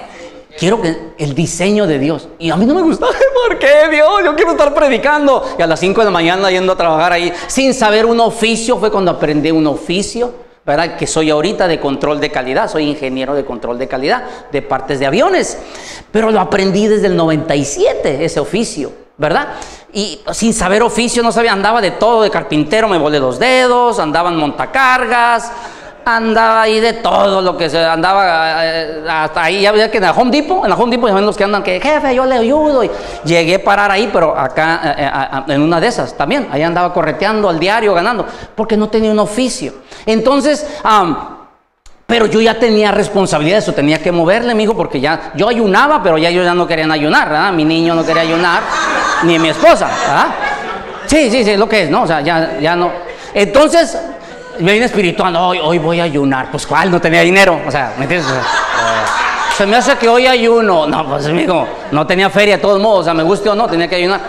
Quiero 0.58 0.82
que 0.82 1.14
el 1.18 1.36
diseño 1.36 1.86
de 1.86 1.99
Dios. 1.99 2.28
Y 2.39 2.49
a 2.49 2.55
mí 2.55 2.66
no 2.66 2.74
me 2.74 2.82
gusta. 2.82 3.05
¿Por 3.47 3.60
qué 3.60 3.89
Dios? 3.91 4.22
Yo 4.24 4.36
quiero 4.36 4.51
estar 4.51 4.74
predicando. 4.74 5.43
Y 5.58 5.62
a 5.62 5.68
las 5.68 5.80
5 5.80 6.01
de 6.01 6.05
la 6.05 6.12
mañana 6.12 6.49
yendo 6.49 6.74
a 6.74 6.76
trabajar 6.76 7.14
ahí 7.14 7.32
sin 7.47 7.74
saber 7.74 8.05
un 8.05 8.20
oficio. 8.20 8.78
Fue 8.78 8.91
cuando 8.91 9.12
aprendí 9.12 9.51
un 9.51 9.68
oficio. 9.68 10.47
¿Verdad? 10.66 10.97
Que 10.97 11.08
soy 11.08 11.30
ahorita 11.30 11.68
de 11.68 11.80
control 11.80 12.20
de 12.20 12.32
calidad. 12.32 12.70
Soy 12.70 12.89
ingeniero 12.89 13.36
de 13.36 13.45
control 13.45 13.78
de 13.78 13.88
calidad 13.88 14.24
de 14.51 14.62
partes 14.62 14.99
de 14.99 15.05
aviones. 15.05 15.58
Pero 16.12 16.32
lo 16.32 16.41
aprendí 16.41 16.88
desde 16.88 17.08
el 17.08 17.16
97, 17.16 18.26
ese 18.26 18.39
oficio. 18.39 18.91
¿Verdad? 19.18 19.47
Y 19.93 20.20
sin 20.32 20.53
saber 20.53 20.84
oficio, 20.84 21.24
no 21.24 21.32
sabía, 21.32 21.53
andaba 21.53 21.82
de 21.82 21.91
todo, 21.91 22.22
de 22.22 22.30
carpintero, 22.30 22.88
me 22.88 22.99
volé 22.99 23.20
los 23.20 23.39
dedos, 23.39 23.97
andaba 23.97 24.30
en 24.30 24.36
montacargas, 24.36 25.51
andaba 26.16 26.62
ahí 26.62 26.80
de 26.80 26.93
todo 26.93 27.41
lo 27.41 27.58
que 27.58 27.70
se 27.70 27.84
andaba 27.84 28.66
eh, 28.66 29.03
hasta 29.08 29.43
ahí 29.43 29.62
ya 29.62 29.72
veía 29.72 29.91
que 29.91 29.97
en 29.97 30.03
la 30.03 30.12
Home 30.12 30.32
Depot 30.32 30.64
en 30.64 30.70
la 30.70 30.76
Home 30.76 30.91
Depot 30.91 31.10
ya 31.10 31.16
ven 31.16 31.26
los 31.26 31.36
que 31.36 31.43
andan 31.43 31.64
que 31.64 31.80
jefe 31.80 32.16
yo 32.16 32.26
le 32.26 32.36
ayudo 32.36 32.84
y 32.84 32.91
llegué 33.26 33.55
a 33.55 33.64
parar 33.64 33.91
ahí 33.91 34.10
pero 34.12 34.38
acá 34.38 34.82
eh, 34.97 35.12
eh, 35.49 35.53
en 35.53 35.62
una 35.62 35.80
de 35.80 35.88
esas 35.88 36.16
también 36.16 36.47
ahí 36.51 36.64
andaba 36.64 36.93
correteando 36.93 37.49
al 37.49 37.60
diario 37.60 37.93
ganando 37.93 38.26
porque 38.55 38.78
no 38.78 38.89
tenía 38.89 39.12
un 39.12 39.20
oficio 39.20 39.74
entonces 40.05 40.66
pero 42.08 42.26
yo 42.26 42.39
ya 42.39 42.58
tenía 42.58 42.91
responsabilidad, 42.91 43.60
eso 43.60 43.74
tenía 43.74 44.01
que 44.01 44.14
moverle, 44.14 44.55
mi 44.55 44.66
porque 44.66 45.01
ya 45.01 45.34
yo 45.36 45.49
ayunaba, 45.49 46.01
pero 46.01 46.18
ya 46.18 46.32
yo 46.32 46.41
ya 46.41 46.53
no 46.53 46.66
querían 46.66 46.89
ayunar, 46.89 47.28
¿verdad? 47.28 47.51
Mi 47.51 47.66
niño 47.66 47.93
no 47.95 48.05
quería 48.05 48.22
ayunar, 48.22 48.62
ni 49.24 49.38
mi 49.38 49.49
esposa, 49.49 49.88
¿verdad? 49.88 50.28
Sí, 51.05 51.30
sí, 51.30 51.43
sí, 51.43 51.58
lo 51.58 51.68
que 51.68 51.84
es, 51.84 51.89
¿no? 51.89 52.03
O 52.03 52.08
sea, 52.08 52.22
ya, 52.22 52.60
ya 52.62 52.78
no. 52.78 52.91
Entonces, 53.34 53.97
viene 54.60 54.86
espiritual, 54.86 55.36
hoy, 55.36 55.60
hoy 55.62 55.80
voy 55.80 55.99
a 55.99 56.03
ayunar. 56.03 56.51
Pues 56.51 56.66
cuál, 56.66 56.91
no 56.91 56.99
tenía 57.01 57.22
dinero. 57.22 57.62
O 57.66 57.72
sea, 57.72 57.93
¿me 57.97 58.03
entiendes? 58.03 58.32
se 59.58 59.66
me 59.66 59.76
hace 59.76 59.97
que 59.97 60.08
hoy 60.08 60.28
ayuno. 60.28 60.86
No, 60.86 61.08
pues 61.08 61.26
amigo, 61.26 61.68
no 61.91 62.05
tenía 62.05 62.30
feria 62.30 62.58
de 62.58 62.62
todos 62.62 62.80
modos. 62.80 62.99
O 62.99 63.03
sea, 63.05 63.14
me 63.16 63.24
guste 63.24 63.49
o 63.49 63.55
no, 63.55 63.68
tenía 63.68 63.88
que 63.88 63.95
ayunar. 63.95 64.22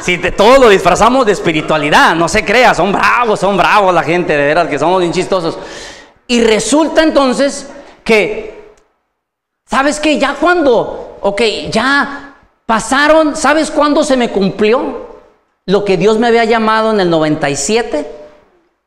Si 0.00 0.16
de 0.16 0.32
todo 0.32 0.58
lo 0.58 0.68
disfrazamos 0.68 1.26
de 1.26 1.32
espiritualidad, 1.32 2.16
no 2.16 2.28
se 2.28 2.44
crea, 2.44 2.74
son 2.74 2.90
bravos, 2.90 3.38
son 3.38 3.56
bravos 3.56 3.94
la 3.94 4.02
gente, 4.02 4.36
de 4.36 4.46
verdad, 4.46 4.68
que 4.68 4.78
somos 4.78 5.00
bien 5.00 5.12
chistosos. 5.12 5.58
Y 6.26 6.42
resulta 6.42 7.02
entonces 7.02 7.70
que, 8.02 8.72
¿sabes 9.64 10.00
qué? 10.00 10.18
Ya 10.18 10.34
cuando, 10.34 11.18
ok, 11.20 11.42
ya 11.70 12.34
pasaron, 12.66 13.36
¿sabes 13.36 13.70
cuándo 13.70 14.02
se 14.02 14.16
me 14.16 14.30
cumplió 14.30 15.20
lo 15.66 15.84
que 15.84 15.96
Dios 15.96 16.18
me 16.18 16.26
había 16.26 16.44
llamado 16.44 16.92
en 16.92 17.00
el 17.00 17.10
97? 17.10 18.19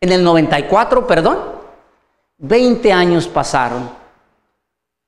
En 0.03 0.11
el 0.11 0.21
94, 0.21 1.07
perdón, 1.07 1.37
20 2.39 2.91
años 2.91 3.25
pasaron, 3.29 3.89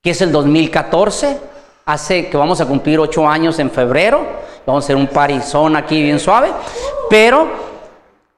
que 0.01 0.11
es 0.11 0.21
el 0.21 0.31
2014, 0.31 1.37
hace 1.83 2.29
que 2.29 2.37
vamos 2.37 2.61
a 2.61 2.65
cumplir 2.65 2.97
8 3.01 3.27
años 3.27 3.59
en 3.59 3.69
febrero, 3.71 4.25
vamos 4.65 4.81
a 4.81 4.85
hacer 4.85 4.95
un 4.95 5.07
parizón 5.07 5.75
aquí 5.75 6.01
bien 6.01 6.17
suave, 6.17 6.49
pero 7.09 7.45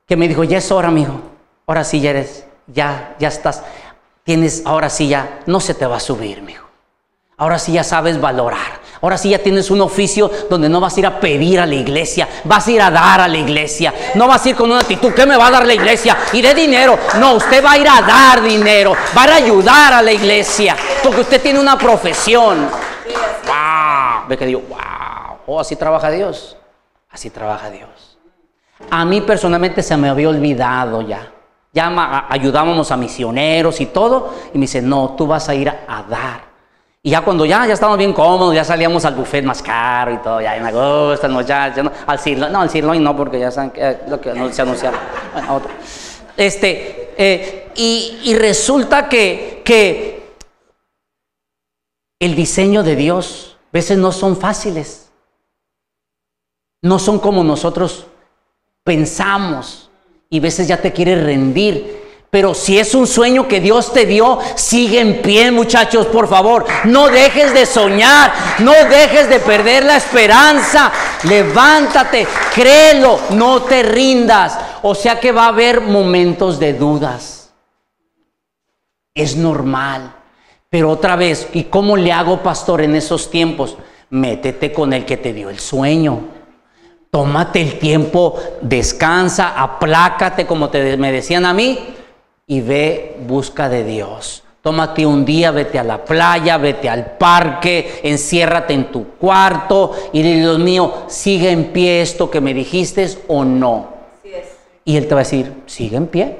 que 0.07 0.17
me 0.17 0.27
dijo, 0.27 0.43
ya 0.45 0.57
es 0.57 0.71
hora, 0.71 0.87
amigo, 0.87 1.21
ahora 1.67 1.83
sí 1.83 2.01
ya 2.01 2.09
eres, 2.09 2.47
ya, 2.65 3.15
ya 3.19 3.27
estás, 3.27 3.61
tienes, 4.23 4.63
ahora 4.65 4.89
sí 4.89 5.09
ya, 5.09 5.41
no 5.45 5.59
se 5.59 5.75
te 5.75 5.85
va 5.85 5.97
a 5.97 5.99
subir, 5.99 6.41
mijo. 6.41 6.66
Ahora 7.39 7.59
sí 7.59 7.73
ya 7.73 7.83
sabes 7.83 8.19
valorar. 8.19 8.81
Ahora 8.99 9.15
sí 9.15 9.29
ya 9.29 9.37
tienes 9.37 9.69
un 9.69 9.79
oficio 9.81 10.31
donde 10.49 10.67
no 10.69 10.79
vas 10.79 10.97
a 10.97 10.99
ir 10.99 11.05
a 11.05 11.19
pedir 11.19 11.59
a 11.59 11.67
la 11.67 11.75
iglesia, 11.75 12.27
vas 12.45 12.67
a 12.67 12.71
ir 12.71 12.81
a 12.81 12.89
dar 12.89 13.21
a 13.21 13.27
la 13.27 13.37
iglesia. 13.37 13.93
No 14.15 14.27
vas 14.27 14.43
a 14.43 14.49
ir 14.49 14.55
con 14.55 14.71
una 14.71 14.79
actitud, 14.79 15.13
¿qué 15.13 15.23
me 15.27 15.37
va 15.37 15.45
a 15.45 15.51
dar 15.51 15.67
la 15.67 15.75
iglesia? 15.75 16.17
Y 16.33 16.41
de 16.41 16.55
dinero. 16.55 16.97
No, 17.19 17.35
usted 17.35 17.63
va 17.63 17.73
a 17.73 17.77
ir 17.77 17.87
a 17.87 18.01
dar 18.01 18.41
dinero, 18.41 18.95
va 19.15 19.25
a 19.25 19.35
ayudar 19.35 19.93
a 19.93 20.01
la 20.01 20.11
iglesia, 20.11 20.75
porque 21.03 21.21
usted 21.21 21.39
tiene 21.39 21.59
una 21.59 21.77
profesión. 21.77 22.69
¡Wow! 23.45 24.27
Ve 24.29 24.35
que 24.35 24.45
digo, 24.47 24.63
¡wow! 24.67 25.37
Oh, 25.45 25.59
así 25.59 25.75
trabaja 25.75 26.09
Dios. 26.09 26.57
Así 27.11 27.29
trabaja 27.29 27.69
Dios. 27.69 28.17
A 28.89 29.05
mí 29.05 29.21
personalmente 29.21 29.83
se 29.83 29.95
me 29.95 30.09
había 30.09 30.29
olvidado 30.29 31.03
ya. 31.03 31.31
Ya 31.71 32.25
ayudábamos 32.29 32.89
a 32.91 32.97
misioneros 32.97 33.79
y 33.79 33.85
todo. 33.85 34.33
Y 34.55 34.57
me 34.57 34.63
dice, 34.63 34.81
no, 34.81 35.11
tú 35.15 35.27
vas 35.27 35.47
a 35.49 35.53
ir 35.53 35.69
a 35.69 36.03
dar. 36.09 36.46
Y 37.07 37.11
ya 37.11 37.21
cuando 37.21 37.45
ya, 37.45 37.65
ya 37.65 37.73
estábamos 37.73 37.99
bien 37.99 38.11
cómodos, 38.11 38.53
ya 38.53 38.65
salíamos 38.65 39.05
al 39.05 39.15
buffet 39.15 39.41
más 39.45 39.61
caro 39.61 40.13
y 40.13 40.17
todo, 40.17 40.41
ya 40.41 40.59
me 40.59 40.73
gustan 40.73 41.31
muchachos, 41.31 41.81
no, 41.81 41.91
al 42.05 42.19
sirloin, 42.19 42.51
no, 42.51 42.59
al 42.59 42.69
sirloin 42.69 43.01
no, 43.01 43.15
porque 43.15 43.39
ya 43.39 43.49
saben 43.49 43.69
que, 43.69 43.79
eh, 43.81 43.99
lo 44.09 44.19
que 44.19 44.33
se 44.51 44.61
anunciaron. 44.61 44.99
Bueno, 45.31 45.55
otro. 45.55 45.71
Este, 46.35 47.13
eh, 47.17 47.71
y, 47.77 48.19
y, 48.25 48.35
resulta 48.35 49.07
que, 49.07 49.61
que 49.63 50.35
el 52.19 52.35
diseño 52.35 52.83
de 52.83 52.97
Dios 52.97 53.57
a 53.57 53.69
veces 53.71 53.97
no 53.97 54.11
son 54.11 54.35
fáciles, 54.35 55.09
no 56.81 56.99
son 56.99 57.19
como 57.19 57.41
nosotros 57.41 58.07
pensamos 58.83 59.89
y 60.29 60.39
a 60.39 60.41
veces 60.41 60.67
ya 60.67 60.81
te 60.81 60.91
quieres 60.91 61.23
rendir 61.23 62.06
pero 62.29 62.53
si 62.53 62.77
es 62.77 62.93
un 62.93 63.07
sueño 63.07 63.47
que 63.47 63.61
Dios 63.61 63.93
te 63.93 64.05
dio, 64.05 64.39
sigue 64.55 64.99
en 64.99 65.21
pie, 65.21 65.49
muchachos, 65.49 66.07
por 66.07 66.27
favor. 66.27 66.65
No 66.83 67.07
dejes 67.07 67.53
de 67.53 67.65
soñar, 67.65 68.33
no 68.59 68.73
dejes 68.73 69.29
de 69.29 69.39
perder 69.39 69.85
la 69.85 69.95
esperanza. 69.95 70.91
Levántate, 71.23 72.27
créelo, 72.53 73.17
no 73.29 73.61
te 73.63 73.81
rindas. 73.81 74.59
O 74.81 74.93
sea 74.93 75.21
que 75.21 75.31
va 75.31 75.45
a 75.45 75.49
haber 75.49 75.79
momentos 75.79 76.59
de 76.59 76.73
dudas. 76.73 77.53
Es 79.15 79.37
normal. 79.37 80.13
Pero 80.69 80.91
otra 80.91 81.15
vez, 81.15 81.47
¿y 81.53 81.63
cómo 81.63 81.95
le 81.95 82.11
hago, 82.11 82.43
pastor, 82.43 82.81
en 82.81 82.95
esos 82.95 83.31
tiempos? 83.31 83.77
Métete 84.09 84.73
con 84.73 84.91
el 84.91 85.05
que 85.05 85.15
te 85.15 85.31
dio 85.31 85.49
el 85.49 85.59
sueño. 85.59 86.27
Tómate 87.09 87.61
el 87.61 87.79
tiempo, 87.79 88.37
descansa, 88.61 89.53
aplácate 89.57 90.45
como 90.45 90.69
te, 90.69 90.97
me 90.97 91.13
decían 91.13 91.45
a 91.45 91.53
mí 91.53 91.95
y 92.47 92.61
ve 92.61 93.17
busca 93.27 93.67
de 93.67 93.83
Dios. 93.83 94.43
Tómate 94.61 95.05
un 95.05 95.25
día, 95.25 95.51
vete 95.51 95.77
a 95.79 95.83
la 95.83 96.03
playa, 96.03 96.57
vete 96.57 96.89
al 96.89 97.17
parque, 97.17 97.99
enciérrate 98.03 98.73
en 98.73 98.91
tu 98.91 99.09
cuarto 99.11 99.91
y 100.13 100.21
dile, 100.21 100.39
Dios 100.39 100.59
mío, 100.59 100.93
sigue 101.07 101.51
en 101.51 101.71
pie 101.71 102.01
esto 102.01 102.31
que 102.31 102.41
me 102.41 102.53
dijiste 102.53 103.07
o 103.27 103.43
no. 103.43 103.97
Y 104.83 104.95
Él 104.95 105.07
te 105.07 105.13
va 105.13 105.21
a 105.21 105.23
decir, 105.23 105.63
sigue 105.65 105.97
en 105.97 106.07
pie. 106.07 106.37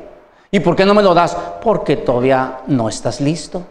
¿Y 0.49 0.61
por 0.61 0.75
qué 0.75 0.85
no 0.85 0.93
me 0.93 1.03
lo 1.03 1.13
das? 1.13 1.35
Porque 1.61 1.97
todavía 1.97 2.59
no 2.67 2.87
estás 2.87 3.19
listo. 3.19 3.63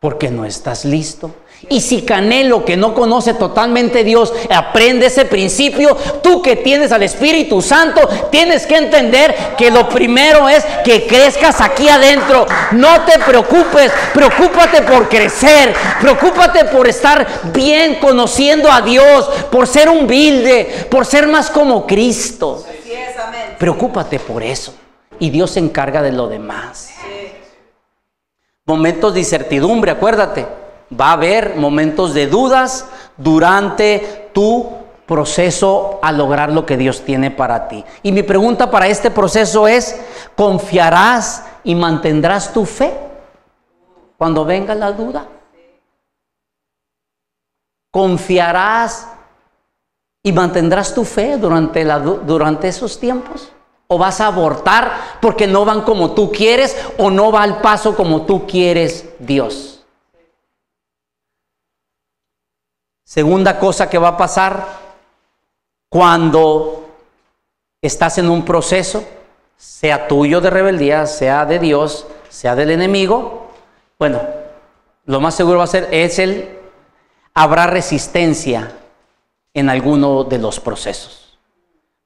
Porque 0.00 0.30
no 0.30 0.46
estás 0.46 0.86
listo. 0.86 1.30
Y 1.68 1.80
si 1.80 2.02
Canelo, 2.02 2.64
que 2.64 2.76
no 2.76 2.94
conoce 2.94 3.34
totalmente 3.34 4.04
Dios, 4.04 4.32
aprende 4.54 5.06
ese 5.06 5.24
principio, 5.24 5.96
tú 6.22 6.40
que 6.40 6.54
tienes 6.54 6.92
al 6.92 7.02
Espíritu 7.02 7.60
Santo, 7.60 8.08
tienes 8.30 8.66
que 8.66 8.76
entender 8.76 9.34
que 9.58 9.70
lo 9.70 9.88
primero 9.88 10.48
es 10.48 10.64
que 10.84 11.06
crezcas 11.06 11.60
aquí 11.60 11.88
adentro. 11.88 12.46
No 12.72 13.00
te 13.02 13.18
preocupes, 13.18 13.90
preocúpate 14.14 14.82
por 14.82 15.08
crecer, 15.08 15.74
preocúpate 16.00 16.66
por 16.66 16.86
estar 16.88 17.26
bien 17.52 17.96
conociendo 17.96 18.70
a 18.70 18.82
Dios, 18.82 19.26
por 19.50 19.66
ser 19.66 19.88
humilde, 19.88 20.86
por 20.88 21.04
ser 21.04 21.26
más 21.26 21.50
como 21.50 21.86
Cristo. 21.86 22.64
Preocúpate 23.58 24.20
por 24.20 24.42
eso. 24.42 24.72
Y 25.18 25.30
Dios 25.30 25.52
se 25.52 25.60
encarga 25.60 26.02
de 26.02 26.12
lo 26.12 26.28
demás. 26.28 26.90
Momentos 28.66 29.14
de 29.14 29.20
incertidumbre, 29.20 29.90
acuérdate 29.90 30.65
va 30.92 31.10
a 31.10 31.12
haber 31.12 31.56
momentos 31.56 32.14
de 32.14 32.26
dudas 32.26 32.86
durante 33.16 34.30
tu 34.32 34.68
proceso 35.06 35.98
a 36.02 36.12
lograr 36.12 36.52
lo 36.52 36.66
que 36.66 36.76
Dios 36.76 37.02
tiene 37.02 37.30
para 37.30 37.68
ti. 37.68 37.84
Y 38.02 38.12
mi 38.12 38.22
pregunta 38.22 38.70
para 38.70 38.88
este 38.88 39.10
proceso 39.10 39.68
es, 39.68 40.00
¿confiarás 40.34 41.44
y 41.64 41.74
mantendrás 41.74 42.52
tu 42.52 42.64
fe 42.64 42.92
cuando 44.18 44.44
venga 44.44 44.74
la 44.74 44.92
duda? 44.92 45.26
¿Confiarás 47.92 49.08
y 50.22 50.32
mantendrás 50.32 50.92
tu 50.92 51.04
fe 51.04 51.38
durante, 51.38 51.84
durante 52.26 52.68
esos 52.68 52.98
tiempos? 52.98 53.52
¿O 53.88 53.96
vas 53.96 54.20
a 54.20 54.26
abortar 54.26 54.90
porque 55.22 55.46
no 55.46 55.64
van 55.64 55.82
como 55.82 56.10
tú 56.10 56.32
quieres 56.32 56.76
o 56.98 57.10
no 57.10 57.30
va 57.30 57.44
al 57.44 57.60
paso 57.60 57.94
como 57.94 58.22
tú 58.22 58.44
quieres 58.44 59.08
Dios? 59.20 59.75
Segunda 63.06 63.60
cosa 63.60 63.88
que 63.88 63.98
va 63.98 64.08
a 64.08 64.16
pasar 64.16 64.66
cuando 65.88 66.88
estás 67.80 68.18
en 68.18 68.28
un 68.28 68.44
proceso, 68.44 69.04
sea 69.56 70.08
tuyo 70.08 70.40
de 70.40 70.50
rebeldía, 70.50 71.06
sea 71.06 71.46
de 71.46 71.60
Dios, 71.60 72.08
sea 72.28 72.56
del 72.56 72.72
enemigo, 72.72 73.46
bueno, 73.96 74.20
lo 75.04 75.20
más 75.20 75.36
seguro 75.36 75.58
va 75.58 75.64
a 75.64 75.68
ser 75.68 75.88
es 75.92 76.18
el 76.18 76.58
habrá 77.32 77.68
resistencia 77.68 78.76
en 79.54 79.70
alguno 79.70 80.24
de 80.24 80.38
los 80.38 80.58
procesos. 80.58 81.38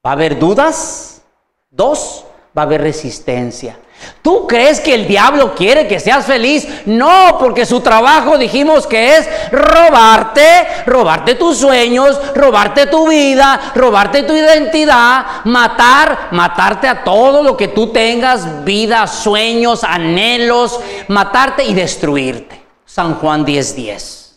Va 0.05 0.11
a 0.11 0.13
haber 0.13 0.39
dudas, 0.39 1.23
dos, 1.71 2.27
va 2.57 2.63
a 2.63 2.65
haber 2.67 2.83
resistencia. 2.83 3.79
¿Tú 4.23 4.47
crees 4.47 4.81
que 4.81 4.95
el 4.95 5.07
diablo 5.07 5.55
quiere 5.55 5.89
que 5.89 5.99
seas 5.99 6.27
feliz? 6.27 6.67
No, 6.85 7.37
porque 7.39 7.65
su 7.65 7.81
trabajo 7.81 8.37
dijimos 8.37 8.87
que 8.87 9.17
es 9.17 9.29
robarte, 9.51 10.67
robarte 10.87 11.35
tus 11.37 11.57
sueños, 11.57 12.21
robarte 12.35 12.87
tu 12.87 13.09
vida, 13.09 13.73
robarte 13.75 14.23
tu 14.25 14.35
identidad, 14.35 15.25
matar, 15.45 16.29
matarte 16.33 16.87
a 16.87 17.03
todo 17.03 17.43
lo 17.43 17.57
que 17.57 17.69
tú 17.69 17.89
tengas, 17.89 18.65
vida, 18.65 19.07
sueños, 19.07 19.85
anhelos, 19.85 20.79
matarte 21.09 21.65
y 21.65 21.73
destruirte. 21.73 22.61
San 22.85 23.15
Juan 23.15 23.47
10:10. 23.47 23.75
10. 23.75 24.37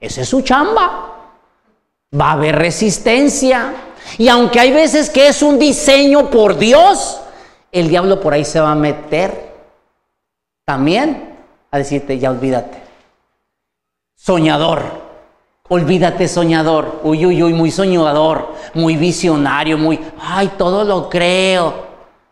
Esa 0.00 0.20
es 0.20 0.28
su 0.28 0.42
chamba. 0.42 1.10
Va 2.18 2.28
a 2.28 2.32
haber 2.32 2.56
resistencia. 2.56 3.74
Y 4.18 4.28
aunque 4.28 4.60
hay 4.60 4.70
veces 4.70 5.10
que 5.10 5.26
es 5.26 5.42
un 5.42 5.58
diseño 5.58 6.30
por 6.30 6.56
Dios, 6.56 7.20
el 7.74 7.88
diablo 7.88 8.20
por 8.20 8.32
ahí 8.32 8.44
se 8.44 8.60
va 8.60 8.70
a 8.70 8.76
meter 8.76 9.52
también 10.64 11.36
a 11.72 11.78
decirte, 11.78 12.20
ya 12.20 12.30
olvídate. 12.30 12.78
Soñador, 14.14 14.82
olvídate 15.68 16.28
soñador. 16.28 17.00
Uy, 17.02 17.26
uy, 17.26 17.42
uy, 17.42 17.52
muy 17.52 17.72
soñador, 17.72 18.54
muy 18.74 18.96
visionario, 18.96 19.76
muy, 19.76 19.98
ay, 20.20 20.52
todo 20.56 20.84
lo 20.84 21.10
creo. 21.10 21.74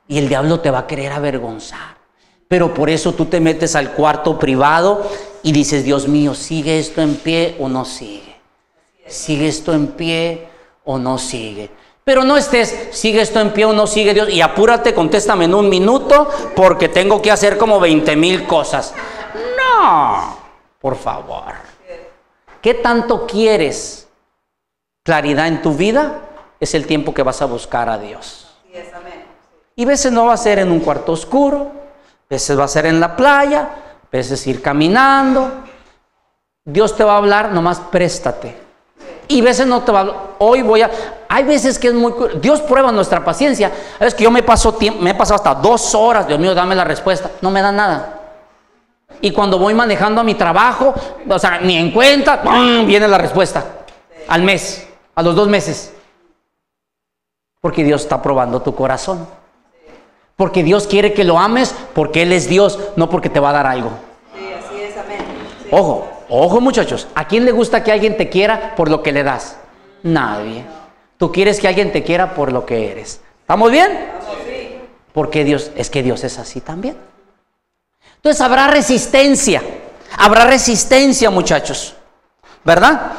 Y 0.07 0.18
el 0.18 0.28
diablo 0.28 0.61
te 0.61 0.70
va 0.70 0.80
a 0.80 0.86
querer 0.86 1.11
avergonzar. 1.11 1.97
Pero 2.47 2.72
por 2.72 2.88
eso 2.88 3.12
tú 3.12 3.24
te 3.24 3.40
metes 3.40 3.74
al 3.74 3.95
cuarto 3.95 4.38
privado 4.38 5.11
y 5.43 5.51
dices, 5.51 5.84
Dios 5.84 6.07
mío, 6.07 6.34
¿sigue 6.34 6.78
esto 6.78 7.03
en 7.03 7.16
pie 7.16 7.57
o 7.59 7.68
no 7.68 7.84
sigue? 7.84 8.36
¿Sigue 9.09 9.49
esto 9.49 9.74
en 9.74 9.88
pie 9.88 10.47
o 10.84 10.99
no 10.99 11.18
sigue? 11.18 11.68
Pero 12.05 12.24
no 12.24 12.36
estés, 12.36 12.88
sigue 12.90 13.20
esto 13.20 13.40
en 13.40 13.53
pie 13.53 13.64
o 13.64 13.72
no 13.72 13.86
sigue 13.86 14.12
Dios. 14.12 14.28
Y 14.28 14.40
apúrate, 14.40 14.92
contéstame 14.92 15.44
en 15.44 15.55
un 15.55 15.68
minuto 15.68 16.28
porque 16.57 16.88
tengo 16.88 17.22
que 17.22 17.30
hacer 17.30 17.57
como 17.57 17.78
20 17.78 18.16
mil 18.16 18.46
cosas. 18.46 18.92
No, 19.57 20.36
por 20.80 20.96
favor. 20.96 21.53
¿Qué 22.61 22.74
tanto 22.74 23.26
quieres 23.26 24.09
claridad 25.05 25.46
en 25.46 25.62
tu 25.62 25.74
vida? 25.74 26.20
Es 26.59 26.74
el 26.74 26.86
tiempo 26.86 27.14
que 27.14 27.22
vas 27.22 27.42
a 27.42 27.46
buscar 27.46 27.88
a 27.88 27.98
Dios. 27.98 28.48
Y 29.74 29.84
veces 29.84 30.12
no 30.12 30.26
va 30.26 30.34
a 30.34 30.36
ser 30.36 30.59
en 30.59 30.70
un 30.70 30.80
cuarto 30.80 31.12
oscuro, 31.12 31.72
veces 32.28 32.59
va 32.59 32.64
a 32.64 32.68
ser 32.68 32.86
en 32.86 33.00
la 33.00 33.16
playa, 33.16 33.70
veces 34.11 34.46
ir 34.46 34.61
caminando. 34.61 35.50
Dios 36.64 36.96
te 36.96 37.05
va 37.05 37.14
a 37.14 37.16
hablar, 37.16 37.53
nomás 37.53 37.80
préstate. 37.80 38.71
Y 39.28 39.40
veces 39.40 39.66
no 39.66 39.82
te 39.82 39.92
va 39.92 40.00
a. 40.00 40.14
Hoy 40.38 40.62
voy 40.62 40.82
a, 40.82 40.90
hay 41.28 41.44
veces 41.44 41.78
que 41.78 41.88
es 41.88 41.94
muy... 41.94 42.12
Dios 42.40 42.60
prueba 42.60 42.92
nuestra 42.92 43.24
paciencia. 43.24 43.72
Es 43.98 44.14
que 44.14 44.24
yo 44.24 44.30
me 44.30 44.42
paso 44.42 44.74
tiempo, 44.74 45.00
me 45.00 45.10
he 45.10 45.14
pasado 45.14 45.36
hasta 45.36 45.54
dos 45.54 45.94
horas, 45.94 46.26
Dios 46.26 46.38
mío, 46.38 46.54
dame 46.54 46.74
la 46.74 46.84
respuesta. 46.84 47.30
No 47.40 47.50
me 47.50 47.62
da 47.62 47.72
nada. 47.72 48.20
Y 49.20 49.30
cuando 49.30 49.58
voy 49.58 49.72
manejando 49.72 50.20
a 50.20 50.24
mi 50.24 50.34
trabajo, 50.34 50.94
o 51.28 51.38
sea, 51.38 51.60
ni 51.60 51.76
en 51.76 51.90
cuenta, 51.90 52.42
viene 52.84 53.08
la 53.08 53.18
respuesta. 53.18 53.64
Al 54.28 54.42
mes, 54.42 54.86
a 55.14 55.22
los 55.22 55.34
dos 55.34 55.48
meses. 55.48 55.94
Porque 57.60 57.84
Dios 57.84 58.02
está 58.02 58.20
probando 58.20 58.60
tu 58.60 58.74
corazón. 58.74 59.26
Porque 60.36 60.62
Dios 60.62 60.86
quiere 60.86 61.12
que 61.12 61.24
lo 61.24 61.38
ames 61.38 61.74
porque 61.94 62.22
Él 62.22 62.32
es 62.32 62.48
Dios, 62.48 62.78
no 62.96 63.08
porque 63.08 63.30
te 63.30 63.38
va 63.38 63.50
a 63.50 63.52
dar 63.52 63.66
algo. 63.66 63.90
Sí, 64.34 64.50
así 64.52 64.82
es, 64.82 64.96
amén. 64.96 65.24
Ojo, 65.70 66.08
ojo 66.40 66.60
muchachos, 66.60 67.06
¿a 67.14 67.26
quién 67.26 67.44
le 67.44 67.52
gusta 67.52 67.84
que 67.84 67.92
alguien 67.92 68.16
te 68.16 68.28
quiera 68.30 68.74
por 68.74 68.90
lo 68.90 69.02
que 69.02 69.12
le 69.12 69.22
das? 69.22 69.56
Nadie. 70.02 70.64
Tú 71.18 71.30
quieres 71.30 71.60
que 71.60 71.68
alguien 71.68 71.92
te 71.92 72.02
quiera 72.02 72.34
por 72.34 72.52
lo 72.52 72.64
que 72.64 72.90
eres. 72.90 73.20
¿Estamos 73.40 73.70
bien? 73.70 74.10
Porque 75.12 75.44
Dios, 75.44 75.70
es 75.76 75.90
que 75.90 76.02
Dios 76.02 76.24
es 76.24 76.38
así 76.38 76.60
también. 76.60 76.96
Entonces 78.16 78.40
habrá 78.40 78.66
resistencia. 78.68 79.62
Habrá 80.16 80.46
resistencia, 80.46 81.30
muchachos. 81.30 81.94
¿Verdad? 82.64 83.12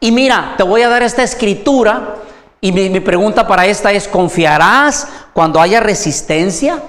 Y 0.00 0.12
mira, 0.12 0.54
te 0.56 0.62
voy 0.62 0.82
a 0.82 0.88
dar 0.88 1.02
esta 1.02 1.22
escritura. 1.22 2.16
Y 2.60 2.72
mi, 2.72 2.90
mi 2.90 3.00
pregunta 3.00 3.46
para 3.46 3.66
esta 3.66 3.92
es, 3.92 4.06
¿confiarás 4.06 5.08
cuando 5.32 5.60
haya 5.60 5.80
resistencia? 5.80 6.82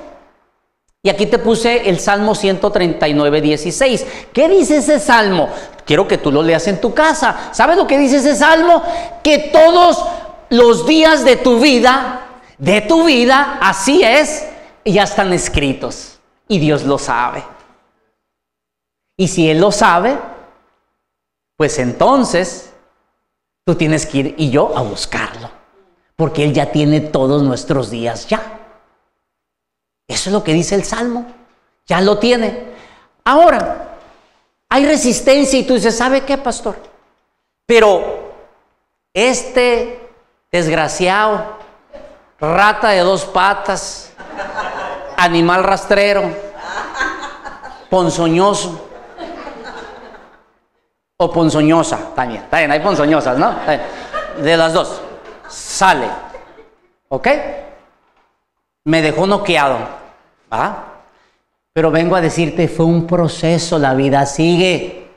Y 1.02 1.10
aquí 1.10 1.28
te 1.28 1.40
puse 1.40 1.90
el 1.90 2.00
Salmo 2.00 2.36
139, 2.36 3.42
16. 3.42 4.06
¿Qué 4.34 4.50
dice 4.50 4.78
ese 4.78 5.00
Salmo? 5.00 5.50
Quiero 5.86 6.08
que 6.08 6.18
tú 6.18 6.30
lo 6.32 6.44
leas 6.44 6.68
en 6.68 6.82
tu 6.82 6.94
casa. 6.94 7.52
¿Sabes 7.54 7.78
lo 7.78 7.88
que 7.88 7.98
dice 7.98 8.18
ese 8.18 8.36
Salmo? 8.36 8.84
Que 9.24 9.50
todos 9.54 10.04
los 10.50 10.86
días 10.86 11.24
de 11.24 11.38
tu 11.38 11.62
vida, 11.62 12.42
de 12.58 12.82
tu 12.82 13.06
vida, 13.06 13.60
así 13.62 14.04
es, 14.04 14.46
ya 14.84 15.04
están 15.04 15.32
escritos. 15.32 16.20
Y 16.50 16.60
Dios 16.60 16.84
lo 16.84 16.98
sabe. 16.98 17.46
Y 19.16 19.30
si 19.30 19.50
Él 19.50 19.62
lo 19.62 19.72
sabe, 19.72 20.18
pues 21.56 21.80
entonces 21.80 22.74
tú 23.66 23.76
tienes 23.76 24.06
que 24.06 24.18
ir 24.18 24.36
y 24.38 24.50
yo 24.50 24.78
a 24.78 24.82
buscarlo. 24.82 25.50
Porque 26.18 26.44
Él 26.44 26.54
ya 26.54 26.74
tiene 26.74 27.00
todos 27.00 27.42
nuestros 27.42 27.90
días 27.90 28.28
ya. 28.28 28.59
Eso 30.10 30.30
es 30.30 30.34
lo 30.34 30.44
que 30.44 30.54
dice 30.54 30.76
el 30.76 30.84
Salmo. 30.84 31.26
Ya 31.86 32.02
lo 32.02 32.18
tiene. 32.18 32.74
Ahora, 33.24 33.96
hay 34.68 34.86
resistencia 34.86 35.58
y 35.58 35.64
tú 35.64 35.76
dices, 35.76 35.96
¿sabe 35.96 36.22
qué, 36.22 36.38
pastor? 36.38 36.76
Pero 37.66 38.34
este 39.14 40.10
desgraciado, 40.52 41.58
rata 42.40 42.90
de 42.90 43.00
dos 43.02 43.26
patas, 43.26 44.12
animal 45.16 45.64
rastrero, 45.64 46.24
ponzoñoso 47.90 48.88
o 51.18 51.32
ponzoñosa, 51.32 52.16
también, 52.16 52.46
bien, 52.52 52.72
hay 52.72 52.80
ponzoñosas, 52.80 53.38
¿no? 53.38 53.56
de 54.38 54.58
las 54.58 54.74
dos. 54.74 55.02
Sale. 55.48 56.10
¿Ok? 57.10 57.28
Me 58.86 59.02
dejó 59.02 59.28
noqueado. 59.28 59.99
¿Va? 60.52 60.86
Pero 61.74 61.92
vengo 61.92 62.16
a 62.16 62.22
decirte, 62.22 62.68
fue 62.68 62.86
un 62.86 63.06
proceso, 63.06 63.80
la 63.80 63.94
vida 63.94 64.26
sigue. 64.26 65.08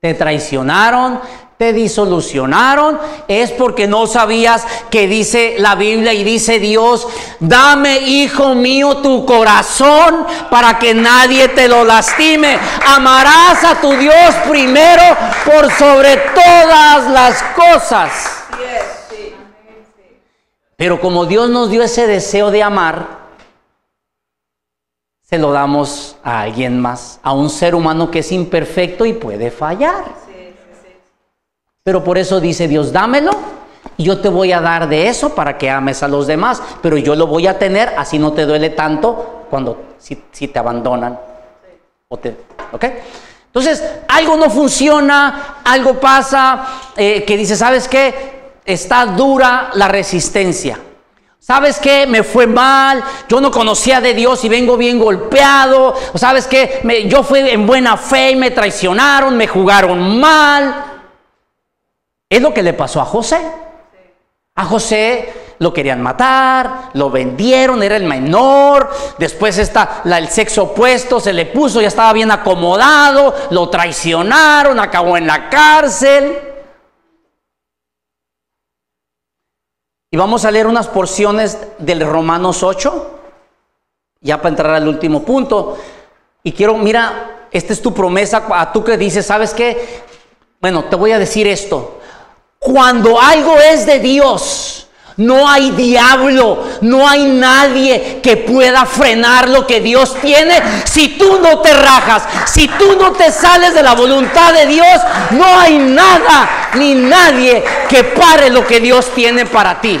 Te 0.00 0.14
traicionaron, 0.14 1.20
te 1.58 1.74
disolucionaron, 1.74 2.98
es 3.28 3.50
porque 3.50 3.86
no 3.86 4.06
sabías 4.06 4.66
que 4.90 5.06
dice 5.06 5.56
la 5.58 5.74
Biblia 5.74 6.14
y 6.14 6.24
dice 6.24 6.58
Dios, 6.58 7.06
dame, 7.38 7.98
hijo 7.98 8.54
mío, 8.54 8.96
tu 9.02 9.26
corazón 9.26 10.26
para 10.48 10.78
que 10.78 10.94
nadie 10.94 11.48
te 11.48 11.68
lo 11.68 11.84
lastime. 11.84 12.58
Amarás 12.86 13.62
a 13.62 13.78
tu 13.78 13.92
Dios 13.92 14.34
primero 14.48 15.02
por 15.44 15.70
sobre 15.72 16.16
todas 16.34 17.10
las 17.10 17.42
cosas. 17.54 18.44
Pero 20.76 20.98
como 20.98 21.26
Dios 21.26 21.50
nos 21.50 21.68
dio 21.68 21.82
ese 21.82 22.06
deseo 22.06 22.50
de 22.50 22.62
amar, 22.62 23.19
se 25.30 25.38
lo 25.38 25.52
damos 25.52 26.16
a 26.24 26.40
alguien 26.40 26.80
más, 26.80 27.20
a 27.22 27.32
un 27.32 27.50
ser 27.50 27.76
humano 27.76 28.10
que 28.10 28.18
es 28.18 28.32
imperfecto 28.32 29.06
y 29.06 29.12
puede 29.12 29.52
fallar. 29.52 30.04
Pero 31.84 32.02
por 32.02 32.18
eso 32.18 32.40
dice 32.40 32.66
Dios, 32.66 32.92
dámelo 32.92 33.30
y 33.96 34.02
yo 34.02 34.20
te 34.20 34.28
voy 34.28 34.50
a 34.50 34.60
dar 34.60 34.88
de 34.88 35.06
eso 35.06 35.32
para 35.36 35.56
que 35.56 35.70
ames 35.70 36.02
a 36.02 36.08
los 36.08 36.26
demás, 36.26 36.60
pero 36.82 36.98
yo 36.98 37.14
lo 37.14 37.28
voy 37.28 37.46
a 37.46 37.60
tener, 37.60 37.94
así 37.96 38.18
no 38.18 38.32
te 38.32 38.44
duele 38.44 38.70
tanto 38.70 39.46
cuando 39.48 39.94
si, 39.98 40.16
te 40.16 40.58
abandonan. 40.58 41.16
¿Ok? 42.08 42.26
Entonces, 43.46 43.84
algo 44.08 44.36
no 44.36 44.50
funciona, 44.50 45.58
algo 45.64 46.00
pasa 46.00 46.66
eh, 46.96 47.24
que 47.24 47.36
dice, 47.36 47.54
¿sabes 47.54 47.86
qué? 47.86 48.50
Está 48.64 49.06
dura 49.06 49.70
la 49.74 49.86
resistencia. 49.86 50.80
¿Sabes 51.50 51.80
qué? 51.80 52.06
Me 52.06 52.22
fue 52.22 52.46
mal, 52.46 53.02
yo 53.28 53.40
no 53.40 53.50
conocía 53.50 54.00
de 54.00 54.14
Dios 54.14 54.44
y 54.44 54.48
vengo 54.48 54.76
bien 54.76 55.00
golpeado. 55.00 55.96
¿Sabes 56.14 56.46
qué? 56.46 56.80
Yo 57.08 57.24
fui 57.24 57.40
en 57.40 57.66
buena 57.66 57.96
fe 57.96 58.30
y 58.30 58.36
me 58.36 58.52
traicionaron, 58.52 59.36
me 59.36 59.48
jugaron 59.48 60.20
mal. 60.20 61.02
Es 62.28 62.40
lo 62.40 62.54
que 62.54 62.62
le 62.62 62.72
pasó 62.72 63.00
a 63.00 63.04
José. 63.04 63.40
A 64.54 64.64
José 64.64 65.56
lo 65.58 65.72
querían 65.72 66.00
matar, 66.00 66.90
lo 66.92 67.10
vendieron, 67.10 67.82
era 67.82 67.96
el 67.96 68.04
menor, 68.04 68.88
después 69.18 69.58
está 69.58 70.02
el 70.04 70.28
sexo 70.28 70.62
opuesto, 70.62 71.18
se 71.18 71.32
le 71.32 71.46
puso, 71.46 71.80
ya 71.80 71.88
estaba 71.88 72.12
bien 72.12 72.30
acomodado, 72.30 73.34
lo 73.50 73.68
traicionaron, 73.68 74.78
acabó 74.78 75.16
en 75.16 75.26
la 75.26 75.48
cárcel. 75.48 76.49
Y 80.10 80.16
vamos 80.16 80.44
a 80.44 80.50
leer 80.50 80.66
unas 80.66 80.88
porciones 80.88 81.56
del 81.78 82.04
Romanos 82.04 82.64
8, 82.64 83.20
ya 84.20 84.38
para 84.38 84.48
entrar 84.48 84.70
al 84.74 84.88
último 84.88 85.22
punto. 85.22 85.78
Y 86.42 86.50
quiero, 86.50 86.76
mira, 86.76 87.46
esta 87.52 87.72
es 87.72 87.80
tu 87.80 87.94
promesa 87.94 88.44
a 88.50 88.72
tú 88.72 88.82
que 88.82 88.96
dices, 88.96 89.26
¿sabes 89.26 89.54
qué? 89.54 90.02
Bueno, 90.60 90.84
te 90.86 90.96
voy 90.96 91.12
a 91.12 91.18
decir 91.18 91.46
esto. 91.46 92.00
Cuando 92.58 93.20
algo 93.20 93.56
es 93.58 93.86
de 93.86 94.00
Dios, 94.00 94.88
no 95.20 95.46
hay 95.46 95.72
diablo, 95.72 96.64
no 96.80 97.06
hay 97.06 97.24
nadie 97.24 98.20
que 98.22 98.38
pueda 98.38 98.86
frenar 98.86 99.50
lo 99.50 99.66
que 99.66 99.80
Dios 99.80 100.16
tiene. 100.22 100.62
Si 100.86 101.18
tú 101.18 101.38
no 101.42 101.58
te 101.58 101.74
rajas, 101.74 102.26
si 102.46 102.66
tú 102.66 102.96
no 102.98 103.12
te 103.12 103.30
sales 103.30 103.74
de 103.74 103.82
la 103.82 103.94
voluntad 103.94 104.54
de 104.54 104.66
Dios, 104.66 104.86
no 105.32 105.44
hay 105.44 105.78
nada 105.78 106.70
ni 106.76 106.94
nadie 106.94 107.62
que 107.86 108.02
pare 108.02 108.48
lo 108.48 108.66
que 108.66 108.80
Dios 108.80 109.10
tiene 109.14 109.44
para 109.44 109.78
ti. 109.78 110.00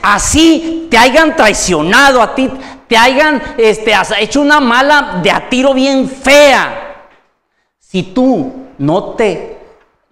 Así 0.00 0.88
te 0.90 0.96
hayan 0.96 1.36
traicionado 1.36 2.22
a 2.22 2.34
ti, 2.34 2.50
te 2.88 2.96
hayan 2.96 3.42
este, 3.58 3.92
hecho 4.18 4.40
una 4.40 4.60
mala 4.60 5.20
de 5.22 5.30
a 5.30 5.46
tiro 5.50 5.74
bien 5.74 6.08
fea. 6.08 7.04
Si 7.78 8.02
tú 8.02 8.68
no 8.78 9.04
te, 9.10 9.58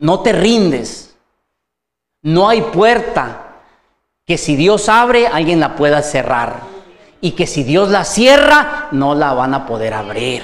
no 0.01 0.21
te 0.21 0.35
rindes, 0.35 1.17
no 2.21 2.47
hay 2.51 2.61
puerta 2.61 3.44
que 4.27 4.39
si 4.39 4.57
Dios 4.57 4.89
abre, 4.89 5.27
alguien 5.27 5.61
la 5.61 5.77
pueda 5.77 6.03
cerrar. 6.03 6.61
Y 7.21 7.33
que 7.33 7.47
si 7.47 7.63
Dios 7.63 7.91
la 7.91 8.05
cierra, 8.05 8.89
no 8.93 9.15
la 9.15 9.35
van 9.35 9.55
a 9.55 9.67
poder 9.67 9.93
abrir. 9.95 10.43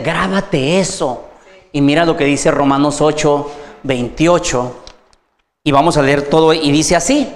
Grábate 0.00 0.78
eso. 0.78 1.28
Y 1.72 1.80
mira 1.80 2.04
lo 2.04 2.16
que 2.16 2.24
dice 2.24 2.50
Romanos 2.50 3.00
8, 3.00 3.50
28. 3.82 4.84
Y 5.64 5.72
vamos 5.72 5.96
a 5.96 6.02
leer 6.02 6.28
todo. 6.28 6.52
Y 6.52 6.70
dice 6.70 6.94
así. 6.94 7.28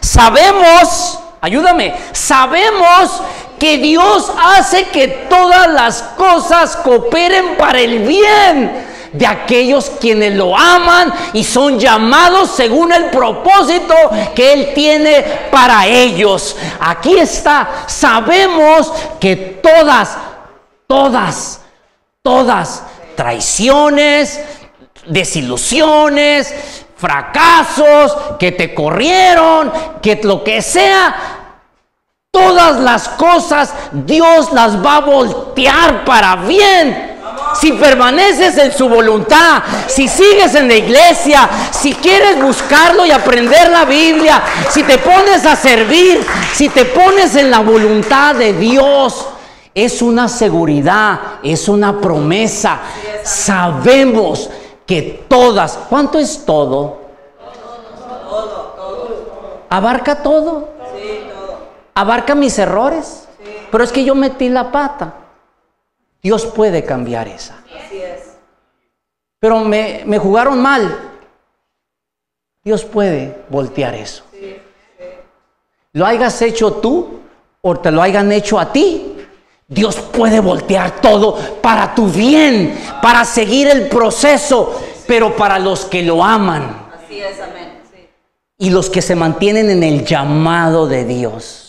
Sabemos, 0.00 1.18
ayúdame, 1.40 1.94
sabemos 2.12 3.22
que 3.58 3.78
Dios 3.78 4.32
hace 4.38 4.88
que 4.88 5.08
todas 5.28 5.68
las 5.68 6.02
cosas 6.16 6.76
cooperen 6.76 7.56
para 7.56 7.80
el 7.80 8.00
bien 8.06 8.86
de 9.12 9.26
aquellos 9.26 9.90
quienes 10.00 10.34
lo 10.34 10.56
aman 10.56 11.12
y 11.32 11.44
son 11.44 11.78
llamados 11.78 12.50
según 12.50 12.92
el 12.92 13.06
propósito 13.10 13.94
que 14.34 14.52
Él 14.52 14.72
tiene 14.74 15.22
para 15.50 15.86
ellos. 15.86 16.56
Aquí 16.80 17.16
está, 17.18 17.84
sabemos 17.86 18.92
que 19.20 19.36
todas, 19.36 20.16
todas, 20.86 21.60
todas 22.22 22.82
traiciones, 23.16 24.40
desilusiones, 25.06 26.54
fracasos, 26.96 28.16
que 28.38 28.52
te 28.52 28.74
corrieron, 28.74 29.72
que 30.02 30.20
lo 30.22 30.44
que 30.44 30.62
sea, 30.62 31.14
todas 32.30 32.76
las 32.80 33.08
cosas 33.08 33.72
Dios 33.92 34.52
las 34.52 34.84
va 34.84 34.96
a 34.96 35.00
voltear 35.00 36.04
para 36.04 36.36
bien 36.36 37.15
si 37.60 37.72
permaneces 37.72 38.56
en 38.58 38.72
su 38.72 38.88
voluntad, 38.88 39.62
si 39.86 40.08
sigues 40.08 40.54
en 40.54 40.68
la 40.68 40.74
iglesia, 40.74 41.48
si 41.70 41.94
quieres 41.94 42.40
buscarlo 42.40 43.04
y 43.06 43.10
aprender 43.10 43.70
la 43.70 43.84
Biblia, 43.84 44.42
si 44.70 44.82
te 44.82 44.98
pones 44.98 45.44
a 45.46 45.56
servir, 45.56 46.24
si 46.54 46.68
te 46.68 46.84
pones 46.84 47.34
en 47.36 47.50
la 47.50 47.60
voluntad 47.60 48.34
de 48.34 48.52
Dios, 48.52 49.26
es 49.74 50.00
una 50.00 50.28
seguridad, 50.28 51.20
es 51.42 51.68
una 51.68 52.00
promesa. 52.00 52.78
Sabemos 53.22 54.48
que 54.86 55.24
todas, 55.28 55.78
¿cuánto 55.88 56.18
es 56.18 56.44
todo? 56.46 57.00
¿Abarca 59.68 60.22
todo? 60.22 60.68
¿Abarca 61.94 62.34
mis 62.34 62.58
errores? 62.58 63.26
Pero 63.70 63.84
es 63.84 63.92
que 63.92 64.04
yo 64.04 64.14
metí 64.14 64.48
la 64.48 64.70
pata. 64.70 65.25
Dios 66.26 66.44
puede 66.44 66.82
cambiar 66.82 67.28
esa. 67.28 67.62
Pero 69.38 69.60
me, 69.60 70.18
jugaron 70.18 70.60
mal. 70.60 71.12
Dios 72.64 72.84
puede 72.84 73.44
voltear 73.48 73.94
eso. 73.94 74.24
Lo 75.92 76.04
hayas 76.04 76.42
hecho 76.42 76.72
tú 76.72 77.20
o 77.62 77.76
te 77.76 77.92
lo 77.92 78.02
hayan 78.02 78.32
hecho 78.32 78.58
a 78.58 78.72
ti. 78.72 79.18
Dios 79.68 79.94
puede 79.98 80.40
voltear 80.40 81.00
todo 81.00 81.36
para 81.62 81.94
tu 81.94 82.08
bien, 82.08 82.76
para 83.00 83.24
seguir 83.24 83.68
el 83.68 83.86
proceso, 83.88 84.82
pero 85.06 85.36
para 85.36 85.60
los 85.60 85.84
que 85.84 86.02
lo 86.02 86.24
aman. 86.24 86.88
Así 86.92 87.20
es, 87.20 87.38
amén. 87.38 87.82
Y 88.58 88.70
los 88.70 88.90
que 88.90 89.00
se 89.00 89.14
mantienen 89.14 89.70
en 89.70 89.84
el 89.84 90.04
llamado 90.04 90.88
de 90.88 91.04
Dios. 91.04 91.65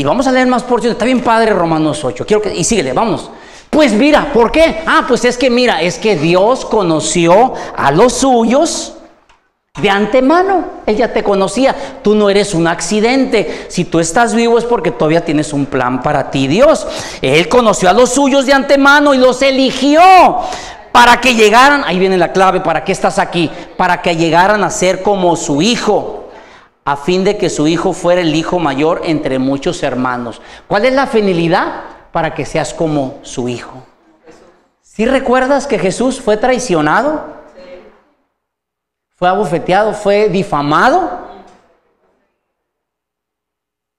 Y 0.00 0.04
vamos 0.04 0.26
a 0.26 0.32
leer 0.32 0.46
más 0.46 0.62
porciones. 0.62 0.94
Está 0.94 1.04
bien 1.04 1.20
padre 1.20 1.52
Romanos 1.52 2.02
8. 2.02 2.24
Quiero 2.24 2.40
que, 2.40 2.56
y 2.56 2.64
síguele, 2.64 2.94
vamos. 2.94 3.30
Pues 3.68 3.92
mira, 3.92 4.32
¿por 4.32 4.50
qué? 4.50 4.82
Ah, 4.86 5.04
pues 5.06 5.26
es 5.26 5.36
que 5.36 5.50
mira, 5.50 5.82
es 5.82 5.98
que 5.98 6.16
Dios 6.16 6.64
conoció 6.64 7.52
a 7.76 7.90
los 7.90 8.14
suyos 8.14 8.94
de 9.78 9.90
antemano. 9.90 10.64
Él 10.86 10.96
ya 10.96 11.12
te 11.12 11.22
conocía. 11.22 11.76
Tú 12.02 12.14
no 12.14 12.30
eres 12.30 12.54
un 12.54 12.66
accidente. 12.66 13.66
Si 13.68 13.84
tú 13.84 14.00
estás 14.00 14.34
vivo 14.34 14.56
es 14.56 14.64
porque 14.64 14.90
todavía 14.90 15.22
tienes 15.22 15.52
un 15.52 15.66
plan 15.66 16.00
para 16.00 16.30
ti, 16.30 16.48
Dios. 16.48 16.86
Él 17.20 17.46
conoció 17.50 17.90
a 17.90 17.92
los 17.92 18.08
suyos 18.08 18.46
de 18.46 18.54
antemano 18.54 19.12
y 19.12 19.18
los 19.18 19.42
eligió 19.42 20.00
para 20.92 21.20
que 21.20 21.34
llegaran, 21.34 21.84
ahí 21.84 21.98
viene 21.98 22.16
la 22.16 22.32
clave, 22.32 22.62
¿para 22.62 22.84
qué 22.84 22.92
estás 22.92 23.18
aquí? 23.18 23.50
Para 23.76 24.00
que 24.00 24.16
llegaran 24.16 24.64
a 24.64 24.70
ser 24.70 25.02
como 25.02 25.36
su 25.36 25.60
hijo 25.60 26.19
a 26.84 26.96
fin 26.96 27.24
de 27.24 27.36
que 27.36 27.50
su 27.50 27.66
hijo 27.66 27.92
fuera 27.92 28.20
el 28.20 28.34
hijo 28.34 28.58
mayor 28.58 29.02
entre 29.04 29.38
muchos 29.38 29.82
hermanos. 29.82 30.40
¿Cuál 30.66 30.86
es 30.86 30.94
la 30.94 31.06
finalidad? 31.06 31.82
Para 32.12 32.34
que 32.34 32.44
seas 32.44 32.74
como 32.74 33.18
su 33.22 33.48
hijo. 33.48 33.84
¿Sí 34.80 35.06
recuerdas 35.06 35.66
que 35.66 35.78
Jesús 35.78 36.20
fue 36.20 36.36
traicionado? 36.36 37.38
Fue 39.14 39.28
abofeteado, 39.28 39.92
fue 39.92 40.28
difamado. 40.28 41.28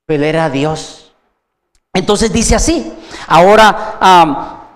Pero 0.04 0.24
era 0.24 0.50
Dios. 0.50 1.14
Entonces 1.94 2.32
dice 2.32 2.54
así. 2.54 2.92
Ahora, 3.28 4.66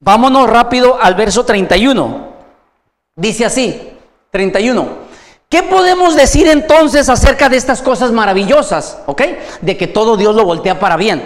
vámonos 0.00 0.48
rápido 0.48 0.98
al 1.00 1.14
verso 1.14 1.44
31. 1.44 2.32
Dice 3.14 3.44
así. 3.44 3.92
31. 4.30 5.09
¿Qué 5.50 5.64
podemos 5.64 6.14
decir 6.14 6.46
entonces 6.46 7.08
acerca 7.08 7.48
de 7.48 7.56
estas 7.56 7.82
cosas 7.82 8.12
maravillosas? 8.12 8.98
¿Ok? 9.06 9.22
De 9.60 9.76
que 9.76 9.88
todo 9.88 10.16
Dios 10.16 10.36
lo 10.36 10.44
voltea 10.44 10.78
para 10.78 10.96
bien. 10.96 11.24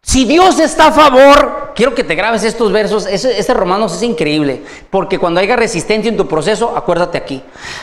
Si 0.00 0.24
Dios 0.24 0.58
está 0.58 0.86
a 0.86 0.92
favor, 0.92 1.72
quiero 1.76 1.94
que 1.94 2.04
te 2.04 2.14
grabes 2.14 2.42
estos 2.42 2.72
versos, 2.72 3.04
este 3.06 3.52
Romanos 3.52 3.94
es 3.94 4.02
increíble, 4.02 4.62
porque 4.88 5.18
cuando 5.18 5.40
haya 5.40 5.56
resistencia 5.56 6.08
en 6.08 6.16
tu 6.16 6.26
proceso, 6.26 6.72
acuérdate 6.74 7.18
aquí. 7.18 7.42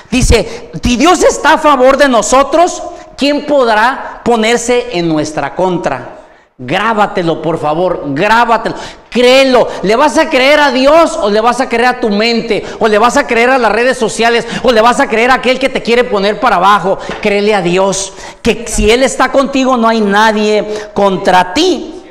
Dice, 0.10 0.72
si 0.84 0.98
Dios 0.98 1.22
está 1.22 1.54
a 1.54 1.58
favor 1.60 1.98
de 1.98 2.10
nosotros, 2.10 2.82
¿quién 3.16 3.46
podrá 3.46 4.22
ponerse 4.26 4.98
en 4.98 5.08
nuestra 5.08 5.56
contra? 5.56 6.19
Grábatelo, 6.62 7.42
por 7.42 7.58
favor, 7.58 8.04
grábatelo. 8.08 8.76
Créelo. 9.10 9.66
¿Le 9.82 9.96
vas 9.96 10.18
a 10.18 10.30
creer 10.30 10.60
a 10.60 10.72
Dios 10.72 11.18
o 11.22 11.30
le 11.30 11.40
vas 11.40 11.62
a 11.62 11.70
creer 11.70 11.86
a 11.86 12.00
tu 12.02 12.10
mente? 12.10 12.66
¿O 12.80 12.88
le 12.90 12.98
vas 12.98 13.16
a 13.16 13.26
creer 13.26 13.50
a 13.50 13.58
las 13.58 13.72
redes 13.72 13.98
sociales? 13.98 14.46
¿O 14.64 14.74
le 14.74 14.82
vas 14.82 15.00
a 15.00 15.08
creer 15.08 15.32
a 15.32 15.36
aquel 15.36 15.58
que 15.58 15.70
te 15.70 15.82
quiere 15.82 16.04
poner 16.04 16.38
para 16.38 16.58
abajo? 16.58 17.00
Créele 17.22 17.56
a 17.56 17.62
Dios. 17.62 18.12
Que 18.42 18.68
si 18.68 18.92
Él 18.92 19.04
está 19.04 19.32
contigo, 19.32 19.78
no 19.78 19.88
hay 19.88 20.02
nadie 20.02 20.68
contra 20.94 21.54
ti. 21.54 22.04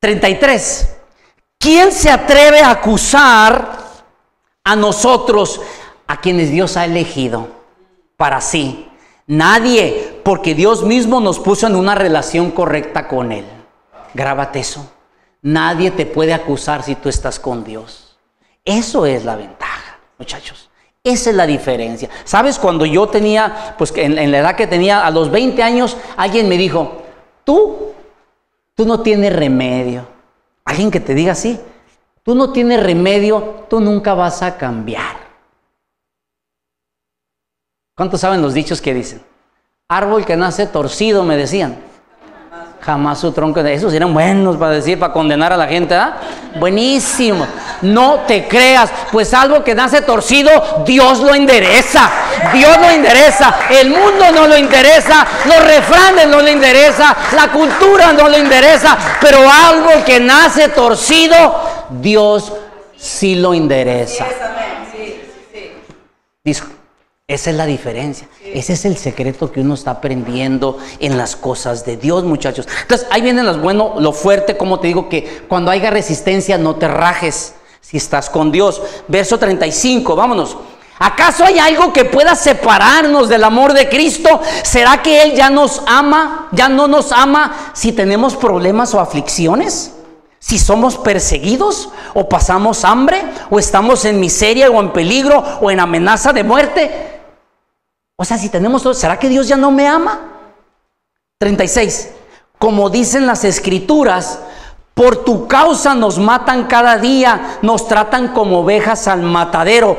33. 0.00 0.96
¿Quién 1.58 1.92
se 1.92 2.10
atreve 2.10 2.60
a 2.60 2.70
acusar 2.70 3.80
a 4.64 4.74
nosotros, 4.76 5.60
a 6.06 6.20
quienes 6.22 6.50
Dios 6.50 6.78
ha 6.78 6.86
elegido 6.86 7.48
para 8.16 8.40
sí? 8.40 8.88
Nadie, 9.32 10.20
porque 10.24 10.54
Dios 10.54 10.84
mismo 10.84 11.20
nos 11.20 11.38
puso 11.38 11.66
en 11.66 11.76
una 11.76 11.94
relación 11.94 12.50
correcta 12.50 13.08
con 13.08 13.32
Él. 13.32 13.44
Grábate 14.14 14.60
eso. 14.60 14.92
Nadie 15.42 15.90
te 15.90 16.06
puede 16.06 16.34
acusar 16.34 16.82
si 16.82 16.94
tú 16.94 17.08
estás 17.08 17.38
con 17.38 17.64
Dios. 17.64 18.16
Eso 18.64 19.06
es 19.06 19.24
la 19.24 19.36
ventaja, 19.36 19.98
muchachos. 20.18 20.70
Esa 21.04 21.30
es 21.30 21.36
la 21.36 21.46
diferencia. 21.46 22.08
¿Sabes? 22.24 22.58
Cuando 22.58 22.86
yo 22.86 23.08
tenía, 23.08 23.74
pues 23.76 23.92
en, 23.96 24.18
en 24.18 24.30
la 24.30 24.38
edad 24.38 24.56
que 24.56 24.66
tenía, 24.66 25.04
a 25.04 25.10
los 25.10 25.30
20 25.30 25.62
años, 25.62 25.96
alguien 26.16 26.48
me 26.48 26.56
dijo, 26.56 27.02
tú 27.44 27.92
Tú 28.74 28.86
no 28.86 29.00
tienes 29.00 29.34
remedio. 29.34 30.06
Alguien 30.64 30.90
que 30.90 31.00
te 31.00 31.14
diga 31.14 31.32
así, 31.32 31.60
tú 32.22 32.34
no 32.34 32.52
tienes 32.52 32.82
remedio, 32.82 33.66
tú 33.68 33.80
nunca 33.80 34.14
vas 34.14 34.42
a 34.42 34.56
cambiar. 34.56 35.21
¿Cuántos 37.94 38.20
saben 38.20 38.42
los 38.42 38.54
dichos 38.54 38.80
que 38.80 38.94
dicen? 38.94 39.22
Árbol 39.88 40.24
que 40.24 40.36
nace 40.36 40.66
torcido, 40.66 41.22
me 41.24 41.36
decían 41.36 41.92
jamás 42.82 43.20
su 43.20 43.32
tronco. 43.32 43.60
Esos 43.60 43.94
eran 43.94 44.12
buenos 44.12 44.56
para 44.56 44.72
decir, 44.72 44.98
para 44.98 45.12
condenar 45.12 45.52
a 45.52 45.56
la 45.56 45.66
gente. 45.66 45.94
¿ah? 45.94 46.16
Buenísimo. 46.58 47.46
No 47.82 48.20
te 48.26 48.46
creas, 48.46 48.90
pues 49.10 49.32
algo 49.32 49.64
que 49.64 49.74
nace 49.74 50.02
torcido, 50.02 50.50
Dios 50.84 51.20
lo 51.20 51.34
endereza. 51.34 52.10
Dios 52.52 52.76
lo 52.78 52.88
endereza. 52.90 53.54
El 53.70 53.90
mundo 53.90 54.30
no 54.34 54.46
lo 54.46 54.56
interesa, 54.56 55.26
los 55.46 55.64
refranes 55.64 56.28
no 56.28 56.40
le 56.40 56.52
interesa, 56.52 57.16
la 57.34 57.50
cultura 57.50 58.12
no 58.12 58.28
le 58.28 58.38
interesa, 58.38 58.96
pero 59.20 59.38
algo 59.48 60.04
que 60.04 60.20
nace 60.20 60.68
torcido, 60.68 61.86
Dios 61.90 62.52
sí 62.96 63.36
lo 63.36 63.54
endereza. 63.54 64.26
Esa 67.28 67.50
es 67.50 67.56
la 67.56 67.66
diferencia. 67.66 68.26
Ese 68.44 68.72
es 68.72 68.84
el 68.84 68.96
secreto 68.96 69.52
que 69.52 69.60
uno 69.60 69.74
está 69.74 69.92
aprendiendo 69.92 70.78
en 70.98 71.16
las 71.16 71.36
cosas 71.36 71.84
de 71.86 71.96
Dios, 71.96 72.24
muchachos. 72.24 72.66
Entonces, 72.82 73.06
ahí 73.10 73.22
viene 73.22 73.44
lo 73.44 73.56
bueno, 73.58 73.94
lo 73.98 74.12
fuerte, 74.12 74.56
como 74.56 74.80
te 74.80 74.88
digo, 74.88 75.08
que 75.08 75.44
cuando 75.48 75.70
haya 75.70 75.90
resistencia 75.90 76.58
no 76.58 76.74
te 76.76 76.88
rajes 76.88 77.54
si 77.80 77.96
estás 77.96 78.28
con 78.28 78.50
Dios. 78.50 78.82
Verso 79.06 79.38
35, 79.38 80.16
vámonos. 80.16 80.56
¿Acaso 80.98 81.44
hay 81.44 81.58
algo 81.58 81.92
que 81.92 82.04
pueda 82.04 82.34
separarnos 82.34 83.28
del 83.28 83.44
amor 83.44 83.72
de 83.72 83.88
Cristo? 83.88 84.40
¿Será 84.64 85.00
que 85.00 85.22
Él 85.22 85.34
ya 85.34 85.48
nos 85.48 85.82
ama, 85.86 86.48
ya 86.52 86.68
no 86.68 86.88
nos 86.88 87.12
ama 87.12 87.72
si 87.72 87.92
tenemos 87.92 88.34
problemas 88.34 88.94
o 88.94 89.00
aflicciones? 89.00 89.92
Si 90.38 90.58
somos 90.58 90.98
perseguidos 90.98 91.90
o 92.14 92.28
pasamos 92.28 92.84
hambre 92.84 93.22
o 93.48 93.60
estamos 93.60 94.04
en 94.04 94.18
miseria 94.18 94.70
o 94.70 94.80
en 94.80 94.92
peligro 94.92 95.38
o 95.60 95.70
en 95.70 95.78
amenaza 95.78 96.32
de 96.32 96.42
muerte. 96.42 97.11
O 98.22 98.24
sea, 98.24 98.38
si 98.38 98.48
tenemos 98.48 98.84
todo, 98.84 98.94
¿será 98.94 99.18
que 99.18 99.28
Dios 99.28 99.48
ya 99.48 99.56
no 99.56 99.72
me 99.72 99.88
ama? 99.88 100.20
36. 101.40 102.10
Como 102.56 102.88
dicen 102.88 103.26
las 103.26 103.42
escrituras, 103.42 104.38
por 104.94 105.24
tu 105.24 105.48
causa 105.48 105.96
nos 105.96 106.20
matan 106.20 106.68
cada 106.68 106.98
día, 106.98 107.58
nos 107.62 107.88
tratan 107.88 108.28
como 108.28 108.60
ovejas 108.60 109.08
al 109.08 109.22
matadero. 109.22 109.96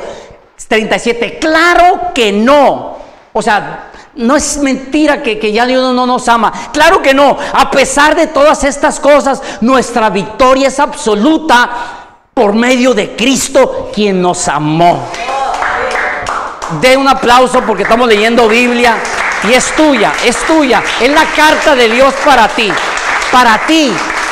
37. 0.69 1.38
Claro 1.38 2.13
que 2.15 2.32
no. 2.32 2.95
O 3.34 3.41
sea, 3.41 3.91
no 4.15 4.38
es 4.38 4.55
mentira 4.55 5.21
que, 5.21 5.38
que, 5.38 5.51
ya 5.51 5.65
Dios 5.65 5.93
no 5.93 6.05
nos 6.05 6.30
ama. 6.30 6.53
Claro 6.71 7.01
que 7.01 7.13
no. 7.13 7.38
A 7.51 7.69
pesar 7.69 8.15
de 8.15 8.28
todas 8.28 8.63
estas 8.63 9.01
cosas, 9.01 9.41
nuestra 9.59 10.09
victoria 10.09 10.69
es 10.69 10.80
absoluta 10.80 11.69
por 12.34 12.53
medio 12.53 12.93
de 12.93 13.17
Cristo, 13.17 13.89
quien 13.93 14.21
nos 14.21 14.47
amó. 14.47 15.09
De 16.82 16.97
un 16.97 17.07
aplauso 17.07 17.61
porque 17.61 17.84
estamos 17.84 18.07
leyendo 18.07 18.47
Biblia 18.47 18.97
y 19.49 19.53
es 19.53 19.76
tuya, 19.76 20.13
es 20.26 20.38
tuya. 20.45 20.84
Es 21.01 21.09
la 21.09 21.26
carta 21.36 21.76
de 21.76 21.89
Dios 21.89 22.13
para 22.26 22.47
ti, 22.47 22.71
para 23.32 23.65
ti, 23.65 23.91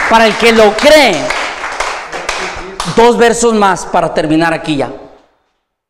para 0.09 0.27
el 0.27 0.35
que 0.35 0.51
lo 0.51 0.73
cree. 0.73 1.15
Dos 2.95 3.17
versos 3.17 3.53
más 3.53 3.85
para 3.85 4.13
terminar 4.13 4.53
aquí 4.53 4.77
ya. 4.77 4.91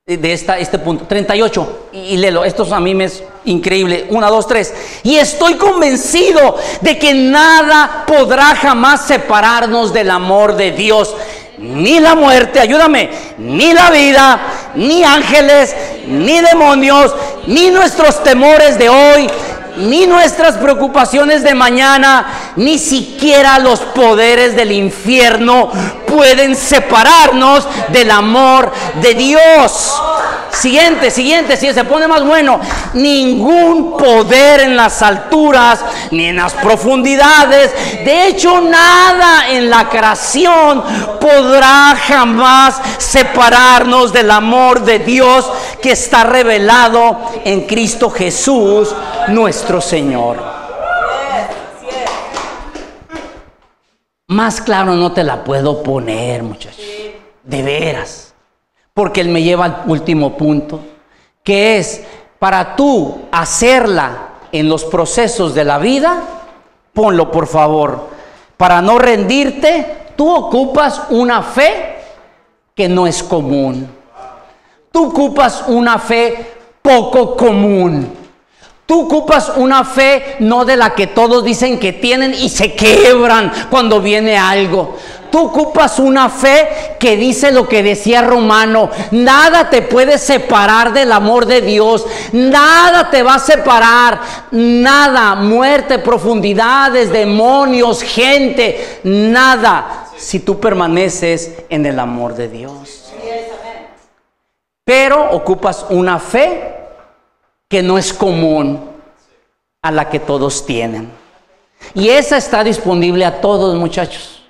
De 0.06 0.34
esta, 0.34 0.58
este 0.58 0.78
punto, 0.80 1.06
38, 1.06 1.88
y, 1.94 1.98
y 2.00 2.18
léelo, 2.18 2.44
esto 2.44 2.68
a 2.74 2.80
mí 2.80 2.94
me 2.94 3.06
es 3.06 3.24
increíble, 3.46 4.08
1, 4.10 4.30
2, 4.30 4.48
3, 4.48 4.74
y 5.04 5.16
estoy 5.16 5.54
convencido 5.54 6.58
de 6.82 7.00
que 7.00 7.14
nada 7.14 8.04
podrá 8.06 8.56
jamás 8.56 9.06
separarnos 9.06 9.94
del 9.94 10.10
amor 10.10 10.56
de 10.56 10.72
Dios 10.72 11.16
ni 11.62 12.00
la 12.00 12.16
muerte, 12.16 12.60
ayúdame, 12.60 13.10
ni 13.38 13.72
la 13.74 13.92
vida, 13.92 14.40
ni 14.76 15.04
ángeles, 15.04 15.76
ni 16.08 16.42
demonios, 16.42 17.16
ni 17.46 17.70
nuestros 17.70 18.24
temores 18.24 18.78
de 18.80 18.90
hoy, 18.90 19.30
ni 19.78 20.06
nuestras 20.08 20.58
preocupaciones 20.58 21.44
de 21.44 21.54
mañana, 21.54 22.54
ni 22.56 22.78
siquiera 22.78 23.60
los 23.60 23.80
poderes 23.80 24.56
del 24.56 24.72
infierno 24.72 25.70
pueden 26.06 26.56
separarnos 26.56 27.68
del 27.90 28.12
amor 28.12 28.72
de 29.02 29.14
Dios. 29.14 29.94
Siguiente, 30.52 31.10
siguiente, 31.10 31.56
si 31.56 31.74
se 31.74 31.86
pone 31.86 32.08
más 32.08 32.24
bueno, 32.24 32.60
ningún 32.94 33.98
poder 33.98 34.60
en 34.60 34.76
las 34.76 35.02
alturas 35.02 35.80
ni 36.12 36.26
en 36.26 36.36
las 36.36 36.54
profundidades, 36.54 37.72
de 38.04 38.28
hecho 38.28 38.60
nada 38.60 39.50
en 39.50 39.70
la 39.70 39.90
creación 39.90 40.84
podrá 41.22 41.96
jamás 41.96 42.82
separarnos 42.98 44.12
del 44.12 44.30
amor 44.30 44.84
de 44.84 45.00
Dios 45.00 45.50
que 45.82 45.94
está 45.94 46.26
revelado 46.26 47.18
en 47.46 47.62
Cristo 47.62 48.10
Jesús, 48.10 48.94
nuestro 49.30 49.61
Señor. 49.82 50.38
Más 54.28 54.62
claro 54.62 54.94
no 54.96 55.12
te 55.12 55.24
la 55.24 55.44
puedo 55.44 55.84
poner, 55.84 56.42
muchachos. 56.42 56.86
De 57.44 57.62
veras. 57.62 58.34
Porque 58.94 59.22
Él 59.22 59.30
me 59.30 59.44
lleva 59.44 59.66
al 59.66 59.84
último 59.88 60.38
punto, 60.38 60.80
que 61.44 61.78
es 61.78 62.04
para 62.40 62.76
tú 62.76 63.24
hacerla 63.32 64.30
en 64.52 64.68
los 64.68 64.86
procesos 64.86 65.54
de 65.54 65.64
la 65.64 65.78
vida, 65.78 66.24
ponlo 66.94 67.32
por 67.32 67.48
favor. 67.48 68.10
Para 68.58 68.82
no 68.82 69.00
rendirte, 69.00 70.14
tú 70.16 70.34
ocupas 70.34 71.04
una 71.10 71.42
fe 71.44 71.98
que 72.76 72.88
no 72.88 73.08
es 73.08 73.22
común. 73.24 73.88
Tú 74.92 75.08
ocupas 75.08 75.66
una 75.68 76.00
fe 76.00 76.54
poco 76.82 77.36
común. 77.36 78.21
Tú 78.86 79.06
ocupas 79.06 79.54
una 79.56 79.86
fe 79.86 80.36
no 80.40 80.66
de 80.66 80.76
la 80.76 80.94
que 80.94 81.08
todos 81.08 81.46
dicen 81.46 81.80
que 81.80 81.94
tienen 81.94 82.34
y 82.34 82.50
se 82.50 82.74
quebran 82.74 83.52
cuando 83.70 84.02
viene 84.02 84.38
algo. 84.38 84.98
Tú 85.32 85.46
ocupas 85.46 85.98
una 85.98 86.30
fe 86.30 86.98
que 87.00 87.16
dice 87.16 87.54
lo 87.54 87.70
que 87.70 87.82
decía 87.82 88.22
Romano, 88.22 88.90
nada 89.12 89.70
te 89.70 89.82
puede 89.82 90.18
separar 90.18 90.92
del 90.92 91.10
amor 91.14 91.46
de 91.46 91.62
Dios, 91.62 92.06
nada 92.34 93.10
te 93.10 93.24
va 93.24 93.36
a 93.36 93.40
separar, 93.40 94.20
nada, 94.52 95.36
muerte, 95.36 96.00
profundidades, 96.00 97.14
demonios, 97.14 98.04
gente, 98.04 99.00
nada, 99.04 100.08
si 100.18 100.40
tú 100.40 100.60
permaneces 100.60 101.60
en 101.70 101.86
el 101.86 101.98
amor 101.98 102.36
de 102.36 102.50
Dios. 102.50 103.14
Pero 104.84 105.32
ocupas 105.32 105.86
una 105.92 106.20
fe 106.20 106.81
que 107.72 107.82
no 107.82 107.98
es 107.98 108.12
común 108.12 108.82
a 109.82 109.92
la 109.92 110.10
que 110.10 110.20
todos 110.20 110.66
tienen. 110.66 111.10
Y 111.96 112.10
esa 112.10 112.36
está 112.36 112.66
disponible 112.66 113.24
a 113.24 113.40
todos, 113.40 113.76
muchachos. 113.76 114.44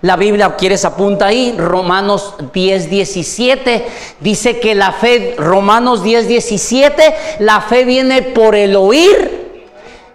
La 0.00 0.16
Biblia, 0.16 0.56
¿quieres 0.56 0.84
apunta 0.84 1.26
ahí? 1.26 1.54
Romanos 1.56 2.34
10, 2.52 2.90
17. 2.90 3.86
Dice 4.18 4.58
que 4.58 4.74
la 4.74 4.90
fe, 4.90 5.36
Romanos 5.38 6.02
10, 6.02 6.26
17, 6.26 7.14
la 7.38 7.60
fe 7.60 7.84
viene 7.84 8.22
por 8.22 8.56
el 8.56 8.74
oír 8.74 9.70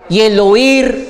y 0.09 0.19
el 0.19 0.37
oír 0.37 1.07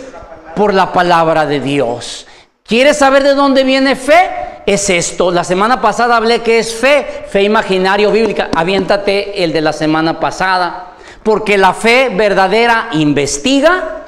por 0.56 0.76
la 0.76 0.94
palabra 0.94 1.48
de 1.48 1.60
Dios. 1.60 2.28
¿Quieres 2.64 2.98
saber 2.98 3.24
de 3.24 3.34
dónde 3.34 3.64
viene 3.64 3.96
fe? 3.96 4.30
Es 4.68 4.88
esto. 4.92 5.32
La 5.32 5.44
semana 5.44 5.82
pasada 5.82 6.16
hablé 6.16 6.44
que 6.44 6.60
es 6.60 6.76
fe, 6.76 7.26
fe 7.28 7.42
imaginario 7.42 8.12
bíblica. 8.12 8.52
Aviéntate 8.56 9.44
el 9.44 9.52
de 9.52 9.62
la 9.62 9.74
semana 9.74 10.20
pasada. 10.20 10.90
Porque 11.24 11.58
la 11.58 11.74
fe 11.74 12.10
verdadera 12.10 12.90
investiga, 12.94 14.06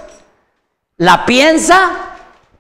la 0.97 1.25
piensa 1.25 1.91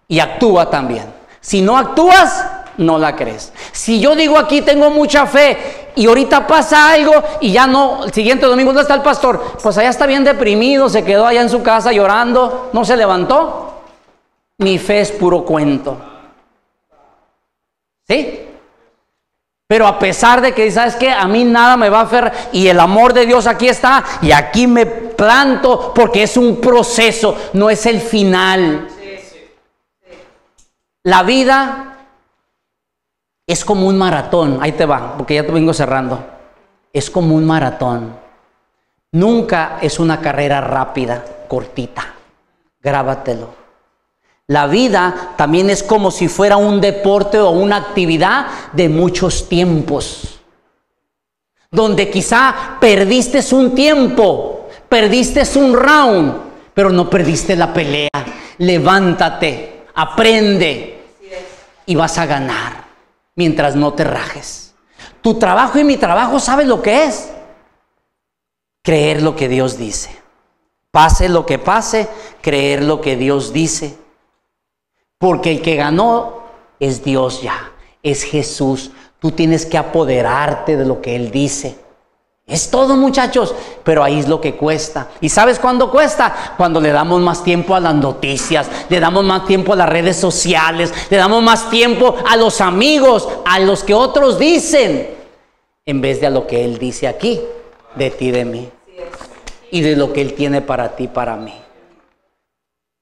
y 0.07 0.19
actúa 0.19 0.69
también. 0.69 1.05
Si 1.39 1.61
no 1.61 1.77
actúas, 1.77 2.45
no 2.77 2.97
la 2.97 3.15
crees. 3.15 3.53
Si 3.71 3.99
yo 3.99 4.15
digo 4.15 4.37
aquí 4.37 4.61
tengo 4.61 4.89
mucha 4.89 5.25
fe 5.25 5.91
y 5.95 6.07
ahorita 6.07 6.47
pasa 6.47 6.91
algo 6.91 7.13
y 7.39 7.51
ya 7.51 7.67
no, 7.67 8.05
el 8.05 8.13
siguiente 8.13 8.45
domingo, 8.45 8.69
¿dónde 8.69 8.83
está 8.83 8.95
el 8.95 9.01
pastor? 9.01 9.57
Pues 9.61 9.77
allá 9.77 9.89
está 9.89 10.05
bien 10.05 10.23
deprimido, 10.23 10.89
se 10.89 11.03
quedó 11.03 11.25
allá 11.25 11.41
en 11.41 11.49
su 11.49 11.63
casa 11.63 11.91
llorando, 11.91 12.69
no 12.73 12.85
se 12.85 12.97
levantó. 12.97 13.81
Mi 14.57 14.77
fe 14.77 15.01
es 15.01 15.11
puro 15.11 15.43
cuento. 15.43 15.97
¿Sí? 18.07 18.40
Pero 19.71 19.87
a 19.87 19.97
pesar 19.97 20.41
de 20.41 20.53
que, 20.53 20.69
¿sabes 20.69 20.97
que 20.97 21.09
A 21.09 21.29
mí 21.29 21.45
nada 21.45 21.77
me 21.77 21.87
va 21.87 22.01
a 22.01 22.03
hacer 22.03 22.29
y 22.51 22.67
el 22.67 22.77
amor 22.77 23.13
de 23.13 23.25
Dios 23.25 23.47
aquí 23.47 23.69
está 23.69 24.03
y 24.21 24.33
aquí 24.33 24.67
me 24.67 24.85
planto 24.85 25.93
porque 25.95 26.23
es 26.23 26.35
un 26.35 26.59
proceso, 26.59 27.37
no 27.53 27.69
es 27.69 27.85
el 27.85 28.01
final. 28.01 28.89
La 31.03 31.23
vida 31.23 31.99
es 33.47 33.63
como 33.63 33.87
un 33.87 33.97
maratón, 33.97 34.57
ahí 34.59 34.73
te 34.73 34.85
va, 34.85 35.15
porque 35.15 35.35
ya 35.35 35.45
te 35.45 35.53
vengo 35.53 35.73
cerrando. 35.73 36.21
Es 36.91 37.09
como 37.09 37.33
un 37.33 37.45
maratón. 37.45 38.13
Nunca 39.13 39.77
es 39.81 39.99
una 39.99 40.19
carrera 40.19 40.59
rápida, 40.59 41.23
cortita. 41.47 42.13
Grábatelo. 42.81 43.60
La 44.51 44.67
vida 44.67 45.31
también 45.37 45.69
es 45.69 45.81
como 45.81 46.11
si 46.11 46.27
fuera 46.27 46.57
un 46.57 46.81
deporte 46.81 47.39
o 47.39 47.51
una 47.51 47.77
actividad 47.77 48.47
de 48.73 48.89
muchos 48.89 49.47
tiempos. 49.47 50.41
Donde 51.71 52.09
quizá 52.09 52.77
perdiste 52.81 53.39
un 53.55 53.73
tiempo, 53.73 54.67
perdiste 54.89 55.43
un 55.57 55.73
round, 55.73 56.33
pero 56.73 56.89
no 56.89 57.09
perdiste 57.09 57.55
la 57.55 57.73
pelea. 57.73 58.09
Levántate 58.57 59.85
aprende 59.95 61.01
y 61.85 61.95
vas 61.95 62.17
a 62.17 62.25
ganar 62.25 62.83
mientras 63.35 63.77
no 63.77 63.93
te 63.93 64.03
rajes. 64.03 64.73
Tu 65.21 65.39
trabajo 65.39 65.79
y 65.79 65.85
mi 65.85 65.95
trabajo, 65.95 66.41
¿sabes 66.41 66.67
lo 66.67 66.81
que 66.81 67.05
es? 67.05 67.31
Creer 68.83 69.21
lo 69.21 69.33
que 69.33 69.47
Dios 69.47 69.77
dice. 69.77 70.13
Pase 70.91 71.29
lo 71.29 71.45
que 71.45 71.57
pase, 71.57 72.09
creer 72.41 72.83
lo 72.83 72.99
que 72.99 73.15
Dios 73.15 73.53
dice. 73.53 74.01
Porque 75.21 75.51
el 75.51 75.61
que 75.61 75.75
ganó 75.75 76.41
es 76.79 77.03
Dios 77.03 77.43
ya, 77.43 77.73
es 78.01 78.23
Jesús. 78.23 78.89
Tú 79.19 79.29
tienes 79.29 79.67
que 79.67 79.77
apoderarte 79.77 80.75
de 80.75 80.83
lo 80.83 80.99
que 80.99 81.15
Él 81.15 81.29
dice. 81.29 81.77
Es 82.47 82.71
todo 82.71 82.95
muchachos, 82.95 83.53
pero 83.83 84.03
ahí 84.03 84.17
es 84.17 84.27
lo 84.27 84.41
que 84.41 84.55
cuesta. 84.55 85.09
¿Y 85.21 85.29
sabes 85.29 85.59
cuándo 85.59 85.91
cuesta? 85.91 86.55
Cuando 86.57 86.81
le 86.81 86.91
damos 86.91 87.21
más 87.21 87.43
tiempo 87.43 87.75
a 87.75 87.79
las 87.79 87.93
noticias, 87.93 88.67
le 88.89 88.99
damos 88.99 89.23
más 89.23 89.45
tiempo 89.45 89.73
a 89.73 89.75
las 89.75 89.89
redes 89.89 90.17
sociales, 90.17 90.91
le 91.11 91.17
damos 91.17 91.43
más 91.43 91.69
tiempo 91.69 92.15
a 92.27 92.35
los 92.35 92.59
amigos, 92.59 93.29
a 93.45 93.59
los 93.59 93.83
que 93.83 93.93
otros 93.93 94.39
dicen, 94.39 95.07
en 95.85 96.01
vez 96.01 96.19
de 96.19 96.25
a 96.25 96.31
lo 96.31 96.47
que 96.47 96.65
Él 96.65 96.79
dice 96.79 97.07
aquí, 97.07 97.39
de 97.93 98.09
ti, 98.09 98.31
de 98.31 98.43
mí, 98.43 98.71
y 99.69 99.81
de 99.81 99.95
lo 99.95 100.11
que 100.13 100.21
Él 100.21 100.33
tiene 100.33 100.61
para 100.61 100.95
ti, 100.95 101.07
para 101.07 101.35
mí. 101.35 101.60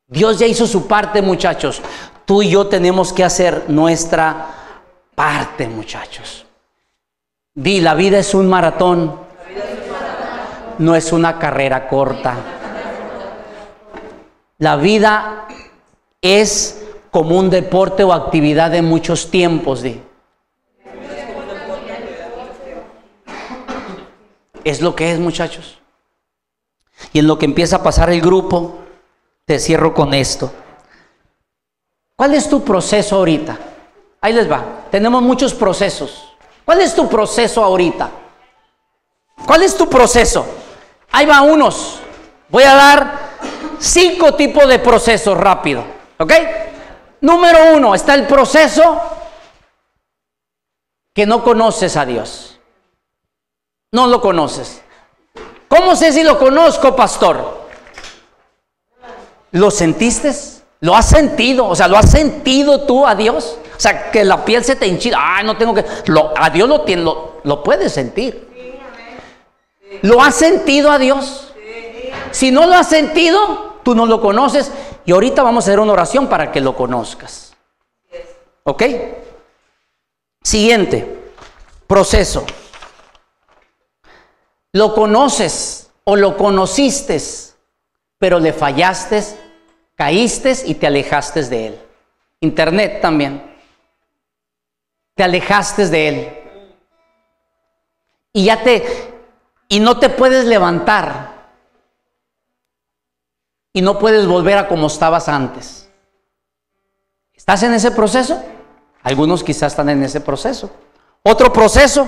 Dios 0.09 0.39
ya 0.39 0.47
hizo 0.47 0.67
su 0.67 0.87
parte, 0.87 1.21
muchachos. 1.21 1.81
Tú 2.25 2.41
y 2.41 2.49
yo 2.49 2.67
tenemos 2.67 3.13
que 3.13 3.23
hacer 3.23 3.65
nuestra 3.69 4.47
parte, 5.15 5.67
muchachos. 5.67 6.45
Di, 7.53 7.79
la 7.79 7.95
vida 7.95 8.19
es 8.19 8.33
un 8.33 8.49
maratón 8.49 9.29
no 10.79 10.95
es 10.95 11.11
una 11.11 11.37
carrera 11.37 11.87
corta. 11.87 12.35
La 14.57 14.77
vida 14.77 15.45
es 16.21 16.85
como 17.11 17.37
un 17.37 17.49
deporte 17.49 18.03
o 18.03 18.13
actividad 18.13 18.71
de 18.71 18.81
muchos 18.81 19.29
tiempos. 19.29 19.83
Es 24.63 24.81
lo 24.81 24.95
que 24.95 25.11
es, 25.11 25.19
muchachos. 25.19 25.79
Y 27.13 27.19
en 27.19 27.27
lo 27.27 27.37
que 27.37 27.45
empieza 27.45 27.77
a 27.77 27.83
pasar 27.83 28.09
el 28.09 28.21
grupo, 28.21 28.79
te 29.49 29.57
cierro 29.57 29.95
con 29.95 30.13
esto. 30.13 30.53
¿Cuál 32.15 32.35
es 32.35 32.47
tu 32.47 32.63
proceso 32.63 33.15
ahorita? 33.15 33.57
Ahí 34.21 34.31
les 34.31 34.49
va. 34.49 34.63
Tenemos 34.91 35.23
muchos 35.23 35.55
procesos. 35.55 36.35
¿Cuál 36.63 36.81
es 36.81 36.93
tu 36.93 37.09
proceso 37.09 37.63
ahorita? 37.63 38.11
¿Cuál 39.47 39.63
es 39.63 39.75
tu 39.75 39.89
proceso? 39.89 40.45
Ahí 41.11 41.25
va 41.25 41.41
unos. 41.41 41.99
Voy 42.49 42.61
a 42.61 42.75
dar 42.75 43.19
cinco 43.79 44.35
tipos 44.35 44.67
de 44.67 44.77
procesos 44.77 45.35
rápido. 45.35 45.83
¿Ok? 46.19 46.31
Número 47.21 47.73
uno, 47.73 47.95
está 47.95 48.13
el 48.13 48.27
proceso 48.27 49.01
que 51.11 51.25
no 51.25 51.43
conoces 51.43 51.97
a 51.97 52.05
Dios. 52.05 52.59
No 53.93 54.05
lo 54.05 54.21
conoces. 54.21 54.83
¿Cómo 55.67 55.95
sé 55.95 56.13
si 56.13 56.21
lo 56.21 56.37
conozco, 56.37 56.95
pastor? 56.95 57.58
¿Lo 59.51 59.71
sentiste? 59.71 60.33
¿Lo 60.81 60.95
has 60.95 61.09
sentido? 61.09 61.67
O 61.67 61.75
sea, 61.75 61.87
¿lo 61.87 61.97
has 61.97 62.09
sentido 62.09 62.81
tú 62.81 63.05
a 63.05 63.15
Dios? 63.15 63.57
O 63.75 63.79
sea, 63.79 64.11
que 64.11 64.23
la 64.23 64.43
piel 64.45 64.63
se 64.63 64.75
te 64.75 64.87
hinchida. 64.87 65.17
Ah, 65.19 65.43
no 65.43 65.57
tengo 65.57 65.73
que. 65.73 65.85
Lo, 66.07 66.33
a 66.37 66.49
Dios 66.49 66.67
lo, 66.67 66.85
lo, 66.85 67.41
lo 67.43 67.63
puedes 67.63 67.93
sentir. 67.93 68.47
¿Lo 70.01 70.21
has 70.21 70.35
sentido 70.35 70.91
a 70.91 70.99
Dios? 70.99 71.53
Si 72.31 72.51
no 72.51 72.65
lo 72.65 72.75
has 72.75 72.87
sentido, 72.87 73.79
tú 73.83 73.95
no 73.95 74.05
lo 74.05 74.21
conoces. 74.21 74.71
Y 75.05 75.11
ahorita 75.11 75.43
vamos 75.43 75.63
a 75.63 75.65
hacer 75.65 75.79
una 75.79 75.93
oración 75.93 76.27
para 76.27 76.51
que 76.51 76.61
lo 76.61 76.75
conozcas. 76.75 77.53
¿Ok? 78.63 78.83
Siguiente, 80.43 81.31
proceso. 81.87 82.45
Lo 84.73 84.93
conoces 84.93 85.89
o 86.03 86.15
lo 86.15 86.37
conociste, 86.37 87.19
pero 88.19 88.39
le 88.39 88.53
fallaste, 88.53 89.23
caíste 89.95 90.53
y 90.65 90.75
te 90.75 90.85
alejaste 90.85 91.43
de 91.43 91.67
él. 91.67 91.79
Internet 92.41 93.01
también. 93.01 93.41
Te 95.15 95.23
alejaste 95.23 95.87
de 95.87 96.07
él. 96.07 96.35
Y 98.33 98.45
ya 98.45 98.61
te 98.61 98.85
y 99.69 99.79
no 99.79 99.99
te 99.99 100.09
puedes 100.09 100.45
levantar 100.45 101.29
y 103.71 103.81
no 103.81 103.99
puedes 103.99 104.27
volver 104.27 104.57
a 104.57 104.67
como 104.67 104.87
estabas 104.87 105.29
antes. 105.29 105.89
¿Estás 107.33 107.63
en 107.63 107.73
ese 107.73 107.91
proceso? 107.91 108.43
Algunos 109.03 109.43
quizás 109.43 109.73
están 109.73 109.89
en 109.89 110.03
ese 110.03 110.21
proceso. 110.21 110.71
Otro 111.23 111.53
proceso. 111.53 112.07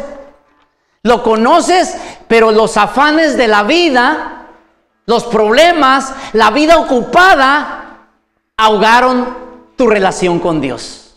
Lo 1.03 1.23
conoces, 1.23 1.95
pero 2.27 2.51
los 2.51 2.77
afanes 2.77 3.37
de 3.37 3.47
la 3.47 3.63
vida, 3.63 4.40
los 5.05 5.23
problemas, 5.25 6.13
la 6.33 6.51
vida 6.51 6.77
ocupada, 6.77 8.07
ahogaron 8.57 9.37
tu 9.75 9.87
relación 9.87 10.39
con 10.39 10.61
Dios. 10.61 11.15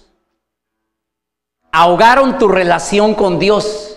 Ahogaron 1.73 2.39
tu 2.39 2.49
relación 2.49 3.15
con 3.15 3.39
Dios. 3.39 3.95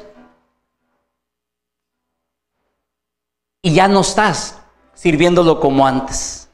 y 3.67 3.73
ya 3.73 3.89
no 3.89 3.99
estás 3.99 4.55
sirviéndolo 4.93 5.59
como 5.59 5.85
antes. 5.85 6.47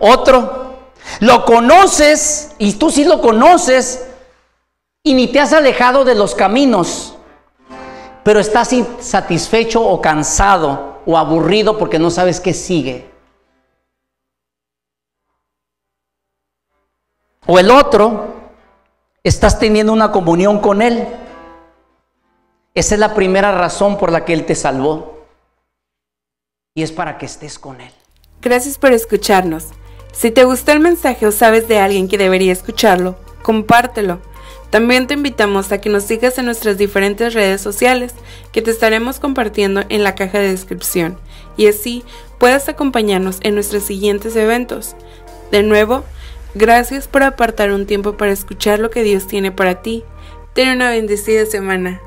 Otro, 0.00 0.78
lo 1.20 1.44
conoces 1.44 2.52
y 2.56 2.72
tú 2.72 2.90
sí 2.90 3.04
lo 3.04 3.20
conoces 3.20 4.06
y 5.02 5.12
ni 5.12 5.28
te 5.28 5.40
has 5.40 5.52
alejado 5.52 6.06
de 6.06 6.14
los 6.14 6.34
caminos, 6.34 7.18
pero 8.24 8.40
estás 8.40 8.72
insatisfecho 8.72 9.82
o 9.82 10.00
cansado 10.00 10.91
o 11.06 11.18
aburrido 11.18 11.78
porque 11.78 11.98
no 11.98 12.10
sabes 12.10 12.40
qué 12.40 12.52
sigue. 12.52 13.10
O 17.46 17.58
el 17.58 17.70
otro, 17.70 18.34
estás 19.24 19.58
teniendo 19.58 19.92
una 19.92 20.12
comunión 20.12 20.60
con 20.60 20.80
Él. 20.80 21.06
Esa 22.74 22.94
es 22.94 23.00
la 23.00 23.14
primera 23.14 23.52
razón 23.52 23.98
por 23.98 24.12
la 24.12 24.24
que 24.24 24.32
Él 24.32 24.46
te 24.46 24.54
salvó 24.54 25.26
y 26.74 26.82
es 26.82 26.92
para 26.92 27.18
que 27.18 27.26
estés 27.26 27.58
con 27.58 27.80
Él. 27.80 27.92
Gracias 28.40 28.78
por 28.78 28.92
escucharnos. 28.92 29.68
Si 30.12 30.30
te 30.30 30.44
gustó 30.44 30.72
el 30.72 30.80
mensaje 30.80 31.26
o 31.26 31.32
sabes 31.32 31.68
de 31.68 31.78
alguien 31.78 32.08
que 32.08 32.18
debería 32.18 32.52
escucharlo, 32.52 33.16
compártelo. 33.42 34.20
También 34.72 35.06
te 35.06 35.12
invitamos 35.12 35.70
a 35.70 35.82
que 35.82 35.90
nos 35.90 36.04
sigas 36.04 36.38
en 36.38 36.46
nuestras 36.46 36.78
diferentes 36.78 37.34
redes 37.34 37.60
sociales 37.60 38.14
que 38.52 38.62
te 38.62 38.70
estaremos 38.70 39.20
compartiendo 39.20 39.82
en 39.90 40.02
la 40.02 40.14
caja 40.14 40.38
de 40.38 40.50
descripción 40.50 41.18
y 41.58 41.66
así 41.66 42.04
puedas 42.38 42.70
acompañarnos 42.70 43.38
en 43.42 43.54
nuestros 43.54 43.82
siguientes 43.82 44.34
eventos. 44.34 44.96
De 45.50 45.62
nuevo, 45.62 46.04
gracias 46.54 47.06
por 47.06 47.22
apartar 47.22 47.70
un 47.70 47.84
tiempo 47.84 48.16
para 48.16 48.32
escuchar 48.32 48.78
lo 48.78 48.88
que 48.88 49.02
Dios 49.02 49.26
tiene 49.26 49.52
para 49.52 49.82
ti. 49.82 50.04
Ten 50.54 50.70
una 50.70 50.88
bendecida 50.88 51.44
semana. 51.44 52.00